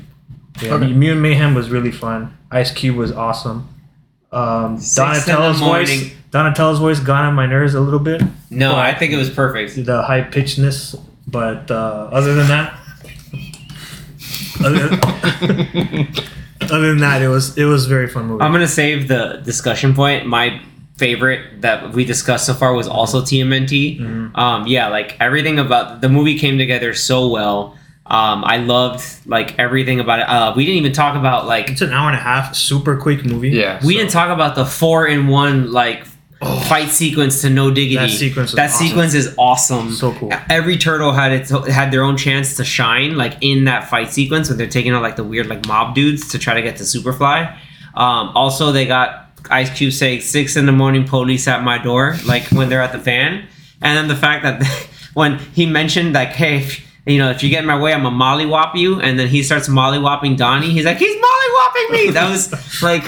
[0.60, 0.92] Yeah, Okay.
[0.92, 2.36] Mutant Mayhem was really fun.
[2.50, 3.66] Ice Cube was awesome.
[4.30, 6.12] Um, Six in the Donatello's voice.
[6.30, 8.20] Donatello's voice got on my nerves a little bit
[8.50, 9.84] No, I think it was perfect.
[9.86, 12.78] the high pitchedness, but uh, other than that,
[14.64, 14.84] other,
[16.74, 18.42] other than that, it was it was a very fun movie.
[18.42, 20.26] I'm gonna save the discussion point.
[20.26, 20.60] My
[20.96, 24.00] favorite that we discussed so far was also TMNT.
[24.00, 24.36] Mm-hmm.
[24.36, 27.76] Um, yeah, like everything about the movie came together so well.
[28.06, 30.28] Um, I loved like everything about it.
[30.28, 33.24] Uh, we didn't even talk about like it's an hour and a half, super quick
[33.24, 33.50] movie.
[33.50, 36.04] Yeah, we so- didn't talk about the four in one like
[36.68, 37.94] fight sequence to no diggity.
[37.96, 38.86] That sequence was That awesome.
[38.86, 39.90] sequence is awesome.
[39.92, 40.30] So cool.
[40.50, 44.50] Every turtle had its had their own chance to shine, like in that fight sequence
[44.50, 46.82] when they're taking out like the weird like mob dudes to try to get to
[46.82, 47.56] Superfly.
[47.94, 52.16] Um, also, they got Ice Cube saying six in the morning, police at my door,
[52.26, 53.46] like when they're at the fan,
[53.80, 54.62] and then the fact that
[55.14, 56.68] when he mentioned like, hey.
[57.06, 59.28] If, you know, if you get in my way, I'm a mollywop you, and then
[59.28, 60.70] he starts mollywopping Donnie.
[60.70, 62.10] He's like, he's mollywopping me.
[62.10, 63.04] That was like,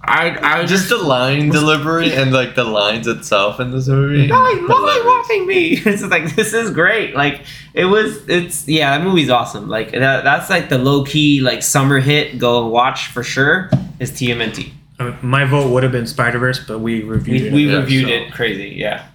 [0.00, 3.88] I, I was just just the line delivery and like the lines itself in this
[3.88, 4.26] movie.
[4.26, 5.04] no, he's hilarious.
[5.04, 5.82] mollywopping me.
[5.86, 7.14] It's like this is great.
[7.14, 7.42] Like
[7.74, 8.26] it was.
[8.28, 9.68] It's yeah, that movie's awesome.
[9.68, 12.38] Like that, that's like the low key like summer hit.
[12.38, 13.70] Go watch for sure.
[13.98, 14.70] Is TMNT.
[15.00, 17.70] I my vote would have been Spider Verse, but we reviewed We, it.
[17.70, 18.74] we reviewed so- it crazy.
[18.76, 19.06] Yeah.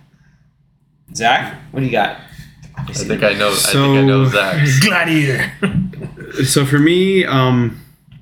[1.16, 2.20] Zach, what do you got?
[2.90, 3.52] I think I know.
[3.52, 4.80] I think I know So- Zach's.
[4.86, 5.52] Gladiator.
[6.46, 7.80] So for me, um,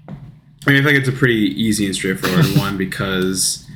[0.08, 3.68] I mean, I think it's a pretty easy and straightforward one because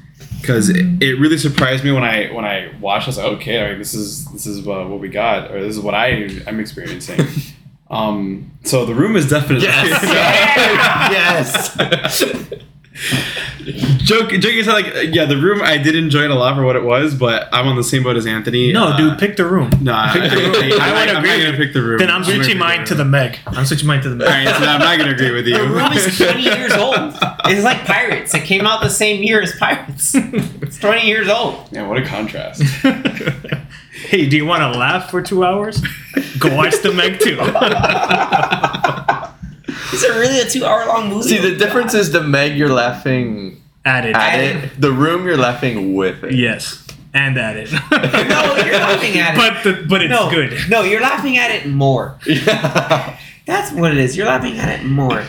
[0.41, 3.07] because it, it really surprised me when I when I watched.
[3.07, 5.75] I was like, okay, like, this is this is what, what we got, or this
[5.75, 7.19] is what I I'm experiencing.
[7.89, 11.75] um, so the room is definitely Yes.
[11.77, 12.53] yes.
[13.97, 16.75] Joke, joking aside, like yeah, the room I did enjoy it a lot for what
[16.75, 18.71] it was, but I'm on the same boat as Anthony.
[18.71, 19.71] No, Uh, dude, pick the room.
[19.81, 20.53] No, I, Pick the room.
[20.55, 21.97] I, I would I'm not gonna pick the room.
[21.99, 23.39] Then I'm gonna switching pick mine to the Meg.
[23.47, 24.27] I'm switching mine to the Meg.
[24.27, 25.57] All right, so I'm not gonna agree with you.
[25.57, 26.95] The room is 20 years old.
[27.45, 28.33] It's like Pirates.
[28.35, 30.13] It came out the same year as Pirates.
[30.15, 31.67] It's 20 years old.
[31.71, 32.61] yeah, what a contrast.
[34.07, 35.81] hey, do you want to laugh for two hours?
[36.39, 37.37] Go watch the Meg too.
[39.93, 41.29] Is it really a two-hour long movie?
[41.29, 44.15] See, the difference is the Meg you're laughing Added.
[44.15, 44.63] at Added.
[44.65, 44.81] it.
[44.81, 46.33] The room you're laughing with it.
[46.33, 47.71] Yes, and at it.
[47.91, 49.37] No, you're laughing at it.
[49.37, 50.57] But the, but it's no, good.
[50.69, 52.17] No, you're laughing at it more.
[52.25, 53.17] Yeah.
[53.45, 54.17] That's what it is.
[54.17, 55.23] You're laughing at it more.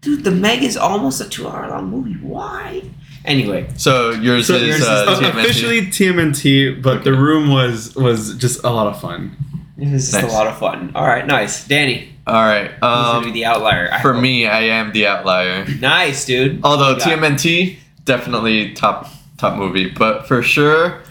[0.00, 2.14] Dude, The Meg is almost a two-hour long movie.
[2.14, 2.82] Why?
[3.26, 5.40] Anyway, So yours So is yours is uh, Uh, TMNT.
[5.40, 7.04] officially TMNT, but Okay.
[7.04, 9.36] the room was was just a lot of fun.
[9.78, 10.24] it was just Nice.
[10.32, 10.92] a lot of fun.
[10.94, 11.66] All right, nice.
[11.66, 12.70] Danny, All right.
[12.70, 13.88] who's gonna be Um, the outlier?
[13.92, 14.22] I for hope.
[14.22, 15.66] me, I am the outlier.
[15.80, 16.60] nice, dude.
[16.64, 16.96] Although You.
[16.96, 21.02] TMNT definitely top top movie, but for sure,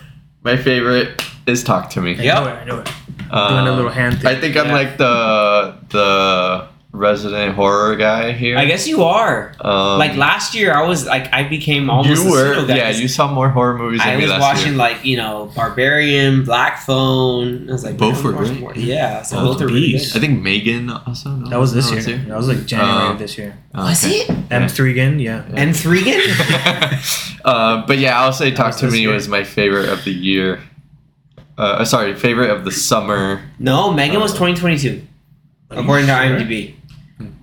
[0.43, 2.15] my favorite is Talk to Me.
[2.17, 2.35] I Yep.
[2.35, 2.53] know it.
[2.53, 2.89] I know it.
[3.31, 4.27] Um, Doing a little hand thing.
[4.35, 4.73] I think I'm Yeah.
[4.73, 8.55] like the the resident horror guy here.
[8.55, 9.51] I guess you are.
[9.59, 12.75] Um, like last year, I was like, I became almost you a were pseudo guy.
[12.77, 12.89] yeah.
[12.91, 14.77] You saw more horror movies than I me was last watching year.
[14.77, 17.67] like you know Barbarian, Black Phone.
[17.67, 18.77] I was like Both were I'm great.
[18.77, 20.01] Yeah, so both are really good.
[20.15, 21.31] I think Megan also.
[21.31, 22.17] No, That was this no, year.
[22.27, 23.57] That was like January Uh, of this year.
[23.73, 24.29] Oh, Was it?
[24.51, 25.45] M three again, yeah.
[25.55, 26.21] M three again?
[27.43, 29.11] uh, but yeah, I'll say Talk to Me year.
[29.13, 30.61] was my favorite of the year.
[31.57, 33.41] Uh, sorry, favorite of the summer.
[33.59, 35.01] no, Megan was 2022,
[35.71, 36.75] according to IMDb.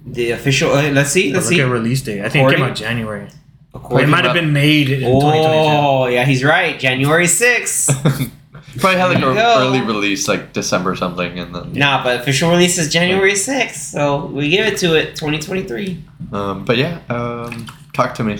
[0.06, 0.72] The official.
[0.72, 1.32] Uh, let's see.
[1.32, 1.60] Let's Look see.
[1.60, 2.20] at release date.
[2.20, 3.28] I think it came According- out January.
[3.72, 5.48] But it might have been made in 2022.
[5.48, 6.76] Oh, yeah, he's right.
[6.78, 7.86] January 6th.
[8.78, 11.72] Probably had like an early release, like December something, and then.
[11.74, 16.02] nah, but official release is January 6th, so we give it to it 2023.
[16.32, 18.38] Um, but yeah, um, talk to me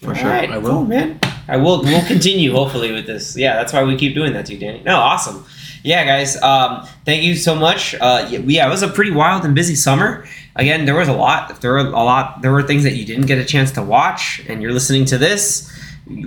[0.00, 0.26] for sure.
[0.28, 0.70] All right, I will.
[0.70, 1.20] cool, man.
[1.48, 1.82] I will.
[1.82, 3.36] We'll continue hopefully with this.
[3.36, 4.82] Yeah, that's why we keep doing that to you, Danny.
[4.84, 5.44] No, awesome.
[5.82, 6.40] Yeah, guys.
[6.42, 7.94] Um, thank you so much.
[7.94, 10.26] Uh, yeah, yeah, it was a pretty wild and busy summer.
[10.56, 11.60] Again, there was a lot.
[11.60, 12.42] There were a lot.
[12.42, 15.18] There were things that you didn't get a chance to watch, and you're listening to
[15.18, 15.72] this.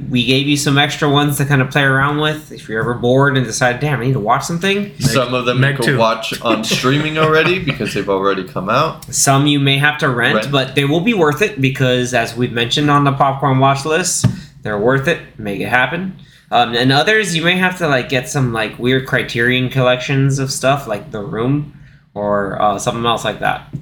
[0.09, 2.51] We gave you some extra ones to kind of play around with.
[2.51, 4.97] If you're ever bored and decide, damn, I need to watch something.
[4.99, 9.11] Some of them Meg you can watch on streaming already because they've already come out.
[9.13, 10.51] Some you may have to rent, Rent.
[10.51, 14.25] but they will be worth it because, as we've mentioned on the popcorn watch list,
[14.61, 15.19] they're worth it.
[15.39, 16.15] Make it happen.
[16.51, 20.51] Um, and others, you may have to like get some like weird Criterion collections of
[20.51, 21.73] stuff, like The Room
[22.13, 23.73] or uh, something else like that.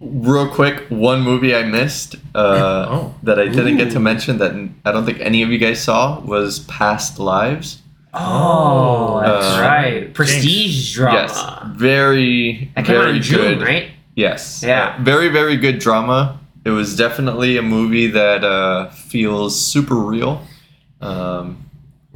[0.00, 3.14] Real quick, one movie I missed uh, Oh.
[3.24, 4.52] that I didn't get to mention that
[4.84, 7.82] I don't think any of you guys saw was Past Lives.
[8.14, 10.14] Oh, that's Uh, right.
[10.14, 11.18] Prestige drama.
[11.18, 11.44] Yes,
[11.76, 13.62] very, That came out very in June, good.
[13.62, 13.90] right?
[14.14, 14.62] Yes.
[14.64, 14.96] Yeah.
[14.98, 16.38] Uh, very, very good drama.
[16.64, 20.42] It was definitely a movie that uh, feels super real.
[21.00, 21.67] Um,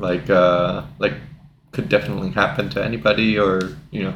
[0.03, 1.15] like, uh, like
[1.73, 4.15] could definitely happen to anybody, or you know,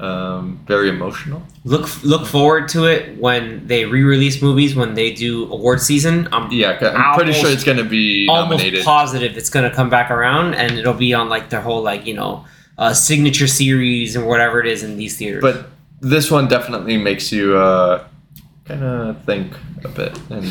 [0.00, 1.42] um, very emotional.
[1.64, 6.28] Look look forward to it when they re-release movies when they do award season.
[6.32, 8.84] I'm Yeah, I'm pretty sure it's gonna be almost nominated.
[8.84, 12.14] positive it's gonna come back around and it'll be on like their whole like you
[12.14, 12.44] know
[12.76, 15.40] uh, signature series or whatever it is in these theaters.
[15.40, 15.70] But
[16.00, 18.04] this one definitely makes you uh,
[18.64, 19.54] kind of think
[19.84, 20.44] a bit, and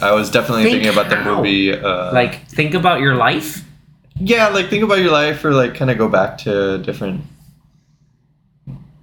[0.00, 1.72] I was definitely Think thinking about the movie.
[1.72, 3.64] Uh, like think about your life.
[4.20, 7.22] Yeah, like think about your life, or like kind of go back to different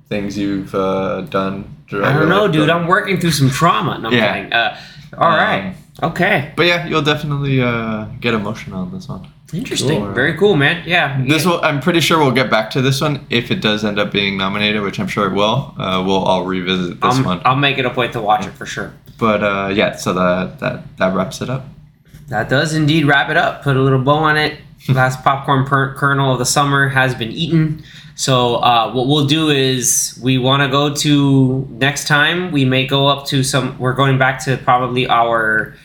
[0.09, 1.75] things you've uh, done.
[1.91, 2.69] I don't know, dude.
[2.69, 3.97] I'm working through some trauma.
[3.99, 4.33] No, I'm Yeah.
[4.33, 4.53] kidding.
[4.53, 4.77] Uh,
[5.17, 5.75] all Um, right.
[6.03, 6.51] Okay.
[6.55, 9.27] But yeah, you'll definitely uh, get emotional on this one.
[9.53, 10.01] Interesting.
[10.01, 10.11] cool.
[10.11, 10.83] Very cool, man.
[10.85, 11.21] Yeah.
[11.25, 11.51] This yeah.
[11.51, 11.63] will.
[11.63, 14.37] I'm pretty sure we'll get back to this one if it does end up being
[14.37, 15.73] nominated, which I'm sure it will.
[15.77, 17.41] Uh, we'll all revisit this I'm- one.
[17.45, 18.93] I'll make it a point to watch it for sure.
[19.17, 21.65] But uh, yeah, so that that that wraps it up.
[22.27, 23.63] That does indeed wrap it up.
[23.63, 24.59] Put a little bow on it.
[24.89, 27.83] Last popcorn per- kernel of the summer has been eaten.
[28.15, 32.51] So uh, what we'll do is we want to go to next time.
[32.51, 33.77] We may go up to some.
[33.77, 35.75] We're going back to probably our.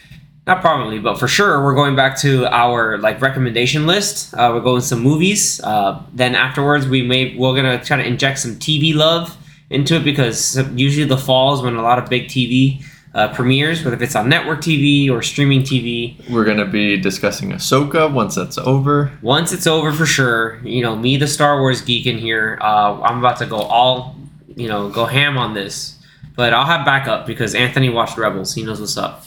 [0.47, 4.35] Not probably, but for sure, we're going back to our like recommendation list.
[4.35, 5.61] Uh, we're going some movies.
[5.61, 9.37] Uh, then afterwards, we may we're gonna try to inject some TV love
[9.71, 13.85] into it because usually the fall is when a lot of big TV uh, premieres,
[13.85, 16.17] whether it's on network TV or streaming TV.
[16.31, 19.13] We're gonna be discussing Ahsoka once that's over.
[19.23, 23.01] Once it's over for sure, you know, me, the Star Wars geek in here, uh,
[23.03, 24.17] I'm about to go all,
[24.57, 25.99] you know, go ham on this.
[26.35, 28.55] But I'll have backup because Anthony watched Rebels.
[28.55, 29.25] He knows what's up.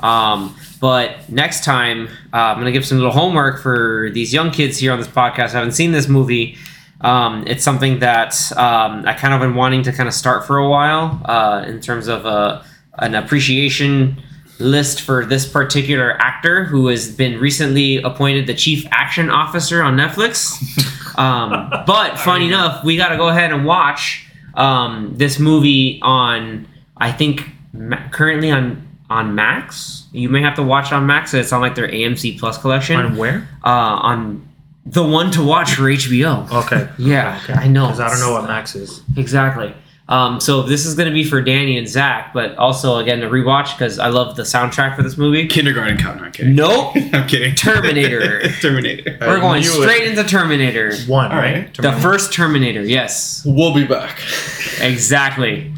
[0.00, 4.50] Um, but next time, uh, I'm going to give some little homework for these young
[4.50, 5.50] kids here on this podcast.
[5.50, 6.58] I haven't seen this movie.
[7.00, 10.58] Um, it's something that um, I kind of been wanting to kind of start for
[10.58, 12.62] a while uh, in terms of uh,
[12.98, 14.22] an appreciation
[14.58, 19.96] list for this particular actor who has been recently appointed the chief action officer on
[19.96, 20.58] Netflix.
[21.14, 21.50] Um,
[21.86, 26.66] but funny enough, we got to go ahead and watch um, this movie on,
[26.96, 30.06] I think, ma- currently on on Max.
[30.12, 31.34] You may have to watch it on Max.
[31.34, 32.96] It's on like their AMC Plus collection.
[32.98, 33.46] On where?
[33.62, 34.48] uh, on
[34.86, 36.50] the one to watch for HBO.
[36.64, 36.88] Okay.
[36.96, 37.52] Yeah, Okay.
[37.52, 37.88] I know.
[37.88, 39.02] Because I don't know what Max is.
[39.18, 39.74] Exactly.
[40.08, 43.28] Um, so this is going to be for Danny and Zach, but also again to
[43.28, 45.46] rewatch because I love the soundtrack for this movie.
[45.46, 46.18] Kindergarten count.
[46.18, 46.54] No, I'm kidding.
[46.54, 46.96] Nope.
[47.12, 47.54] I'm kidding.
[47.54, 48.48] Terminator.
[48.60, 49.16] Terminator.
[49.20, 50.94] We're going knew straight into Terminator.
[51.06, 51.54] One, All right.
[51.54, 51.74] right?
[51.76, 54.18] The first Terminator, yes, We'll be back.
[54.80, 55.72] exactly.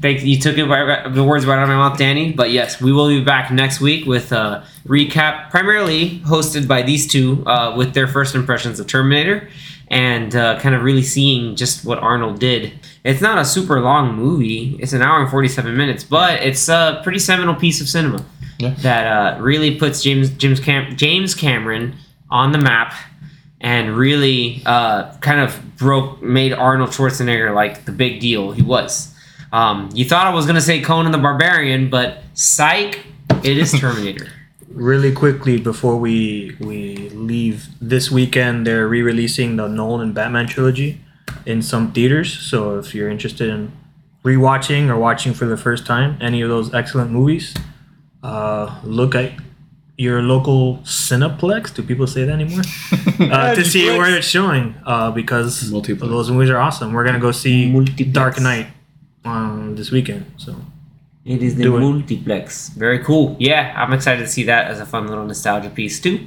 [0.00, 0.38] Thank you.
[0.38, 2.32] Took it right, the words right out of my mouth, Danny.
[2.32, 7.06] But yes, we will be back next week with a recap, primarily hosted by these
[7.06, 9.48] two, uh, with their first impressions of Terminator,
[9.88, 12.72] and uh, kind of really seeing just what Arnold did.
[13.06, 17.00] It's not a super long movie; it's an hour and forty-seven minutes, but it's a
[17.04, 18.24] pretty seminal piece of cinema
[18.58, 18.74] Yeah.
[18.82, 21.94] that uh, really puts James James Cam- James Cameron
[22.30, 22.92] on the map
[23.60, 29.14] and really uh, kind of broke made Arnold Schwarzenegger like the big deal he was.
[29.52, 33.06] Um, you thought I was gonna say Conan the Barbarian, but psych,
[33.44, 34.28] it is Terminator.
[34.68, 41.00] Really quickly before we we leave this weekend, they're re-releasing the Nolan and Batman trilogy
[41.46, 42.32] in some theaters.
[42.38, 43.72] So if you're interested in
[44.24, 47.54] rewatching or watching for the first time any of those excellent movies,
[48.22, 49.32] uh, look at
[49.96, 51.74] your local Cineplex.
[51.74, 52.62] Do people say that anymore?
[53.32, 56.10] uh, to see where it's showing, uh, because Multiplex.
[56.10, 56.92] those movies are awesome.
[56.92, 58.12] We're gonna go see Multiplex.
[58.12, 58.66] Dark Knight
[59.24, 60.26] um, this weekend.
[60.36, 60.54] So
[61.24, 61.80] It is the Do it.
[61.80, 62.68] multiplex.
[62.70, 63.36] Very cool.
[63.38, 66.26] Yeah, I'm excited to see that as a fun little nostalgia piece too.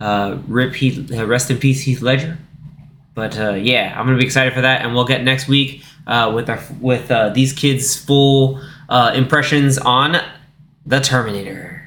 [0.00, 2.38] Uh, rip Heath, uh, rest in peace, Heath Ledger.
[3.14, 6.32] But uh, yeah, I'm gonna be excited for that, and we'll get next week uh,
[6.34, 10.16] with our with uh, these kids' full uh, impressions on
[10.84, 11.80] the Terminator.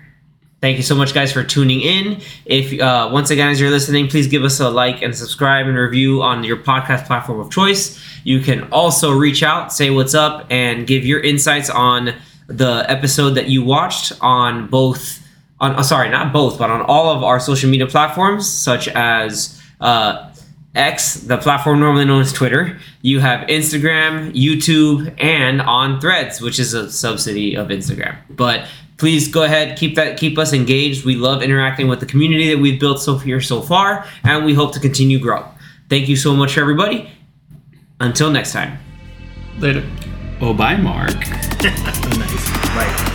[0.59, 2.19] Thank you so much, guys, for tuning in.
[2.45, 5.77] If uh, once again, as you're listening, please give us a like and subscribe and
[5.77, 8.03] review on your podcast platform of choice.
[8.23, 12.15] You can also reach out, say what's up, and give your insights on
[12.47, 15.23] the episode that you watched on both.
[15.59, 19.61] On uh, sorry, not both, but on all of our social media platforms, such as
[19.79, 20.31] uh,
[20.77, 22.79] X, the platform normally known as Twitter.
[23.01, 28.17] You have Instagram, YouTube, and on Threads, which is a subsidy of Instagram.
[28.29, 28.67] But
[28.97, 31.05] please go ahead, keep that, keep us engaged.
[31.05, 34.53] We love interacting with the community that we've built so here so far, and we
[34.53, 35.45] hope to continue grow.
[35.89, 37.09] Thank you so much, everybody.
[37.99, 38.77] Until next time.
[39.59, 39.83] Later.
[40.39, 41.15] Oh, bye, Mark.
[41.61, 42.49] nice.
[42.75, 43.06] Right.